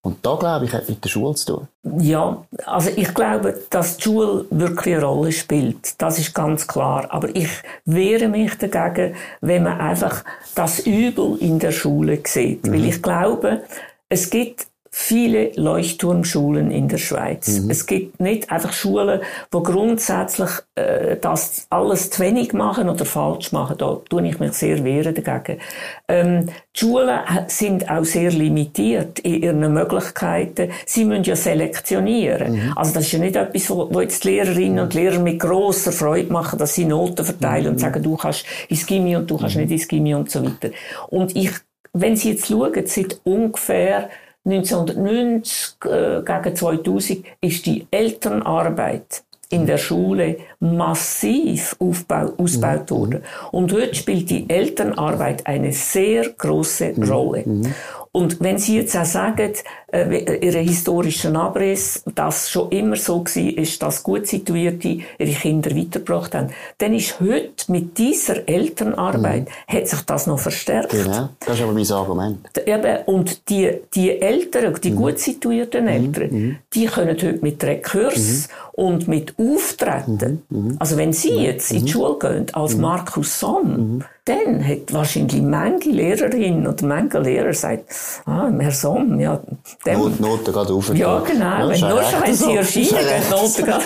Und 0.07 0.24
da, 0.24 0.36
glaube 0.36 0.66
ich, 0.66 0.72
hat 0.72 0.88
mit 0.88 1.02
der 1.02 1.09
Schule 1.09 1.34
zu 1.34 1.46
tun. 1.46 1.68
Ja, 1.98 2.44
also 2.64 2.90
ich 2.94 3.12
glaube, 3.12 3.59
dass 3.70 3.96
die 3.96 4.04
Schule 4.04 4.44
wirklich 4.50 4.94
eine 4.94 5.04
Rolle 5.04 5.32
spielt. 5.32 6.00
Das 6.00 6.20
ist 6.20 6.32
ganz 6.32 6.64
klar. 6.68 7.09
Aber 7.09 7.34
ich 7.34 7.48
wehre 7.86 8.28
mich 8.28 8.57
dagegen, 8.57 9.16
wenn 9.40 9.64
man 9.64 9.80
einfach 9.80 10.22
das 10.54 10.78
Übel 10.86 11.36
in 11.40 11.59
der 11.59 11.72
Schule 11.72 12.20
sieht. 12.24 12.64
Mhm. 12.64 12.72
Weil 12.72 12.84
ich 12.84 13.02
glaube, 13.02 13.62
es 14.09 14.30
gibt 14.30 14.68
viele 14.99 15.53
Leuchtturmschulen 15.57 16.70
in 16.70 16.88
der 16.88 16.97
Schweiz. 16.97 17.61
Mhm. 17.61 17.70
Es 17.70 17.84
gibt 17.84 18.18
nicht 18.18 18.51
einfach 18.51 18.72
Schulen, 18.72 19.20
wo 19.51 19.61
grundsätzlich 19.61 20.49
äh, 20.74 21.16
das 21.20 21.66
alles 21.68 22.09
zu 22.09 22.22
wenig 22.22 22.55
machen 22.55 22.88
oder 22.88 23.05
falsch 23.05 23.53
machen. 23.53 23.76
Da 23.76 24.01
tue 24.09 24.26
ich 24.26 24.40
mich 24.40 24.55
sehr 24.55 24.82
wehren 24.84 25.14
dagegen. 25.14 25.61
Ähm, 26.09 26.47
die 26.47 26.80
Schulen 26.80 27.20
sind 27.47 27.90
auch 27.90 28.07
sehr 28.07 28.30
limitiert 28.30 29.18
in 29.18 29.42
ihren 29.42 29.72
Möglichkeiten. 29.74 30.70
Sie 30.86 31.05
müssen 31.05 31.24
ja 31.24 31.36
selektionieren. 31.36 32.55
Mhm. 32.55 32.72
Also 32.74 32.94
das 32.94 33.05
ist 33.05 33.12
ja 33.12 33.18
nicht 33.18 33.36
etwas, 33.36 33.68
wo, 33.68 33.92
wo 33.92 34.01
jetzt 34.01 34.24
die 34.24 34.30
Lehrerinnen 34.30 34.78
und 34.78 34.94
Lehrer 34.94 35.18
mit 35.18 35.40
großer 35.40 35.92
Freude 35.92 36.32
machen, 36.32 36.59
dass 36.59 36.74
sie 36.74 36.86
Noten 36.86 37.22
verteilen 37.22 37.66
mhm. 37.66 37.72
und 37.72 37.78
sagen, 37.80 38.03
du 38.03 38.16
kannst 38.16 38.47
ins 38.70 38.86
Gimmi 38.86 39.14
und 39.14 39.30
du 39.30 39.36
kannst 39.36 39.57
mhm. 39.57 39.62
nicht 39.62 39.72
ins 39.72 39.88
Gimmi 39.88 40.14
und 40.14 40.30
so 40.30 40.42
weiter. 40.42 40.70
Und 41.09 41.36
ich, 41.36 41.51
wenn 41.92 42.16
Sie 42.16 42.30
jetzt 42.30 42.47
schauen, 42.47 42.72
seit 42.86 43.20
ungefähr 43.24 44.09
1990 44.47 45.76
äh, 45.84 46.22
gegen 46.22 46.57
2000 46.57 47.24
ist 47.40 47.66
die 47.66 47.86
Elternarbeit 47.90 49.24
in 49.49 49.66
der 49.66 49.78
Schule 49.78 50.38
massiv 50.59 51.76
aufbau, 51.78 52.32
ausgebaut 52.36 52.90
mhm. 52.90 52.94
worden. 52.94 53.22
Und 53.53 53.72
heute 53.72 53.94
spielt 53.94 54.30
die 54.30 54.49
Elternarbeit 54.49 55.47
eine 55.47 55.72
sehr 55.72 56.28
große 56.30 56.94
mhm. 56.97 57.03
Rolle. 57.05 57.42
Mhm. 57.44 57.74
Und 58.12 58.40
wenn 58.40 58.59
Sie 58.59 58.76
jetzt 58.78 58.97
auch 58.97 59.05
sagen, 59.05 59.53
äh, 59.93 60.45
Ihre 60.45 60.59
historischen 60.59 61.37
Abriss, 61.37 62.03
dass 62.14 62.51
schon 62.51 62.70
immer 62.70 62.97
so 62.97 63.24
war, 63.24 63.59
ist, 63.59 63.80
dass 63.82 64.03
gut 64.03 64.26
situierte 64.26 64.99
ihre 65.18 65.32
Kinder 65.32 65.76
weitergebracht 65.76 66.34
haben, 66.34 66.49
dann 66.78 66.93
ist 66.93 67.20
heute 67.20 67.70
mit 67.70 67.97
dieser 67.97 68.49
Elternarbeit, 68.49 69.47
mhm. 69.47 69.72
hat 69.72 69.89
sich 69.89 70.01
das 70.01 70.26
noch 70.26 70.41
verstärkt. 70.41 70.91
Genau, 70.91 71.28
das 71.39 71.57
ist 71.57 71.62
aber 71.62 71.72
mein 71.72 71.91
Argument. 71.91 72.39
Eben, 72.66 73.05
und 73.07 73.49
die, 73.49 73.78
die 73.95 74.20
Eltern, 74.20 74.74
die 74.82 74.91
mhm. 74.91 74.97
gut 74.97 75.18
situierten 75.20 75.84
mhm. 75.84 75.89
Eltern, 75.89 76.30
mhm. 76.30 76.57
die 76.74 76.87
können 76.87 77.11
heute 77.11 77.39
mit 77.41 77.62
Rekurs 77.62 78.49
mhm. 78.49 78.84
und 78.84 79.09
mit 79.09 79.34
Auftreten, 79.39 80.43
mhm. 80.49 80.76
also 80.80 80.97
wenn 80.97 81.12
Sie 81.12 81.30
jetzt 81.30 81.70
in 81.70 81.84
die 81.84 81.93
Schule 81.93 82.18
gehen, 82.18 82.47
als 82.55 82.76
Markus 82.76 83.39
Somm, 83.39 84.03
dann 84.24 84.66
hat 84.66 84.93
wahrscheinlich 84.93 85.41
manche 85.41 85.91
Lehrerin 85.91 86.66
oder 86.66 86.84
manche 86.84 87.20
Lehrer 87.20 87.49
gesagt, 87.49 87.95
ah, 88.24 88.51
Herr 88.59 88.72
Somm, 88.72 89.20
ja, 89.20 89.41
dem, 89.85 89.99
Not, 89.99 90.20
Noten 90.20 90.53
gerade 90.53 90.72
auf. 90.72 90.95
Ja, 90.95 91.20
genau. 91.20 91.45
Ja, 91.45 91.68
wenn, 91.68 91.81
nur 91.81 92.03
schon, 92.03 92.22
wenn 92.22 92.35
sie 92.35 92.55
erscheinen, 92.55 92.89
gehen 92.89 93.31
Noten 93.31 93.64
gerade. 93.64 93.85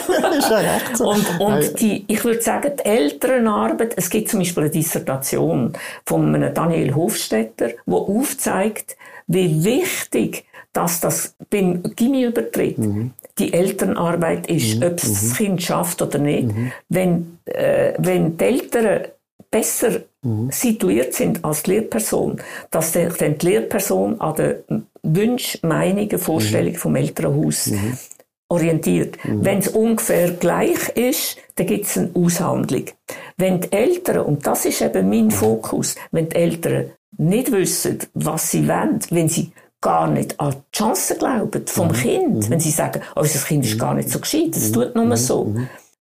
so. 0.94 1.10
Und, 1.10 1.40
und 1.40 1.80
die, 1.80 2.04
ich 2.06 2.24
würde 2.24 2.40
sagen, 2.40 2.72
die 2.78 2.84
Elternarbeit, 2.84 3.94
es 3.96 4.10
gibt 4.10 4.28
zum 4.28 4.40
Beispiel 4.40 4.64
eine 4.64 4.70
Dissertation 4.70 5.72
von 6.04 6.34
einem 6.34 6.54
Daniel 6.54 6.94
Hofstetter, 6.94 7.70
wo 7.86 7.98
aufzeigt, 7.98 8.96
wie 9.26 9.64
wichtig 9.64 10.44
dass 10.72 11.00
das 11.00 11.34
beim 11.50 11.82
Gimmi-Übertritt 11.82 12.78
mhm. 12.78 13.12
die 13.38 13.52
Elternarbeit 13.52 14.46
ist, 14.48 14.76
mhm. 14.76 14.86
ob 14.86 14.92
es 14.94 15.02
das 15.02 15.24
mhm. 15.24 15.34
Kind 15.34 15.62
schafft 15.62 16.02
oder 16.02 16.18
nicht. 16.18 16.48
Mhm. 16.48 16.72
Wenn, 16.88 17.38
äh, 17.46 17.94
wenn 17.98 18.36
die 18.36 18.44
Eltern 18.44 19.08
besser 19.50 20.02
mhm. 20.22 20.50
situiert 20.50 21.14
sind 21.14 21.44
als 21.44 21.62
die 21.62 21.72
Lehrperson, 21.72 22.40
dass 22.70 22.92
dann 22.92 23.38
die 23.38 23.46
Lehrperson 23.46 24.20
an 24.20 24.34
den 24.36 24.86
Wünschen, 25.02 25.68
Meinungen, 25.68 26.18
Vorstellungen 26.18 26.72
mhm. 26.72 26.78
vom 26.78 26.96
Elternhaus 26.96 27.66
mhm. 27.66 27.98
orientiert. 28.48 29.16
Mhm. 29.24 29.44
Wenn 29.44 29.58
es 29.58 29.68
ungefähr 29.68 30.30
gleich 30.32 30.88
ist, 30.90 31.36
dann 31.56 31.66
gibt 31.66 31.86
es 31.86 31.98
eine 31.98 32.10
Aushandlung. 32.14 32.84
Wenn 33.36 33.60
die 33.60 33.72
Eltern, 33.72 34.20
und 34.20 34.46
das 34.46 34.64
ist 34.64 34.82
eben 34.82 35.08
mein 35.08 35.26
mhm. 35.26 35.30
Fokus, 35.30 35.96
wenn 36.10 36.28
die 36.28 36.36
Eltern 36.36 36.90
nicht 37.16 37.50
wissen, 37.50 37.98
was 38.14 38.50
sie 38.50 38.68
wollen, 38.68 39.00
wenn 39.10 39.28
sie 39.28 39.52
gar 39.80 40.08
nicht 40.08 40.38
an 40.38 40.52
die 40.52 40.78
Chancen 40.78 41.18
glauben 41.18 41.66
vom 41.66 41.88
mhm. 41.88 41.92
Kind, 41.92 42.50
wenn 42.50 42.60
sie 42.60 42.70
sagen, 42.70 43.00
oh, 43.16 43.20
unser 43.20 43.38
Kind 43.40 43.64
ist 43.64 43.78
gar 43.78 43.94
nicht 43.94 44.10
so 44.10 44.20
gescheit, 44.20 44.54
es 44.56 44.70
tut 44.70 44.94
nur 44.94 45.16
so, 45.16 45.54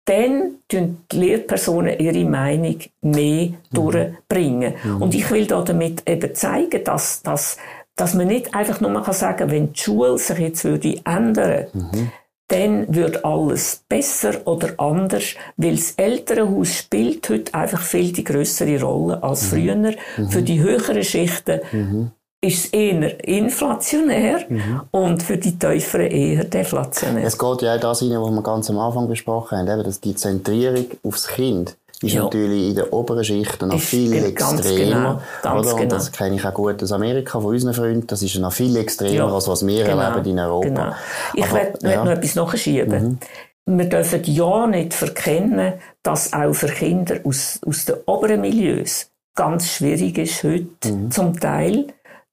dann 0.05 0.55
tun 0.67 1.03
die 1.11 1.19
Lehrpersonen 1.19 1.99
ihre 1.99 2.25
Meinung 2.25 2.77
mehr 3.01 3.47
mhm. 3.47 3.55
durchbringen. 3.71 4.73
Mhm. 4.83 5.01
Und 5.01 5.15
ich 5.15 5.29
will 5.31 5.47
da 5.47 5.61
damit 5.61 6.07
eben 6.07 6.35
zeigen, 6.35 6.83
dass, 6.83 7.21
dass, 7.23 7.57
dass 7.95 8.13
man 8.13 8.27
nicht 8.27 8.53
einfach 8.53 8.81
nur 8.81 9.01
kann 9.01 9.13
sagen, 9.13 9.51
wenn 9.51 9.73
die 9.73 9.79
Schule 9.79 10.17
sich 10.17 10.39
jetzt 10.39 10.65
würde 10.65 10.99
ändern, 11.05 11.67
mhm. 11.73 12.11
dann 12.49 12.93
wird 12.93 13.23
alles 13.23 13.83
besser 13.87 14.45
oder 14.45 14.73
anders, 14.77 15.35
weil 15.55 15.75
das 15.75 15.91
Elternhaus 15.91 16.73
spielt 16.73 17.29
heute 17.29 17.53
einfach 17.53 17.81
viel 17.81 18.11
die 18.11 18.23
größere 18.23 18.81
Rolle 18.81 19.23
als 19.23 19.43
mhm. 19.43 19.47
früher. 19.47 19.75
Mhm. 19.75 20.29
Für 20.29 20.41
die 20.41 20.59
höheren 20.59 21.03
Schichten 21.03 21.61
mhm 21.71 22.11
ist 22.43 22.65
es 22.65 22.73
eher 22.73 23.23
inflationär 23.25 24.41
mhm. 24.49 24.81
und 24.91 25.23
für 25.23 25.37
die 25.37 25.57
Tieferen 25.57 26.07
eher 26.07 26.43
deflationär. 26.43 27.25
Es 27.25 27.37
geht 27.37 27.61
ja 27.61 27.75
auch 27.75 27.79
das 27.79 28.01
rein, 28.01 28.21
was 28.21 28.31
wir 28.31 28.43
ganz 28.43 28.69
am 28.69 28.79
Anfang 28.79 29.07
besprochen 29.07 29.57
haben, 29.57 29.67
eben, 29.67 29.83
dass 29.83 30.01
die 30.01 30.15
Zentrierung 30.15 30.85
aufs 31.03 31.27
Kind 31.27 31.77
ist 32.01 32.15
ja. 32.15 32.23
natürlich 32.23 32.69
in 32.69 32.75
der 32.75 32.91
oberen 32.91 33.23
Schicht 33.23 33.61
noch 33.61 33.75
ist 33.75 33.85
viel 33.85 34.13
extremer. 34.13 35.21
Genau, 35.41 35.59
oder? 35.59 35.73
Und 35.73 35.79
genau. 35.79 35.95
das 35.95 36.11
kenne 36.11 36.35
ich 36.35 36.45
auch 36.45 36.53
gut 36.53 36.83
aus 36.83 36.91
Amerika 36.91 37.39
von 37.39 37.53
unseren 37.53 37.73
Freunden. 37.73 38.07
Das 38.07 38.21
ist 38.21 38.35
noch 38.35 38.51
viel 38.51 38.75
extremer, 38.75 39.13
ja. 39.13 39.27
als 39.33 39.47
was 39.47 39.65
wir 39.65 39.85
genau. 39.85 40.01
erleben 40.01 40.29
in 40.31 40.39
Europa. 40.39 40.67
Genau. 40.67 40.95
Ich 41.33 41.53
werde 41.53 41.79
ja. 41.81 42.03
noch 42.03 42.11
etwas 42.11 42.35
nachschieben. 42.35 43.19
Mhm. 43.65 43.77
Wir 43.77 43.85
dürfen 43.85 44.21
ja 44.25 44.67
nicht 44.67 44.93
verkennen, 44.93 45.75
dass 46.01 46.33
auch 46.33 46.53
für 46.53 46.67
Kinder 46.67 47.21
aus, 47.23 47.61
aus 47.65 47.85
den 47.85 47.95
oberen 48.05 48.41
Milieus 48.41 49.07
ganz 49.35 49.69
schwierig 49.69 50.17
ist 50.17 50.43
heute 50.43 50.91
mhm. 50.91 51.09
zum 51.09 51.39
Teil 51.39 51.87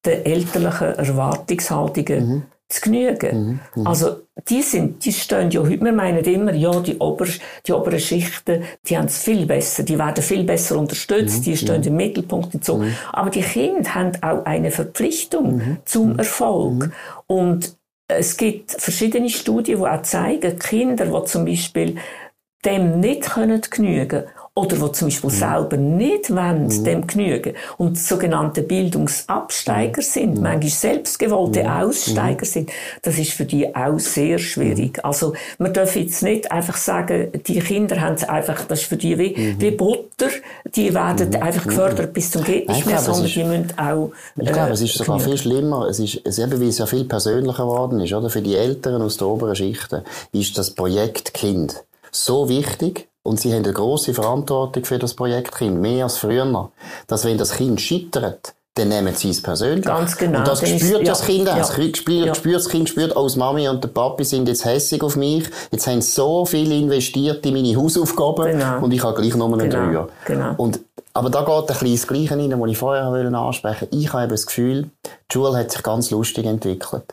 den 0.04 0.24
elterlichen 0.24 0.94
Erwartungshaltungen 0.94 2.28
mhm. 2.28 2.42
zu 2.68 2.80
genügen. 2.80 3.46
Mhm. 3.46 3.60
Mhm. 3.74 3.86
Also, 3.86 4.16
die 4.48 4.62
sind, 4.62 5.04
die 5.04 5.12
stehen 5.12 5.50
ja 5.50 5.60
heute, 5.60 5.84
wir 5.84 5.92
meinen 5.92 6.24
immer, 6.24 6.54
ja, 6.54 6.80
die, 6.80 6.96
Ober, 6.98 7.26
die 7.66 7.72
oberen 7.72 8.00
Schichten, 8.00 8.62
die 8.86 8.96
haben 8.96 9.06
es 9.06 9.18
viel 9.18 9.46
besser, 9.46 9.82
die 9.82 9.98
werden 9.98 10.22
viel 10.22 10.44
besser 10.44 10.78
unterstützt, 10.78 11.40
mhm. 11.40 11.42
die 11.42 11.56
stehen 11.56 11.80
mhm. 11.80 11.86
im 11.88 11.96
Mittelpunkt 11.96 12.54
und 12.54 12.64
so. 12.64 12.82
Aber 13.12 13.30
die 13.30 13.42
Kinder 13.42 13.94
haben 13.94 14.12
auch 14.22 14.44
eine 14.44 14.70
Verpflichtung 14.70 15.78
zum 15.84 16.18
Erfolg. 16.18 16.90
Und 17.26 17.76
es 18.08 18.36
gibt 18.36 18.72
verschiedene 18.72 19.28
Studien, 19.28 19.78
die 19.78 19.86
auch 19.86 20.02
zeigen, 20.02 20.58
Kinder, 20.58 21.06
die 21.06 21.24
zum 21.26 21.44
Beispiel 21.44 21.96
dem 22.64 23.00
nicht 23.00 23.22
können 23.22 23.60
genügen 23.70 24.24
oder 24.54 24.76
die 24.76 24.92
zum 24.92 25.08
Beispiel 25.08 25.30
mhm. 25.30 25.34
selber 25.34 25.76
nicht 25.76 26.30
wollen, 26.30 26.64
mhm. 26.64 26.84
dem 26.84 27.06
genügen 27.06 27.54
und 27.78 27.98
sogenannte 27.98 28.62
Bildungsabsteiger 28.62 30.02
mhm. 30.02 30.06
sind, 30.06 30.34
mhm. 30.36 30.42
manchmal 30.42 30.70
selbstgewollte 30.70 31.62
mhm. 31.62 31.68
Aussteiger 31.68 32.44
mhm. 32.44 32.50
sind, 32.50 32.70
das 33.02 33.18
ist 33.18 33.32
für 33.32 33.44
die 33.44 33.74
auch 33.74 33.98
sehr 33.98 34.38
schwierig. 34.38 35.04
Also 35.04 35.34
man 35.58 35.72
darf 35.72 35.94
jetzt 35.96 36.22
nicht 36.22 36.50
einfach 36.50 36.76
sagen, 36.76 37.30
die 37.46 37.60
Kinder 37.60 38.00
haben 38.00 38.14
es 38.14 38.28
einfach, 38.28 38.64
das 38.64 38.82
ist 38.82 38.88
für 38.88 38.96
die 38.96 39.18
wie, 39.18 39.56
wie 39.58 39.70
Butter, 39.70 40.28
die 40.74 40.92
werden 40.92 41.34
einfach 41.36 41.66
gefördert 41.66 42.12
bis 42.12 42.30
zum 42.30 42.42
geht 42.44 42.68
nicht 42.68 42.86
mehr, 42.86 42.98
sondern 42.98 43.26
ist, 43.26 43.36
die 43.36 43.44
müssen 43.44 43.78
auch 43.78 44.10
äh, 44.36 44.42
Ich 44.42 44.52
glaube, 44.52 44.72
es 44.72 44.80
ist 44.80 44.94
sogar 44.94 45.20
viel 45.20 45.38
schlimmer, 45.38 45.86
es 45.88 46.00
ist, 46.00 46.20
es 46.24 46.38
eben, 46.38 46.60
weil 46.60 46.68
es 46.68 46.78
ja 46.78 46.86
viel 46.86 47.04
persönlicher 47.04 47.64
geworden 47.64 48.00
ist, 48.00 48.12
oder? 48.12 48.28
Für 48.28 48.42
die 48.42 48.56
Eltern 48.56 49.00
aus 49.00 49.16
der 49.16 49.28
oberen 49.28 49.54
Schichten 49.54 50.02
ist 50.32 50.58
das 50.58 50.72
Projekt 50.72 51.34
Kind 51.34 51.84
so 52.10 52.48
wichtig, 52.48 53.08
und 53.22 53.38
sie 53.38 53.52
haben 53.52 53.64
eine 53.64 53.72
grosse 53.72 54.14
Verantwortung 54.14 54.84
für 54.84 54.98
das 54.98 55.14
Projekt 55.14 55.54
Kind, 55.54 55.80
mehr 55.80 56.04
als 56.04 56.16
früher. 56.16 56.70
Dass 57.06 57.24
wenn 57.24 57.36
das 57.36 57.52
Kind 57.52 57.80
scheitert, 57.80 58.54
dann 58.74 58.88
nehmen 58.88 59.14
sie 59.14 59.30
es 59.30 59.42
persönlich. 59.42 59.84
Ganz 59.84 60.16
genau. 60.16 60.38
Und 60.38 60.48
das 60.48 60.66
spürt 60.66 61.06
das 61.06 61.24
Kind 61.24 61.48
auch. 61.48 61.52
Ja. 61.52 61.58
Das 61.58 61.72
spürt, 61.74 62.26
ja. 62.26 62.34
spürt, 62.34 62.56
das 62.56 62.68
Kind 62.68 62.88
spürt, 62.88 63.16
oh, 63.16 63.28
Mami 63.36 63.68
und 63.68 63.82
der 63.82 63.88
Papi 63.88 64.24
sind 64.24 64.48
jetzt 64.48 64.64
hässig 64.64 65.02
auf 65.02 65.16
mich. 65.16 65.44
Jetzt 65.70 65.86
haben 65.86 66.00
sie 66.00 66.10
so 66.10 66.46
viel 66.46 66.70
investiert 66.72 67.44
in 67.44 67.54
meine 67.54 67.76
Hausaufgaben. 67.76 68.52
Genau. 68.52 68.84
Und 68.84 68.92
ich 68.92 69.02
habe 69.02 69.20
gleich 69.20 69.34
nur 69.34 69.52
einen 69.52 69.68
genau. 69.68 69.86
Dreier. 69.86 70.08
Genau. 70.24 70.54
Und 70.56 70.80
aber 71.12 71.28
da 71.28 71.40
geht 71.40 71.54
ein 71.54 71.66
bisschen 71.66 71.92
das 71.92 72.06
Gleiche 72.06 72.36
rein, 72.36 72.60
was 72.60 72.70
ich 72.70 72.78
vorher 72.78 73.04
ansprechen 73.04 73.80
wollte. 73.82 73.96
Ich 73.96 74.12
habe 74.12 74.24
eben 74.24 74.30
das 74.30 74.46
Gefühl, 74.46 74.90
die 75.04 75.32
Schule 75.32 75.58
hat 75.58 75.72
sich 75.72 75.82
ganz 75.82 76.10
lustig 76.10 76.46
entwickelt. 76.46 77.04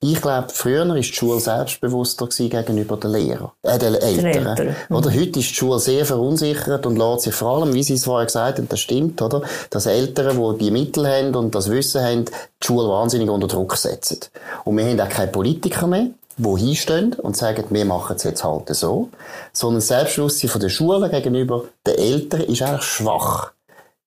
Ich 0.00 0.20
glaube, 0.20 0.48
früher 0.52 0.88
war 0.88 0.94
die 0.94 1.02
Schule 1.02 1.38
selbstbewusster 1.38 2.28
gegenüber 2.28 2.96
den 2.96 3.12
Lehrern, 3.12 3.50
äh, 3.62 3.78
den 3.78 3.94
Eltern. 3.94 4.46
Eltern. 4.46 4.76
Mhm. 4.88 4.96
Oder 4.96 5.10
heute 5.10 5.38
ist 5.40 5.50
die 5.50 5.54
Schule 5.54 5.78
sehr 5.78 6.06
verunsichert 6.06 6.86
und 6.86 6.96
lässt 6.96 7.22
sich 7.22 7.34
vor 7.34 7.58
allem, 7.58 7.74
wie 7.74 7.82
Sie 7.82 7.94
es 7.94 8.04
vorher 8.04 8.26
gesagt 8.26 8.58
haben, 8.58 8.68
das 8.68 8.80
stimmt, 8.80 9.20
oder? 9.20 9.42
Dass 9.70 9.86
Eltern, 9.86 10.38
die 10.58 10.64
die 10.64 10.70
Mittel 10.70 11.06
haben 11.06 11.34
und 11.34 11.54
das 11.54 11.70
Wissen 11.70 12.02
haben, 12.02 12.24
die 12.24 12.66
Schule 12.66 12.88
wahnsinnig 12.88 13.28
unter 13.28 13.48
Druck 13.48 13.76
setzen. 13.76 14.20
Und 14.64 14.78
wir 14.78 14.86
haben 14.86 15.00
auch 15.00 15.08
keine 15.08 15.30
Politiker 15.30 15.86
mehr 15.86 16.06
die 16.36 16.60
hinstehen 16.60 17.14
und 17.14 17.36
sagen, 17.36 17.64
wir 17.70 17.84
machen 17.84 18.16
es 18.16 18.24
jetzt 18.24 18.44
halt 18.44 18.74
so, 18.74 19.08
sondern 19.52 19.78
das 19.78 19.88
Selbstbewusstsein 19.88 20.50
von 20.50 20.60
der 20.60 20.68
Schule 20.68 21.10
gegenüber 21.10 21.64
den 21.86 21.96
Eltern 21.96 22.42
ist 22.42 22.62
eigentlich 22.62 22.82
schwach. 22.82 23.52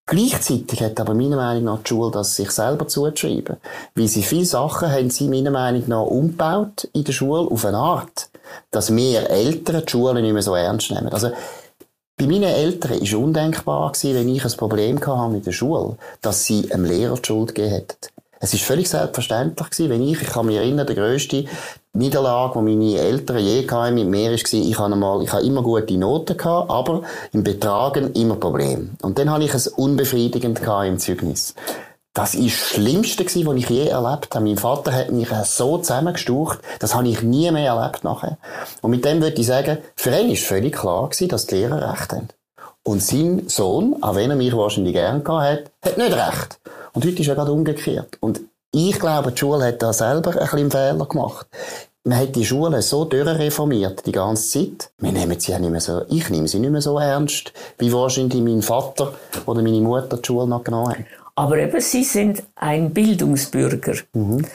Gleichzeitig 0.08 0.84
hat 0.84 1.00
aber 1.00 1.16
meiner 1.16 1.38
Meinung 1.38 1.64
nach 1.64 1.80
die 1.80 1.90
Schule 1.90 2.12
das 2.12 2.36
sich 2.36 2.52
selber 2.52 2.88
zuzuschreiben. 2.88 3.58
Weil 3.96 4.08
sie 4.08 4.22
viele 4.22 4.46
Sachen 4.46 4.92
haben 4.92 5.10
sie 5.10 5.28
meiner 5.28 5.50
Meinung 5.50 5.84
nach 5.88 6.04
umgebaut 6.04 6.88
in 6.94 7.04
der 7.04 7.12
Schule 7.12 7.50
auf 7.50 7.66
eine 7.66 7.78
Art, 7.78 8.30
dass 8.70 8.96
wir 8.96 9.30
Eltern 9.30 9.84
die 9.84 9.92
Schule 9.92 10.22
nicht 10.22 10.34
mehr 10.34 10.44
so 10.44 10.54
ernst 10.54 10.92
nehmen. 10.92 11.10
Also, 11.10 11.32
bei 12.18 12.28
meinen 12.28 12.44
Eltern 12.44 13.02
war 13.02 13.20
undenkbar, 13.20 13.92
gewesen, 13.92 14.16
wenn 14.16 14.30
ich 14.30 14.46
ein 14.46 14.52
Problem 14.52 15.06
hatte 15.06 15.32
mit 15.32 15.48
der 15.48 15.52
Schule, 15.52 15.98
dass 16.22 16.46
sie 16.46 16.72
einem 16.72 16.86
Lehrer 16.86 17.16
die 17.16 17.26
Schuld 17.26 17.56
gegeben 17.56 17.74
hätten. 17.74 18.15
Es 18.46 18.54
ist 18.54 18.64
völlig 18.64 18.88
selbstverständlich 18.88 19.72
gewesen, 19.72 19.90
wenn 19.90 20.08
ich, 20.08 20.22
ich 20.22 20.28
kann 20.28 20.46
mich 20.46 20.58
erinnern, 20.58 20.86
der 20.86 20.96
grösste 20.96 21.46
Niederlage, 21.94 22.60
die 22.60 22.76
meine 22.76 23.00
Eltern 23.00 23.40
je 23.40 23.68
hatten 23.68 23.96
mit 23.96 24.08
mir, 24.08 24.30
war, 24.30 24.36
ich 24.36 24.78
habe, 24.78 24.94
einmal, 24.94 25.24
ich 25.24 25.34
habe 25.34 25.44
immer 25.44 25.64
gute 25.64 25.98
Noten 25.98 26.38
gehabt, 26.38 26.70
aber 26.70 27.02
im 27.34 27.44
Betragen 27.44 28.14
immer 28.14 28.36
Probleme. 28.36 28.90
Und 29.02 29.18
dann 29.18 29.32
hatte 29.32 29.46
ich 29.46 29.54
es 29.56 29.68
unbefriedigend 29.68 30.62
im 30.62 31.00
Zeugnis. 31.00 31.56
Das 32.14 32.36
ist 32.36 32.62
das 32.62 32.70
Schlimmste, 32.70 33.26
was 33.26 33.56
ich 33.56 33.68
je 33.68 33.88
erlebt 33.88 34.36
habe. 34.36 34.46
Mein 34.46 34.58
Vater 34.58 34.94
hat 34.94 35.12
mich 35.12 35.30
so 35.46 35.80
zusammengestaucht, 35.80 36.60
das 36.78 36.94
habe 36.94 37.08
ich 37.08 37.24
nie 37.24 37.50
mehr 37.50 37.74
erlebt 37.74 38.04
nachher. 38.04 38.38
Und 38.84 38.92
mit 38.92 39.06
dem 39.06 39.24
würde 39.24 39.42
ich 39.42 39.48
sagen, 39.48 39.80
für 39.96 40.12
ihn 40.12 40.30
war 40.30 40.36
völlig 40.36 40.76
klar 40.76 41.10
gewesen, 41.10 41.30
dass 41.30 41.48
die 41.48 41.56
Lehrer 41.56 41.92
recht 41.92 42.14
haben. 42.14 42.28
Und 42.84 43.02
sein 43.02 43.46
Sohn, 43.48 44.04
auch 44.04 44.14
wenn 44.14 44.30
er 44.30 44.36
mich 44.36 44.56
wahrscheinlich 44.56 44.94
gern 44.94 45.24
gehabt 45.24 45.72
hat, 45.82 45.92
hat 45.92 45.98
nicht 45.98 46.14
recht. 46.14 46.60
Und 46.96 47.06
heute 47.06 47.22
ist 47.22 47.28
er 47.28 47.36
gerade 47.36 47.52
umgekehrt. 47.52 48.18
Und 48.22 48.42
ich 48.72 48.98
glaube, 49.00 49.32
die 49.32 49.38
Schule 49.38 49.66
hat 49.66 49.84
da 49.84 49.94
selber 49.94 50.32
ein 50.32 50.40
bisschen 50.40 50.72
Fehler 50.72 51.06
gemacht. 51.06 51.48
Man 52.06 52.20
hat 52.20 52.36
die 52.36 52.46
Schule 52.46 52.82
so 52.82 53.04
reformiert 53.04 54.06
die 54.06 54.12
ganze 54.12 54.48
Zeit. 54.48 54.92
Wir 55.00 55.12
nehmen 55.12 55.40
sie 55.40 55.52
ja 55.52 55.60
nicht 55.60 55.72
mehr 55.72 55.82
so, 55.82 56.04
ich 56.08 56.30
nehme 56.30 56.48
sie 56.48 56.60
nicht 56.60 56.72
mehr 56.72 56.82
so 56.82 56.98
ernst, 56.98 57.52
wie 57.80 57.92
wahrscheinlich 57.92 58.42
mein 58.42 58.62
Vater 58.62 59.14
oder 59.46 59.62
meine 59.62 59.82
Mutter 59.82 60.18
die 60.18 60.26
Schule 60.26 60.48
noch 60.48 60.64
genommen 60.64 60.94
haben. 60.94 61.06
Aber 61.36 61.58
eben, 61.58 61.82
sie 61.82 62.04
sind 62.04 62.44
ein 62.56 62.94
Bildungsbürger. 62.94 63.96
Mhm. 64.14 64.46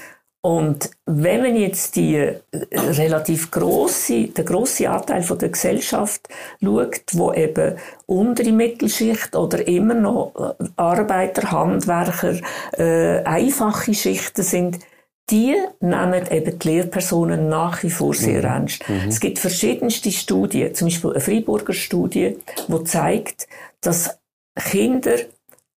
Und 0.43 0.91
wenn 1.05 1.43
man 1.43 1.55
jetzt 1.55 1.97
die 1.97 2.16
äh, 2.16 2.41
relativ 2.72 3.51
große, 3.51 4.28
der 4.28 4.45
große 4.45 4.88
Anteil 4.88 5.22
von 5.22 5.38
der 5.38 5.51
Gesellschaft 5.51 6.28
schaut, 6.62 7.03
wo 7.12 7.32
eben 7.32 7.76
untere 8.07 8.53
Mittelschicht 8.53 9.36
oder 9.36 9.66
immer 9.68 9.95
noch 9.95 10.57
äh, 10.59 10.64
Arbeiter, 10.76 11.51
Handwerker, 11.53 12.41
äh, 12.78 13.22
einfache 13.24 13.93
Schichten 13.93 14.43
sind, 14.43 14.78
die 15.28 15.55
nehmen 15.80 16.26
eben 16.30 16.59
die 16.59 16.68
Lehrpersonen 16.68 17.49
nach 17.49 17.82
wie 17.82 17.91
vor 17.91 18.14
sehr 18.14 18.41
mhm. 18.41 18.47
ernst. 18.47 18.88
Mhm. 18.88 19.09
Es 19.09 19.20
gibt 19.20 19.38
verschiedenste 19.38 20.11
Studien, 20.11 20.74
zum 20.74 20.88
Beispiel 20.88 21.11
eine 21.11 21.20
Freiburger 21.20 21.74
Studie, 21.74 22.38
die 22.66 22.84
zeigt, 22.84 23.47
dass 23.82 24.18
Kinder, 24.57 25.16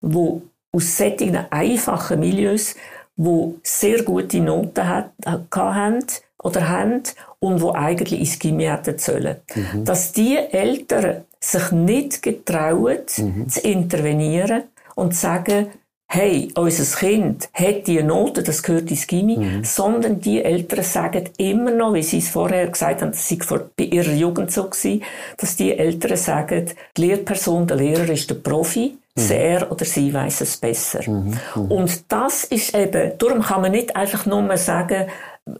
die 0.02 0.42
aus 0.72 0.98
solchen 0.98 1.36
einfachen 1.52 2.20
Milieus 2.22 2.76
wo 3.16 3.56
sehr 3.64 4.04
gute 4.04 4.40
Noten 4.40 4.88
hat, 4.88 5.12
hatten 5.26 6.06
oder 6.44 6.70
haben 6.70 7.04
und 7.40 7.62
wo 7.62 7.72
eigentlich 7.72 8.20
ins 8.20 8.40
Gimmi 8.40 8.66
hätten 8.66 8.98
sollen. 8.98 9.38
Mhm. 9.54 9.86
Dass 9.86 10.12
die 10.12 10.38
Eltern 10.38 11.24
sich 11.40 11.72
nicht 11.72 12.22
getrauen, 12.22 13.00
mhm. 13.18 13.50
zu 13.50 13.60
intervenieren 13.62 14.64
und 14.96 15.14
zu 15.14 15.22
sagen, 15.22 15.68
hey, 16.08 16.52
unser 16.56 16.98
Kind 17.00 17.50
hat 17.54 17.88
die 17.88 18.04
Noten, 18.04 18.44
das 18.44 18.62
gehört 18.62 18.92
ins 18.92 19.08
Gimmi, 19.08 19.38
mhm. 19.38 19.64
sondern 19.64 20.22
die 20.22 20.44
Eltern 20.44 20.84
sagen 20.84 21.30
immer 21.38 21.72
noch, 21.72 21.94
wie 21.96 22.04
sie 22.04 22.20
es 22.20 22.30
vorher 22.30 22.68
gesagt 22.68 23.02
haben, 23.02 23.12
das 23.12 23.28
sei 23.28 23.38
bei 23.76 23.86
ihrer 23.86 24.14
Jugend 24.14 24.52
so 24.52 24.66
gewesen, 24.66 25.02
dass 25.38 25.56
die 25.56 25.76
Eltern 25.76 26.18
sagen, 26.18 26.70
die 26.96 27.02
Lehrperson, 27.02 27.66
der 27.66 27.78
Lehrer 27.78 28.10
ist 28.10 28.30
der 28.30 28.36
Profi, 28.36 28.96
Mhm. 29.16 29.32
Er 29.32 29.72
oder 29.72 29.86
sie 29.86 30.14
weiß 30.14 30.42
es 30.42 30.58
besser. 30.58 31.10
Mhm. 31.10 31.38
Mhm. 31.56 31.72
Und 31.72 32.12
das 32.12 32.46
ist 32.46 32.76
eben, 32.76 33.12
darum 33.18 33.42
kann 33.42 33.62
man 33.62 33.72
nicht 33.72 33.96
einfach 33.96 34.26
nur 34.26 34.58
sagen, 34.58 35.08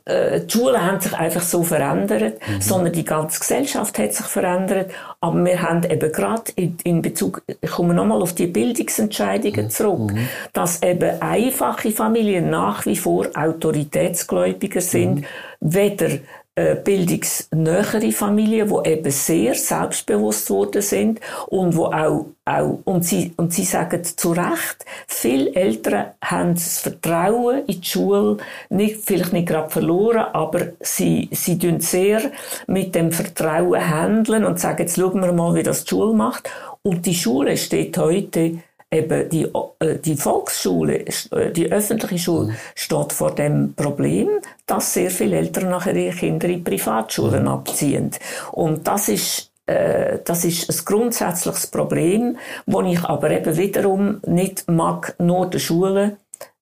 äh, 0.06 0.40
die 0.40 0.52
Schulen 0.52 0.82
haben 0.82 1.02
sich 1.02 1.14
einfach 1.14 1.42
so 1.42 1.62
verändert, 1.62 2.40
mhm. 2.48 2.62
sondern 2.62 2.94
die 2.94 3.04
ganze 3.04 3.40
Gesellschaft 3.40 4.00
hat 4.00 4.14
sich 4.14 4.26
verändert. 4.26 4.92
Aber 5.20 5.44
wir 5.44 5.62
haben 5.62 5.84
eben 5.84 6.12
gerade 6.12 6.52
in, 6.56 6.78
in, 6.84 7.02
Bezug, 7.02 7.44
ich 7.46 7.70
komme 7.70 7.94
nochmal 7.94 8.22
auf 8.22 8.34
die 8.34 8.48
Bildungsentscheidungen 8.48 9.66
mhm. 9.66 9.70
zurück, 9.70 10.14
mhm. 10.14 10.28
dass 10.54 10.82
eben 10.82 11.22
einfache 11.22 11.92
Familien 11.92 12.50
nach 12.50 12.86
wie 12.86 12.96
vor 12.96 13.28
autoritätsgläubiger 13.36 14.82
sind, 14.82 15.26
weder 15.60 16.10
bildungsnähere 16.56 18.12
Familien, 18.12 18.70
die 18.70 18.90
eben 18.90 19.12
sehr 19.12 19.56
selbstbewusst 19.56 20.50
worden 20.52 20.84
sind 20.84 21.20
und 21.48 21.76
wo 21.76 21.86
auch, 21.86 22.28
auch 22.46 22.80
und 22.84 23.04
sie, 23.04 23.34
und 23.38 23.52
sie 23.54 23.64
sagen 23.64 24.04
zu 24.04 24.34
Recht, 24.34 24.86
viele 25.08 25.56
Eltern 25.56 26.12
haben 26.24 26.54
das 26.54 26.80
Vertrauen 26.80 27.66
in 27.66 27.82
die 27.82 27.88
Schule 27.88 28.38
nicht, 28.70 28.98
vielleicht 29.04 29.34
nicht 29.34 29.48
gerade 29.48 29.72
verloren, 29.72 30.26
aber 30.34 30.68
sie, 30.80 31.28
sie 31.32 31.58
tun 31.58 31.80
sehr 31.80 32.22
mit 32.68 32.94
dem 32.94 33.12
Vertrauen 33.12 33.90
handeln 33.90 34.46
und 34.46 34.60
sagen, 34.60 34.84
jetzt 34.84 34.98
schauen 34.98 35.22
wir 35.22 35.34
mal, 35.34 35.56
wie 35.56 35.64
das 35.64 35.86
die 35.86 35.90
Schule 35.90 36.14
macht. 36.14 36.50
Und 36.84 37.06
die 37.06 37.16
Schule 37.16 37.58
steht 37.58 37.98
heute 37.98 38.60
eben 38.94 39.30
die, 39.30 39.48
äh, 39.80 39.98
die 39.98 40.16
Volksschule, 40.16 41.06
äh, 41.32 41.52
die 41.52 41.72
öffentliche 41.72 42.24
Schule, 42.24 42.48
mhm. 42.48 42.56
steht 42.76 43.14
vor 43.14 43.36
dem 43.36 43.74
Problem, 43.74 44.30
dass 44.66 44.94
sehr 44.94 45.12
viele 45.12 45.38
Eltern 45.38 45.70
nachher 45.70 45.96
ihre 45.96 46.16
Kinder 46.16 46.48
in 46.48 46.64
Privatschulen 46.64 47.44
mhm. 47.44 47.48
abziehen. 47.50 48.12
Und 48.52 48.88
das 48.88 49.10
ist 49.10 49.52
äh, 49.66 50.20
das 50.26 50.44
ist 50.44 50.70
ein 50.70 50.86
grundsätzliches 50.86 51.68
Problem, 51.68 52.38
wo 52.66 52.82
ich 52.82 53.02
aber 53.04 53.32
eben 53.32 53.56
wiederum 53.56 54.20
nicht 54.26 54.68
mag, 54.68 55.16
nur 55.20 55.50
der 55.50 55.60
Schule 55.60 56.18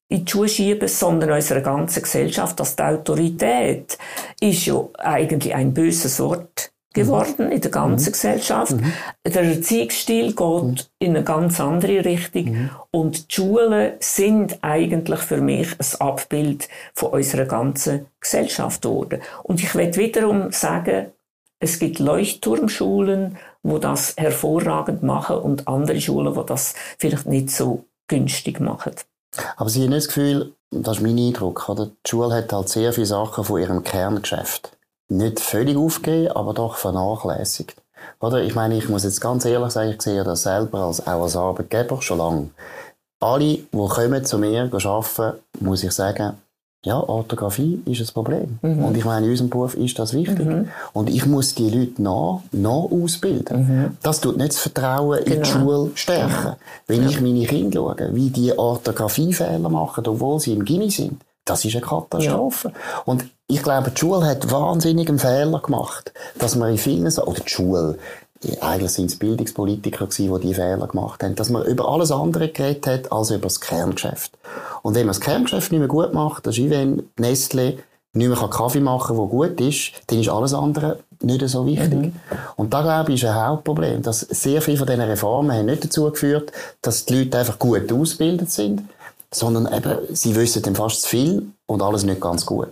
in 0.08 0.26
die 0.26 0.32
Schuhe 0.32 0.50
schieben, 0.50 0.88
sondern 0.88 1.32
unserer 1.32 1.62
ganzen 1.62 2.04
Gesellschaft, 2.04 2.60
dass 2.60 2.76
die 2.76 2.84
Autorität 2.84 3.98
ist 4.42 4.66
ja 4.66 4.84
eigentlich 4.98 5.56
ein 5.56 5.74
böses 5.74 6.20
Wort 6.20 6.72
geworden 6.94 7.46
mhm. 7.46 7.52
in 7.52 7.62
der 7.62 7.72
ganzen 7.72 8.10
mhm. 8.10 8.12
Gesellschaft. 8.12 8.72
Mhm. 8.74 8.94
Der 9.26 9.44
Erziehungsstil 9.44 10.28
geht 10.28 10.40
mhm. 10.40 10.78
in 11.00 11.16
eine 11.16 11.24
ganz 11.24 11.60
andere 11.60 12.04
Richtung 12.06 12.46
mhm. 12.46 12.70
und 12.92 13.32
die 13.32 13.36
Schulen 13.36 13.94
sind 14.00 14.60
eigentlich 14.62 15.20
für 15.20 15.38
mich 15.38 15.70
ein 15.80 16.02
Abbild 16.02 16.68
von 16.94 17.12
unserer 17.12 17.46
ganzen 17.46 18.08
Gesellschaft 18.20 18.82
geworden. 18.82 19.22
Und 19.44 19.62
ich 19.62 19.74
will 19.76 19.96
wiederum 19.96 20.52
sagen, 20.52 21.08
es 21.60 21.78
gibt 21.80 22.00
Leuchtturmschulen, 22.00 23.38
wo 23.64 23.78
das 23.78 24.16
hervorragend 24.18 25.04
machen 25.04 25.38
und 25.38 25.68
andere 25.68 26.02
Schulen, 26.02 26.36
wo 26.36 26.42
das 26.42 26.74
vielleicht 26.98 27.28
nicht 27.28 27.52
so 27.52 27.86
günstig 28.08 28.60
machen. 28.60 28.94
Aber 29.56 29.70
Sie 29.70 29.84
haben 29.84 29.90
nicht 29.90 30.08
das 30.08 30.08
Gefühl, 30.08 30.54
das 30.72 30.98
ist 30.98 31.04
mein 31.04 31.18
Eindruck, 31.18 31.70
oder? 31.70 31.86
die 31.86 32.10
Schule 32.10 32.34
hat 32.34 32.52
halt 32.52 32.70
sehr 32.70 32.92
viele 32.94 33.06
Sachen 33.06 33.44
von 33.44 33.62
ihrem 33.62 33.84
Kerngeschäft 33.84 34.76
nicht 35.12 35.40
völlig 35.40 35.78
aufgegeben, 35.78 36.32
aber 36.32 36.54
doch 36.54 36.76
vernachlässigt. 36.76 37.76
Oder? 38.20 38.44
Ich 38.44 38.56
meine, 38.56 38.78
ich 38.78 38.90
muss 38.90 39.04
jetzt 39.04 39.22
ganz 39.22 39.46
ehrlich 39.46 39.72
sagen, 39.72 39.92
ich 39.92 40.02
sehe 40.02 40.24
das 40.24 40.44
selber 40.44 40.80
als, 40.80 41.06
auch 41.06 41.24
als 41.24 41.36
Arbeitgeber 41.36 42.02
schon 42.02 42.18
lange. 42.18 42.50
Alle, 43.20 43.58
die 43.58 43.68
kommen 43.72 44.26
zu 44.26 44.40
mir 44.40 44.64
arbeiten, 44.64 45.40
muss 45.60 45.84
ich 45.84 45.92
sagen, 45.92 46.38
ja, 46.84 47.00
Orthographie 47.00 47.80
ist 47.86 48.02
ein 48.02 48.14
Problem. 48.14 48.58
Mhm. 48.64 48.84
Und 48.84 48.98
ich 48.98 49.06
meine, 49.06 49.28
in 49.28 49.32
unserem 49.32 49.52
Beruf 49.52 49.76
ist 49.76 50.00
das 50.00 50.14
wichtig. 50.14 50.44
Mhm. 50.44 50.70
Und 50.94 51.12
ich 51.12 51.28
muss 51.28 51.54
die 51.54 51.70
Leute 51.70 52.02
noch, 52.02 52.42
noch 52.52 52.90
ausbilden. 52.92 53.60
Mhm. 53.60 53.98
Das 54.02 54.20
tut 54.20 54.38
nicht 54.38 54.50
das 54.50 54.60
Vertrauen 54.60 55.24
genau. 55.24 55.36
in 55.36 55.44
die 55.44 55.50
genau. 55.52 55.64
Schule 55.64 55.92
stärken. 55.94 56.42
Genau. 56.42 56.56
Wenn 56.88 57.04
ja. 57.04 57.10
ich 57.10 57.22
meine 57.22 57.46
Kinder 57.46 57.82
schaue, 57.82 58.16
wie 58.16 58.32
die 58.32 58.58
Orthographiefehler 58.58 59.70
machen, 59.70 60.08
obwohl 60.08 60.40
sie 60.40 60.54
im 60.54 60.66
Gimmi 60.66 60.90
sind, 60.90 61.22
das 61.52 61.66
ist 61.66 61.76
eine 61.76 61.86
Katastrophe. 61.86 62.70
Ja. 62.70 63.02
Und 63.06 63.26
ich 63.48 63.62
glaube, 63.62 63.92
die 63.92 64.00
Schule 64.00 64.26
hat 64.26 64.50
wahnsinnig 64.52 65.10
einen 65.10 65.20
Fehler 65.20 65.60
gemacht, 65.60 66.14
dass 66.40 66.56
man 66.56 66.72
in 66.72 66.78
vielen 66.78 67.12
Sachen, 67.12 67.28
oder 67.28 67.42
die 67.42 67.50
Schule, 67.50 67.98
eigentlich 68.62 68.92
sind 68.92 69.12
es 69.12 69.20
Bildungspolitiker 69.20 70.08
gewesen, 70.08 70.34
die 70.34 70.48
die 70.48 70.54
Fehler 70.54 70.88
gemacht 70.88 71.22
haben, 71.22 71.36
dass 71.36 71.50
man 71.50 71.66
über 71.66 71.90
alles 71.90 72.12
andere 72.12 72.48
geredet 72.48 72.88
hat, 72.88 73.12
als 73.12 73.32
über 73.32 73.44
das 73.44 73.60
Kerngeschäft. 73.60 74.32
Und 74.82 74.96
wenn 74.96 75.06
man 75.06 75.14
das 75.14 75.20
Kerngeschäft 75.20 75.72
nicht 75.72 75.80
mehr 75.80 75.90
gut 75.90 76.14
macht, 76.14 76.48
das 76.48 76.58
ist 76.58 76.64
wie 76.64 76.70
wenn 76.70 77.04
Nestle 77.18 77.80
nicht 78.14 78.28
mehr 78.28 78.50
Kaffee 78.50 78.80
machen 78.80 79.16
kann, 79.16 79.18
der 79.18 79.26
gut 79.26 79.62
ist, 79.62 79.92
dann 80.08 80.20
ist 80.20 80.30
alles 80.30 80.54
andere 80.54 81.00
nicht 81.22 81.48
so 81.48 81.66
wichtig. 81.66 81.94
Mhm. 81.94 82.14
Und 82.56 82.74
da, 82.74 82.82
glaube 82.82 83.12
ich, 83.12 83.22
ist 83.22 83.30
ein 83.30 83.36
Hauptproblem, 83.36 84.02
dass 84.02 84.22
sehr 84.22 84.62
viele 84.62 84.78
von 84.78 84.88
diesen 84.88 85.02
Reformen 85.02 85.52
haben 85.52 85.66
nicht 85.66 85.84
dazu 85.84 86.10
geführt, 86.10 86.52
dass 86.82 87.06
die 87.06 87.20
Leute 87.20 87.38
einfach 87.38 87.60
gut 87.60 87.92
ausgebildet 87.92 88.50
sind, 88.52 88.84
sondern 89.34 89.72
eben, 89.74 90.00
sie 90.14 90.36
wissen 90.36 90.62
dann 90.64 90.76
fast 90.76 91.04
zu 91.04 91.10
viel 91.10 91.48
und 91.66 91.82
alles 91.82 92.04
nicht 92.04 92.22
ganz 92.22 92.46
gut. 92.46 92.70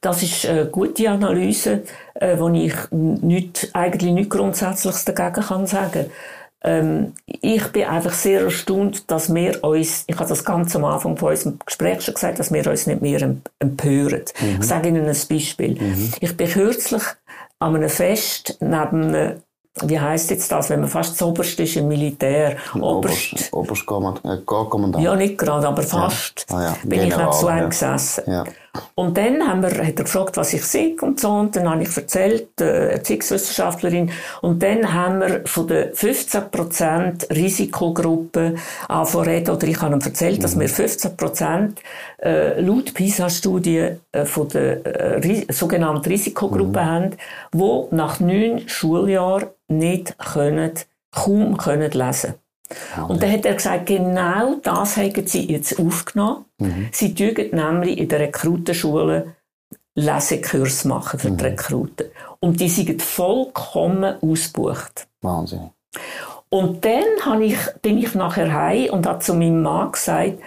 Das 0.00 0.22
ist 0.22 0.46
eine 0.46 0.66
gute 0.66 1.10
Analyse, 1.10 1.82
äh, 2.14 2.38
wo 2.38 2.48
ich 2.48 2.74
nicht, 2.90 3.70
eigentlich 3.72 4.12
nicht 4.12 4.30
Grundsätzliches 4.30 5.04
dagegen 5.04 5.44
kann 5.44 5.66
sagen. 5.66 6.06
Ähm, 6.62 7.12
ich 7.26 7.64
bin 7.68 7.84
einfach 7.84 8.12
sehr 8.12 8.42
erstaunt, 8.42 9.10
dass 9.10 9.32
wir 9.32 9.62
uns, 9.62 10.04
ich 10.06 10.16
habe 10.18 10.28
das 10.28 10.44
ganz 10.44 10.74
am 10.74 10.84
Anfang 10.84 11.16
von 11.16 11.30
unserem 11.30 11.58
Gespräch 11.64 12.02
schon 12.02 12.14
gesagt, 12.14 12.38
dass 12.38 12.52
wir 12.52 12.66
uns 12.66 12.86
nicht 12.86 13.00
mehr 13.00 13.36
empören. 13.58 14.22
Mhm. 14.40 14.58
Ich 14.60 14.66
sage 14.66 14.88
Ihnen 14.88 15.06
ein 15.06 15.16
Beispiel. 15.28 15.80
Mhm. 15.80 16.12
Ich 16.20 16.36
bin 16.36 16.48
kürzlich 16.48 17.02
an 17.60 17.76
einem 17.76 17.88
Fest 17.88 18.56
neben 18.60 19.14
einem 19.14 19.42
wie 19.82 19.98
heißt 19.98 20.30
jetzt 20.30 20.50
das, 20.50 20.70
wenn 20.70 20.80
man 20.80 20.88
fast 20.88 21.12
das 21.12 21.22
Oberste 21.22 21.62
ist 21.62 21.76
im 21.76 21.88
Militär? 21.88 22.56
Oberst, 22.74 23.52
Oberstkommandant. 23.52 24.24
Äh, 24.24 25.04
ja, 25.04 25.14
nicht 25.14 25.38
gerade, 25.38 25.68
aber 25.68 25.82
fast. 25.82 26.46
Ja. 26.50 26.56
Ah, 26.56 26.62
ja. 26.62 26.76
Bin 26.82 27.00
General, 27.00 27.08
ich 27.08 27.16
noch 27.26 27.38
zu 27.38 27.46
einem 27.46 27.62
ja. 27.62 27.68
gesessen. 27.68 28.24
Und 28.94 29.16
dann 29.16 29.46
haben 29.46 29.62
wir, 29.62 29.70
hat 29.70 29.98
er 29.98 30.04
gefragt, 30.04 30.36
was 30.36 30.52
ich 30.52 30.64
sehe 30.64 30.96
und 31.00 31.20
so. 31.20 31.30
Und 31.30 31.56
dann 31.56 31.68
habe 31.70 31.82
ich 31.82 31.96
erzählt, 31.96 32.60
äh, 32.60 32.92
Erziehungswissenschaftlerin. 32.92 34.10
Und 34.42 34.62
dann 34.62 34.92
haben 34.92 35.20
wir 35.20 35.42
von 35.46 35.66
der 35.66 35.94
15% 35.94 37.30
Risikogruppe 37.34 38.54
angefangen 38.88 39.48
oder 39.48 39.66
ich 39.66 39.80
habe 39.80 39.94
ihm 39.94 40.00
erzählt, 40.00 40.38
mhm. 40.38 40.42
dass 40.42 40.58
wir 40.58 40.68
15% 40.68 41.72
äh, 42.22 42.60
laut 42.60 42.94
PISA-Studie 42.94 43.90
äh, 44.12 44.24
von 44.24 44.48
der 44.48 45.24
äh, 45.24 45.52
sogenannten 45.52 46.08
Risikogruppe 46.08 46.80
mhm. 46.80 46.86
haben, 46.86 47.16
die 47.52 47.94
nach 47.94 48.20
neun 48.20 48.68
Schuljahren 48.68 49.48
nicht 49.68 50.18
können, 50.18 50.72
kaum 51.10 51.56
können 51.56 51.90
lesen 51.90 52.34
und 53.08 53.22
dann 53.22 53.32
hat 53.32 53.46
er 53.46 53.54
gesagt, 53.54 53.86
genau 53.86 54.56
das 54.62 54.96
haben 54.96 55.26
sie 55.26 55.50
jetzt 55.50 55.78
aufgenommen. 55.78 56.44
Mhm. 56.58 56.88
Sie 56.92 57.14
tun 57.14 57.34
nämlich 57.52 57.98
in 57.98 58.08
der 58.08 58.20
Rekrutenschule 58.20 59.34
Lesekurs 59.94 60.84
machen 60.84 61.18
für 61.18 61.30
die 61.30 61.42
mhm. 61.42 61.50
Rekruten. 61.50 62.06
Und 62.40 62.60
die 62.60 62.68
sind 62.68 63.02
vollkommen 63.02 64.16
ausgebucht. 64.20 65.08
Wahnsinn. 65.22 65.70
Und 66.50 66.84
dann 66.84 67.42
ich, 67.42 67.58
bin 67.82 67.98
ich 67.98 68.14
nachher 68.14 68.52
heim 68.52 68.90
und 68.90 69.06
habe 69.06 69.18
zu 69.18 69.34
meinem 69.34 69.62
Mann 69.62 69.92
gesagt, 69.92 70.38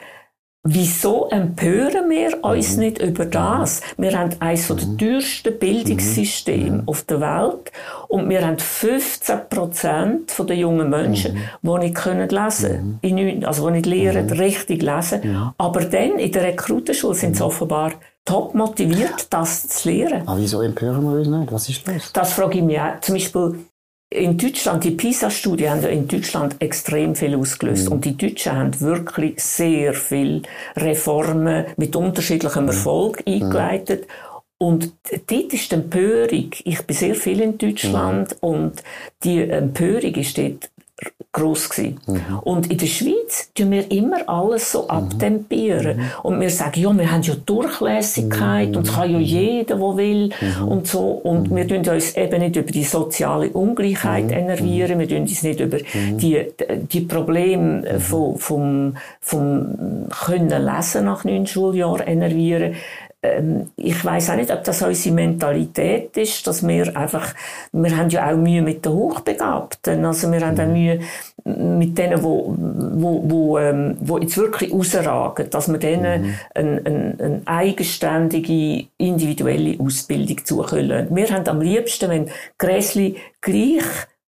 Wieso 0.64 1.28
empören 1.32 2.08
wir 2.12 2.44
uns 2.44 2.76
mhm. 2.76 2.84
nicht 2.84 3.00
über 3.00 3.26
das? 3.26 3.82
Wir 3.98 4.16
haben 4.18 4.30
eines 4.40 4.68
der 4.68 4.76
mhm. 4.76 4.98
teuersten 5.00 5.58
Bildungssysteme 5.58 6.84
mhm. 6.84 6.84
auf 6.86 7.02
der 7.04 7.20
Welt 7.20 7.72
und 8.10 8.30
wir 8.30 8.46
haben 8.46 8.60
15 8.60 9.50
Prozent 9.50 10.32
der 10.38 10.56
jungen 10.56 10.88
Menschen, 10.88 11.34
mhm. 11.34 11.40
die 11.64 11.80
nicht 11.80 11.96
können 11.96 12.30
lesen 12.30 13.00
können, 13.02 13.44
also 13.44 13.66
die 13.68 13.74
nicht 13.74 13.86
lernen, 13.88 14.28
mhm. 14.28 14.34
richtig 14.34 14.84
lesen. 14.84 15.54
Aber 15.58 15.82
dann 15.82 16.20
in 16.20 16.32
der 16.32 16.44
Rekrutenschule 16.44 17.16
sind 17.16 17.38
sie 17.38 17.44
offenbar 17.44 17.94
top 18.24 18.54
motiviert, 18.54 19.34
das 19.34 19.68
zu 19.68 19.90
lernen. 19.90 20.28
Aber 20.28 20.40
wieso 20.40 20.62
empören 20.62 21.02
wir 21.04 21.18
uns 21.18 21.28
nicht? 21.28 21.52
Was 21.52 21.70
ist 21.70 21.88
los? 21.88 22.12
Das 22.14 22.34
frage 22.34 22.60
ich 22.60 22.64
mich 22.64 22.80
auch. 22.80 23.00
Zum 23.02 23.16
Beispiel 23.16 23.56
in 24.14 24.38
Deutschland, 24.38 24.84
die 24.84 24.92
PISA-Studie 24.92 25.70
haben 25.70 25.84
in 25.86 26.08
Deutschland 26.08 26.58
extrem 26.60 27.16
viel 27.16 27.34
ausgelöst. 27.36 27.88
Mhm. 27.88 27.94
Und 27.94 28.06
die 28.06 28.18
Deutschen 28.18 28.52
haben 28.52 28.82
wirklich 28.82 29.42
sehr 29.42 29.94
viel 29.94 30.42
Reformen 30.76 31.66
mit 31.78 31.96
unterschiedlichem 31.96 32.64
mhm. 32.64 32.70
Erfolg 32.70 33.24
mhm. 33.26 33.34
eingeleitet. 33.34 34.08
Und 34.58 34.94
dort 35.28 35.54
ist 35.54 35.72
die 35.72 35.76
Empörung, 35.76 36.52
ich 36.64 36.82
bin 36.86 36.96
sehr 36.96 37.16
viel 37.16 37.40
in 37.42 37.58
Deutschland 37.58 38.36
mhm. 38.42 38.50
und 38.50 38.84
die 39.24 39.42
Empörung 39.42 40.14
ist 40.14 40.38
dort 40.38 40.70
gross 41.32 41.70
gewesen. 41.70 42.00
Mhm. 42.08 42.40
Und 42.40 42.72
in 42.72 42.78
der 42.78 42.88
Schweiz 42.88 43.52
tun 43.56 43.72
wir 43.72 43.90
immer 43.90 44.28
alles 44.28 44.72
so 44.72 44.84
mhm. 44.84 44.90
abtempieren. 44.90 45.98
Mhm. 45.98 46.04
Und 46.24 46.42
wir 46.42 46.50
sagen, 46.50 46.82
ja, 46.82 46.98
wir 46.98 47.12
haben 47.12 47.22
ja 47.22 47.36
Durchlässigkeit 47.46 48.76
und 48.76 48.88
es 48.88 48.94
kann 48.94 49.12
ja 49.12 49.18
mhm. 49.18 49.24
jeder, 49.24 49.76
der 49.76 49.98
will 49.98 50.30
mhm. 50.42 50.68
und 50.68 50.88
so. 50.88 51.00
Und 51.00 51.56
wir 51.56 51.68
tun 51.68 51.88
uns 51.88 52.18
eben 52.18 52.40
nicht 52.42 52.56
über 52.58 52.72
die 52.72 52.84
soziale 52.84 53.50
Ungleichheit 53.50 54.32
enervieren, 54.32 55.00
wir 55.00 55.08
tun 55.08 55.20
uns 55.20 55.42
nicht 55.44 55.60
über 55.60 55.78
die, 55.78 56.48
die 56.92 57.02
Probleme 57.02 58.00
vom, 58.00 58.38
vom, 58.38 58.98
vom 59.22 60.08
Können 60.26 60.66
lesen 60.66 61.06
nach 61.06 61.24
neun 61.24 61.48
Schuljahren 61.48 62.08
enervieren 62.08 62.76
ähm, 63.24 63.70
ich 63.76 64.04
weiß 64.04 64.32
auch 64.32 64.36
nicht, 64.36 64.52
ob 64.52 64.64
das 64.64 64.82
unsere 64.82 65.14
Mentalität 65.14 66.18
ist, 66.18 66.48
dass 66.48 66.68
wir 66.68 66.96
einfach, 66.98 67.34
wir 67.72 67.96
haben 67.96 68.10
ja 68.10 68.32
auch 68.32 68.36
Mühe 68.36 68.62
mit 68.62 68.84
den 68.84 68.94
Hochbegabten, 68.94 70.04
also 70.06 70.32
wir 70.32 70.42
haben 70.42 70.60
auch 70.60 70.66
mhm. 70.66 70.74
Mühe 70.74 71.00
mit 71.44 71.98
denen, 71.98 72.24
wo, 72.24 72.56
wo, 72.58 73.24
wo, 73.30 73.60
ähm, 73.60 73.98
wo 74.00 74.18
jetzt 74.18 74.38
wirklich 74.38 74.72
rausragen, 74.72 75.50
dass 75.50 75.72
wir 75.72 75.78
denen 75.78 76.22
mhm. 76.24 76.34
eine, 76.54 76.82
eine, 76.86 77.16
eine 77.20 77.42
eigenständige, 77.46 78.88
individuelle 78.98 79.80
Ausbildung 79.80 80.44
zukommen. 80.44 81.08
Wir 81.10 81.30
haben 81.30 81.48
am 81.48 81.62
liebsten, 81.62 82.10
wenn 82.10 82.30
Gräsli 82.58 83.18
gleich 83.40 83.84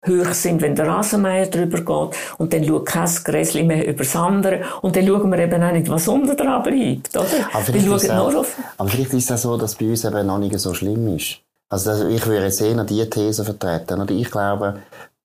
hoch 0.07 0.33
sind, 0.33 0.63
wenn 0.63 0.75
der 0.75 0.87
Rasenmäher 0.87 1.47
drüber 1.47 1.79
geht 1.79 2.19
und 2.39 2.53
dann 2.53 2.65
schaut 2.65 2.87
kein 2.87 3.11
Gräsli 3.25 3.63
mehr 3.63 3.87
über 3.87 4.05
das 4.05 4.17
andere 4.17 4.63
und 4.83 4.97
dann 4.97 5.07
schauen 5.07 5.31
wir 5.31 5.39
eben 5.39 5.63
auch 5.63 5.73
nicht, 5.73 5.89
was 5.89 6.09
unten 6.09 6.37
dran 6.37 6.63
bleibt, 6.63 7.17
oder? 7.17 7.27
Aber 7.53 7.65
vielleicht, 7.65 8.11
auch, 8.11 8.47
aber 8.77 8.89
vielleicht 8.89 9.15
ist 9.15 9.31
es 9.31 9.33
auch 9.33 9.51
so, 9.51 9.57
dass 9.57 9.75
bei 9.75 9.87
uns 9.87 10.05
eben 10.05 10.27
noch 10.27 10.39
nicht 10.39 10.59
so 10.59 10.75
schlimm 10.75 11.17
ist. 11.17 11.41
Also 11.69 12.09
ich 12.09 12.25
würde 12.27 12.45
jetzt 12.45 12.61
eher 12.61 12.85
die 12.85 13.11
These 13.11 13.45
vertreten. 13.45 14.01
Oder 14.01 14.15
ich 14.15 14.31
glaube, 14.31 14.83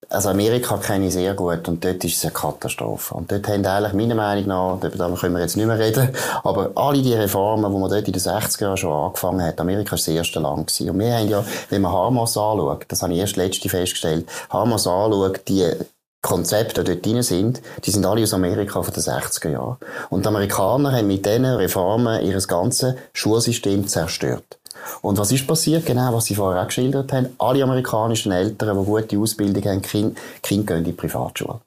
also 0.08 0.28
Amerika 0.28 0.76
kenne 0.76 1.06
ich 1.06 1.14
sehr 1.14 1.34
gut 1.34 1.68
und 1.68 1.84
dort 1.84 2.04
ist 2.04 2.16
es 2.16 2.24
eine 2.24 2.32
Katastrophe. 2.32 3.14
Und 3.14 3.30
dort 3.30 3.48
haben 3.48 3.64
eigentlich 3.64 3.92
meiner 3.92 4.14
Meinung 4.14 4.46
nach, 4.46 4.78
darüber 4.80 5.16
können 5.16 5.34
wir 5.34 5.40
jetzt 5.40 5.56
nicht 5.56 5.66
mehr 5.66 5.78
reden, 5.78 6.10
aber 6.44 6.70
alle 6.74 7.02
die 7.02 7.14
Reformen, 7.14 7.72
die 7.72 7.78
man 7.78 7.90
dort 7.90 8.06
in 8.06 8.12
den 8.12 8.20
60er 8.22 8.62
Jahren 8.62 8.76
schon 8.76 8.92
angefangen 8.92 9.42
hat, 9.42 9.60
Amerika 9.60 9.92
war 9.92 9.98
das 9.98 10.08
erste 10.08 10.40
Land 10.40 10.66
gewesen. 10.68 10.90
Und 10.90 10.98
wir 10.98 11.14
haben 11.14 11.28
ja, 11.28 11.44
wenn 11.70 11.82
man 11.82 11.92
Hamas 11.92 12.36
anschaut, 12.36 12.84
das 12.88 13.02
habe 13.02 13.12
ich 13.14 13.20
erst 13.20 13.36
letzte 13.36 13.68
festgestellt, 13.68 14.28
Hamas 14.50 14.86
anschaut, 14.86 15.40
die 15.48 15.70
Konzepte, 16.20 16.84
die 16.84 16.92
dort 16.92 17.04
drin 17.04 17.22
sind, 17.22 17.60
die 17.84 17.90
sind 17.90 18.06
alle 18.06 18.22
aus 18.22 18.32
Amerika 18.32 18.80
von 18.82 18.94
den 18.94 19.02
60er 19.02 19.50
Jahren. 19.50 19.76
Und 20.08 20.24
die 20.24 20.28
Amerikaner 20.28 20.92
haben 20.92 21.08
mit 21.08 21.26
diesen 21.26 21.44
Reformen 21.44 22.24
ihr 22.24 22.38
ganzes 22.42 22.94
Schulsystem 23.12 23.88
zerstört. 23.88 24.58
Und 25.00 25.18
was 25.18 25.32
ist 25.32 25.46
passiert? 25.46 25.86
Genau, 25.86 26.12
was 26.12 26.26
Sie 26.26 26.34
vorher 26.34 26.62
auch 26.62 26.66
geschildert 26.66 27.12
haben. 27.12 27.34
Alle 27.38 27.62
amerikanischen 27.62 28.32
Eltern, 28.32 28.78
die 28.78 28.84
gute 28.84 29.18
Ausbildung 29.18 29.64
haben, 29.64 29.82
Kinder, 29.82 30.20
Kinder 30.42 30.66
gehen 30.66 30.78
in 30.78 30.84
die 30.84 30.92
Privatschule. 30.92 31.60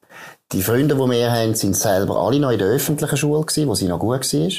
Die 0.52 0.62
Freunde, 0.62 0.96
die 0.96 1.02
wir 1.02 1.32
haben, 1.32 1.56
sind 1.56 1.76
selber 1.76 2.18
alle 2.18 2.40
noch 2.40 2.52
in 2.52 2.60
der 2.60 2.68
öffentlichen 2.68 3.18
Schule 3.18 3.42
gewesen, 3.42 3.68
wo 3.68 3.76
sie 3.76 3.88
noch 3.88 4.00
gut 4.00 4.32
war. 4.32 4.52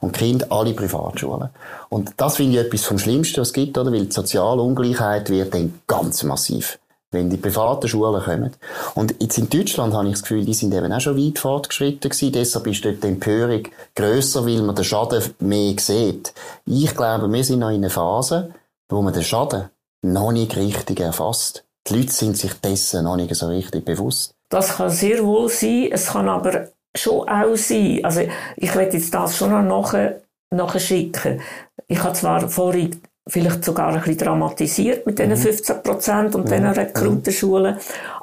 Und 0.00 0.16
die 0.16 0.18
Kinder 0.18 0.46
alle 0.50 0.74
Privatschulen. 0.74 1.50
Und 1.88 2.12
das 2.16 2.36
finde 2.36 2.58
ich 2.58 2.66
etwas 2.66 2.84
vom 2.84 2.98
Schlimmsten, 2.98 3.40
was 3.40 3.48
es 3.48 3.54
gibt, 3.54 3.78
oder? 3.78 3.92
Weil 3.92 4.06
die 4.06 4.12
soziale 4.12 4.60
Ungleichheit 4.60 5.30
wird 5.30 5.54
dann 5.54 5.78
ganz 5.86 6.24
massiv 6.24 6.78
wenn 7.10 7.30
die 7.30 7.36
privaten 7.38 7.88
Schulen 7.88 8.22
kommen. 8.22 8.54
Und 8.94 9.14
jetzt 9.20 9.38
in 9.38 9.48
Deutschland 9.48 9.94
habe 9.94 10.08
ich 10.08 10.14
das 10.14 10.22
Gefühl, 10.22 10.44
die 10.44 10.54
sind 10.54 10.74
eben 10.74 10.92
auch 10.92 11.00
schon 11.00 11.16
weit 11.16 11.38
fortgeschritten 11.38 12.10
gewesen. 12.10 12.32
Deshalb 12.32 12.66
ist 12.66 12.84
dort 12.84 13.02
die 13.02 13.08
Empörung 13.08 13.62
grösser, 13.94 14.44
weil 14.44 14.62
man 14.62 14.74
den 14.74 14.84
Schaden 14.84 15.22
mehr 15.40 15.74
sieht. 15.78 16.34
Ich 16.66 16.94
glaube, 16.94 17.32
wir 17.32 17.44
sind 17.44 17.60
noch 17.60 17.70
in 17.70 17.76
einer 17.76 17.90
Phase, 17.90 18.52
wo 18.88 19.00
man 19.00 19.14
den 19.14 19.24
Schaden 19.24 19.70
noch 20.02 20.32
nicht 20.32 20.56
richtig 20.56 21.00
erfasst. 21.00 21.64
Die 21.86 21.94
Leute 21.94 22.12
sind 22.12 22.36
sich 22.36 22.52
dessen 22.54 23.04
noch 23.04 23.16
nicht 23.16 23.34
so 23.34 23.46
richtig 23.48 23.84
bewusst. 23.84 24.34
Das 24.50 24.76
kann 24.76 24.90
sehr 24.90 25.24
wohl 25.24 25.48
sein. 25.48 25.88
Es 25.90 26.08
kann 26.08 26.28
aber 26.28 26.68
schon 26.94 27.28
auch 27.28 27.56
sein. 27.56 28.00
Also, 28.04 28.22
ich 28.56 28.74
werde 28.74 28.96
jetzt 28.96 29.12
das 29.14 29.36
schon 29.36 29.50
noch 29.50 29.62
nachher, 29.62 30.20
nachher 30.50 30.80
schicken. 30.80 31.40
Ich 31.86 32.02
habe 32.02 32.14
zwar 32.14 32.48
vorhin 32.48 33.00
vielleicht 33.28 33.64
sogar 33.64 33.88
ein 33.88 33.98
bisschen 33.98 34.18
dramatisiert 34.18 35.06
mit 35.06 35.18
diesen 35.18 35.36
15 35.36 35.76
mhm. 35.76 35.82
Prozent 35.82 36.34
und 36.34 36.46
mhm. 36.46 36.50
diesen 36.50 36.66
Rekrutenschulen. 36.66 37.76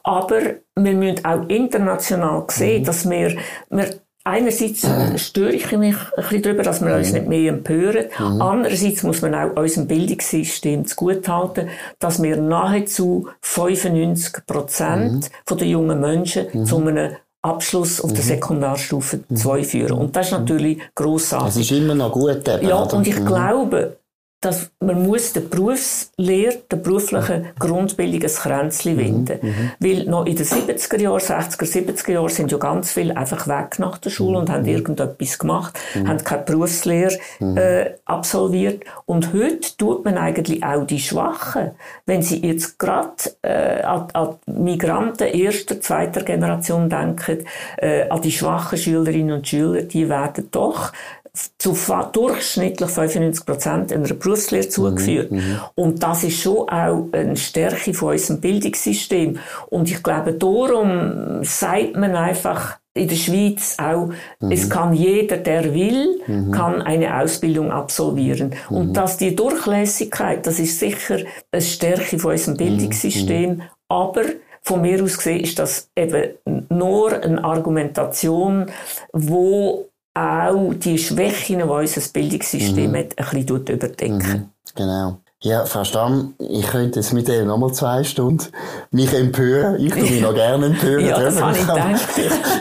Aber 0.03 0.41
wir 0.75 0.93
müssen 0.93 1.23
auch 1.25 1.47
international 1.47 2.45
sehen, 2.49 2.81
mhm. 2.81 2.85
dass 2.85 3.09
wir, 3.09 3.37
wir 3.69 3.89
Einerseits 4.27 4.81
mhm. 4.81 5.19
störe 5.19 5.51
ich 5.51 5.71
mich 5.71 5.95
ein 5.95 6.23
bisschen 6.23 6.41
darüber, 6.41 6.63
dass 6.63 6.83
wir 6.83 6.95
uns 6.95 7.09
mhm. 7.09 7.13
nicht 7.13 7.27
mehr 7.27 7.53
empören. 7.53 8.05
Mhm. 8.17 8.41
Andererseits 8.41 9.03
muss 9.03 9.21
man 9.21 9.35
auch 9.35 9.55
unserem 9.55 9.85
Bildungssystem 9.87 10.87
zugutehalten, 10.87 11.69
dass 11.99 12.23
wir 12.23 12.35
nahezu 12.37 13.29
95 13.41 14.47
Prozent 14.47 15.29
mhm. 15.47 15.57
der 15.57 15.67
jungen 15.67 16.01
Menschen 16.01 16.47
mhm. 16.51 16.65
zu 16.65 16.79
einem 16.79 17.11
Abschluss 17.43 18.01
auf 18.01 18.13
der 18.13 18.23
Sekundarstufe 18.23 19.19
2 19.31 19.63
führen. 19.63 19.91
Und 19.91 20.15
das 20.15 20.27
ist 20.27 20.31
natürlich 20.31 20.79
grossartig. 20.95 21.47
Das 21.47 21.57
ist 21.57 21.71
immer 21.71 21.93
noch 21.93 22.11
gut. 22.11 22.47
Eben, 22.47 22.67
ja, 22.67 22.77
und 22.77 23.05
ich 23.05 23.23
glaube, 23.23 23.97
dass 24.45 24.69
man 24.79 25.03
muss 25.03 25.33
der 25.33 25.41
Berufslehre, 25.41 26.57
der 26.69 26.77
beruflichen 26.77 27.47
Grundbildung 27.57 28.21
ein 28.21 28.27
Kränzchen 28.27 28.93
mhm, 28.93 28.99
winden. 28.99 29.39
Mhm. 29.41 29.71
Weil 29.79 30.05
noch 30.05 30.25
in 30.27 30.35
den 30.35 30.45
70er 30.45 31.01
Jahren, 31.01 31.19
60er, 31.19 31.65
70er 31.65 32.11
Jahren 32.11 32.29
sind 32.29 32.51
ja 32.51 32.59
ganz 32.59 32.91
viele 32.91 33.17
einfach 33.17 33.47
weg 33.47 33.79
nach 33.79 33.97
der 33.97 34.11
Schule 34.11 34.33
mhm. 34.33 34.37
und 34.37 34.49
haben 34.51 34.61
mhm. 34.61 34.69
irgendetwas 34.69 35.39
gemacht, 35.39 35.79
mhm. 35.95 36.07
haben 36.07 36.23
keine 36.23 36.43
Berufslehre 36.43 37.17
mhm. 37.39 37.57
äh, 37.57 37.95
absolviert. 38.05 38.83
Und 39.05 39.33
heute 39.33 39.75
tut 39.77 40.05
man 40.05 40.19
eigentlich 40.19 40.63
auch 40.63 40.85
die 40.85 40.99
Schwachen, 40.99 41.71
wenn 42.05 42.21
sie 42.21 42.45
jetzt 42.45 42.77
gerade 42.77 43.15
äh, 43.41 43.81
an, 43.81 44.07
an 44.13 44.35
Migranten 44.45 45.27
erster, 45.27 45.81
zweiter 45.81 46.21
Generation 46.21 46.87
denken, 46.87 47.45
äh, 47.77 48.07
an 48.09 48.21
die 48.21 48.31
schwachen 48.31 48.77
Schülerinnen 48.77 49.37
und 49.37 49.47
Schüler, 49.47 49.81
die 49.81 50.07
werden 50.07 50.49
doch 50.51 50.91
zu 51.57 51.75
durchschnittlich 52.13 52.89
95 52.89 53.45
Prozent 53.45 53.93
einer 53.93 54.13
Berufslehre 54.13 54.69
zugeführt. 54.69 55.31
Mhm, 55.31 55.37
mhm, 55.37 55.59
und 55.75 56.03
das 56.03 56.23
ist 56.23 56.41
schon 56.41 56.69
auch 56.69 57.07
eine 57.11 57.37
Stärke 57.37 57.93
von 57.93 58.13
unserem 58.13 58.41
Bildungssystem. 58.41 59.39
Und 59.69 59.89
ich 59.89 60.01
glaube, 60.01 60.33
darum 60.33 61.43
sagt 61.43 61.95
man 61.95 62.15
einfach 62.15 62.77
in 62.93 63.09
der 63.09 63.15
Schweiz 63.15 63.77
auch, 63.77 64.09
mhm. 64.39 64.51
es 64.51 64.69
kann 64.69 64.93
jeder, 64.93 65.37
der 65.37 65.73
will, 65.73 66.21
mhm. 66.25 66.51
kann 66.51 66.81
eine 66.81 67.19
Ausbildung 67.19 67.71
absolvieren. 67.71 68.53
Mhm. 68.69 68.77
Und 68.77 68.93
dass 68.93 69.17
die 69.17 69.35
Durchlässigkeit, 69.35 70.47
das 70.47 70.59
ist 70.59 70.79
sicher 70.79 71.19
eine 71.51 71.61
Stärke 71.61 72.17
von 72.17 72.31
unserem 72.31 72.53
mhm, 72.53 72.57
Bildungssystem, 72.57 73.61
aber 73.89 74.23
von 74.61 74.81
mir 74.81 75.03
aus 75.03 75.17
gesehen 75.17 75.41
ist 75.41 75.59
das 75.59 75.89
eben 75.95 76.31
nur 76.69 77.21
eine 77.21 77.43
Argumentation, 77.43 78.65
wo 79.13 79.89
auch 80.15 80.73
die 80.73 80.97
Schwächen, 80.97 81.59
die 81.59 81.63
unser 81.63 82.01
Bildungssystem 82.13 82.91
Mhm. 82.91 82.95
hat, 82.97 83.17
ein 83.19 83.45
bisschen 83.45 83.67
überdecken. 83.67 84.49
Genau. 84.75 85.19
Ja, 85.45 85.63
Frau 85.65 85.83
Stamm, 85.83 86.33
ich 86.39 86.65
könnte 86.65 86.99
jetzt 86.99 87.13
mit 87.13 87.29
Ihnen 87.29 87.45
nochmal 87.45 87.71
zwei 87.71 88.03
Stunden 88.03 88.47
mich 88.89 89.13
empören. 89.13 89.75
Ich 89.79 89.91
tue 89.93 90.01
mich 90.01 90.19
noch 90.19 90.33
gerne 90.33 90.65
empören. 90.65 91.05
Ja, 91.05 91.19
das 91.19 91.35
ich 91.35 91.59
gedacht. 91.67 92.01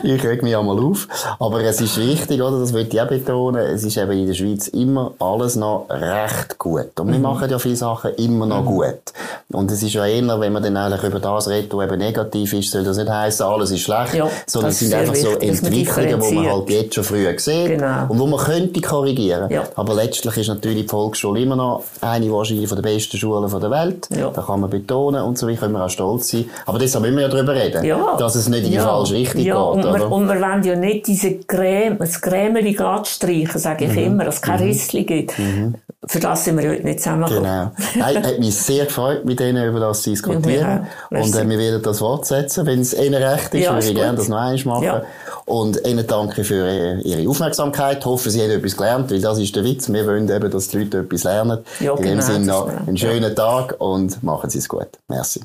ich 0.03 0.23
reg 0.23 0.43
mich 0.43 0.55
einmal 0.55 0.79
auf. 0.79 1.09
Aber 1.39 1.63
es 1.63 1.81
ist 1.81 1.97
wichtig, 1.97 2.43
oder? 2.43 2.61
Das 2.61 2.75
will 2.75 2.87
ich 2.87 3.01
auch 3.01 3.09
betonen. 3.09 3.63
Es 3.63 3.85
ist 3.85 3.97
eben 3.97 4.11
in 4.13 4.27
der 4.27 4.35
Schweiz 4.35 4.69
immer 4.69 5.13
alles 5.19 5.57
noch 5.57 5.87
recht 5.89 6.59
gut. 6.59 7.01
Und 7.01 7.09
wir 7.09 7.17
Mhm. 7.17 7.23
machen 7.23 7.49
ja 7.49 7.59
viele 7.59 7.77
Sachen 7.77 8.13
immer 8.17 8.45
noch 8.45 8.67
gut. 8.67 8.99
Und 9.51 9.71
es 9.71 9.83
ist 9.83 9.95
ja 9.95 10.05
eher, 10.05 10.39
wenn 10.39 10.53
man 10.53 10.63
dann 10.63 10.77
eigentlich 10.77 11.05
über 11.05 11.21
das 11.21 11.49
redet, 11.49 11.73
was 11.73 11.87
eben 11.87 11.97
negativ 11.99 12.53
ist, 12.53 12.71
soll 12.71 12.85
das 12.85 12.99
nicht 12.99 13.09
heißen, 13.09 13.47
alles 13.47 13.71
ist 13.71 13.81
schlecht. 13.81 14.13
Ja, 14.13 14.29
sondern 14.47 14.73
es 14.73 14.81
sind 14.81 14.93
einfach 14.93 15.15
so 15.15 15.29
wichtig, 15.31 15.63
man 15.63 15.73
Entwicklungen, 15.73 16.21
die 16.21 16.35
man 16.35 16.53
halt 16.53 16.69
jetzt 16.69 16.95
schon 16.97 17.05
früher 17.05 17.39
sieht. 17.39 17.67
Genau. 17.69 18.09
Und 18.11 18.19
wo 18.19 18.27
man 18.27 18.41
könnte 18.41 18.79
korrigieren. 18.83 19.51
Ja. 19.51 19.63
Aber 19.75 19.95
letztlich 19.95 20.37
ist 20.37 20.49
natürlich 20.49 20.83
die 20.83 20.89
Volksschule 20.89 21.41
immer 21.41 21.57
noch 21.57 21.83
eine 22.03 22.31
wahrscheinlich 22.31 22.74
von 22.75 22.83
der 22.83 22.91
besten 22.91 23.17
Schulen 23.17 23.49
von 23.49 23.61
der 23.61 23.71
Welt. 23.71 24.09
Ja. 24.17 24.31
Da 24.31 24.43
kann 24.43 24.61
man 24.61 24.71
betonen 24.71 25.23
und 25.23 25.39
so, 25.39 25.47
wie 25.49 25.57
können 25.57 25.73
wir 25.75 25.85
auch 25.85 25.91
stolz 25.91 26.29
sein. 26.31 26.47
Aber 26.67 26.79
deshalb 26.79 27.03
müssen 27.03 27.17
wir 27.17 27.23
ja 27.23 27.29
darüber 27.29 27.55
reden. 27.55 27.85
Ja. 27.85 28.17
Dass 28.19 28.35
es 28.35 28.49
nicht 28.49 28.65
in 28.65 28.71
die 28.71 28.77
ja. 28.77 28.85
falsche 28.85 29.15
Richtung 29.15 29.41
ja, 29.43 29.55
geht, 29.55 29.85
und 29.85 29.95
wir, 29.95 30.13
und 30.13 30.29
wir 30.29 30.41
wollen 30.41 30.63
ja 30.63 30.77
nicht 30.77 31.07
diese 31.07 31.35
Creme, 31.39 31.99
das 31.99 32.21
Cremeli 32.21 32.73
glatt 32.73 33.07
streichen, 33.07 33.59
sage 33.61 33.85
Mhm. 33.87 33.91
ich 33.99 34.07
immer, 34.07 34.25
dass 34.25 34.37
es 34.37 34.43
kein 34.43 34.59
Rissli 34.61 35.05
gibt. 35.05 35.35
Für 36.07 36.21
das 36.21 36.45
sind 36.45 36.59
wir 36.59 36.69
heute 36.71 36.83
nicht 36.83 36.99
zusammengekommen. 37.01 37.71
Genau. 37.95 38.05
Hey, 38.07 38.15
hat 38.17 38.39
mich 38.39 38.55
sehr 38.55 38.85
gefreut, 38.85 39.25
mit 39.25 39.41
Ihnen 39.41 39.67
über 39.67 39.81
das 39.81 40.03
zu 40.03 40.11
diskutieren. 40.11 40.87
Ja, 41.11 41.19
und 41.19 41.35
äh, 41.35 41.49
wir 41.49 41.59
werden 41.59 41.83
das 41.83 41.99
fortsetzen, 42.01 42.67
wenn 42.67 42.81
es 42.81 42.93
Ihnen 42.93 43.23
recht 43.23 43.55
ist, 43.55 43.65
Ja, 43.65 43.73
würde 43.73 43.87
ich 43.87 43.95
gerne 43.95 44.19
das 44.19 44.29
noch 44.29 44.37
einmal 44.37 44.65
machen. 44.65 44.85
Ja. 44.85 45.03
Und 45.47 45.87
Ihnen 45.87 46.07
danke 46.07 46.45
für 46.45 46.67
äh, 46.67 47.01
Ihre 47.01 47.29
Aufmerksamkeit. 47.29 48.05
Hoffe, 48.05 48.29
Sie 48.31 48.43
haben 48.43 48.51
etwas 48.51 48.77
gelernt, 48.77 49.11
weil 49.11 49.21
das 49.21 49.39
ist 49.39 49.57
der 49.57 49.65
Witz. 49.65 49.91
Wir 49.91 50.07
wollen 50.07 50.29
eben, 50.29 50.51
dass 50.51 50.69
die 50.69 50.79
Leute 50.79 50.99
etwas 50.99 51.25
lernen. 51.25 51.59
Ja, 51.81 51.93
In 51.93 52.03
dem 52.03 52.05
genau, 52.05 52.23
Sinne 52.23 52.64
einen 52.67 52.97
schönen 52.97 53.35
Tag 53.35 53.77
und 53.79 54.23
machen 54.23 54.51
Sie 54.51 54.59
es 54.59 54.69
gut. 54.69 54.89
Merci. 55.09 55.41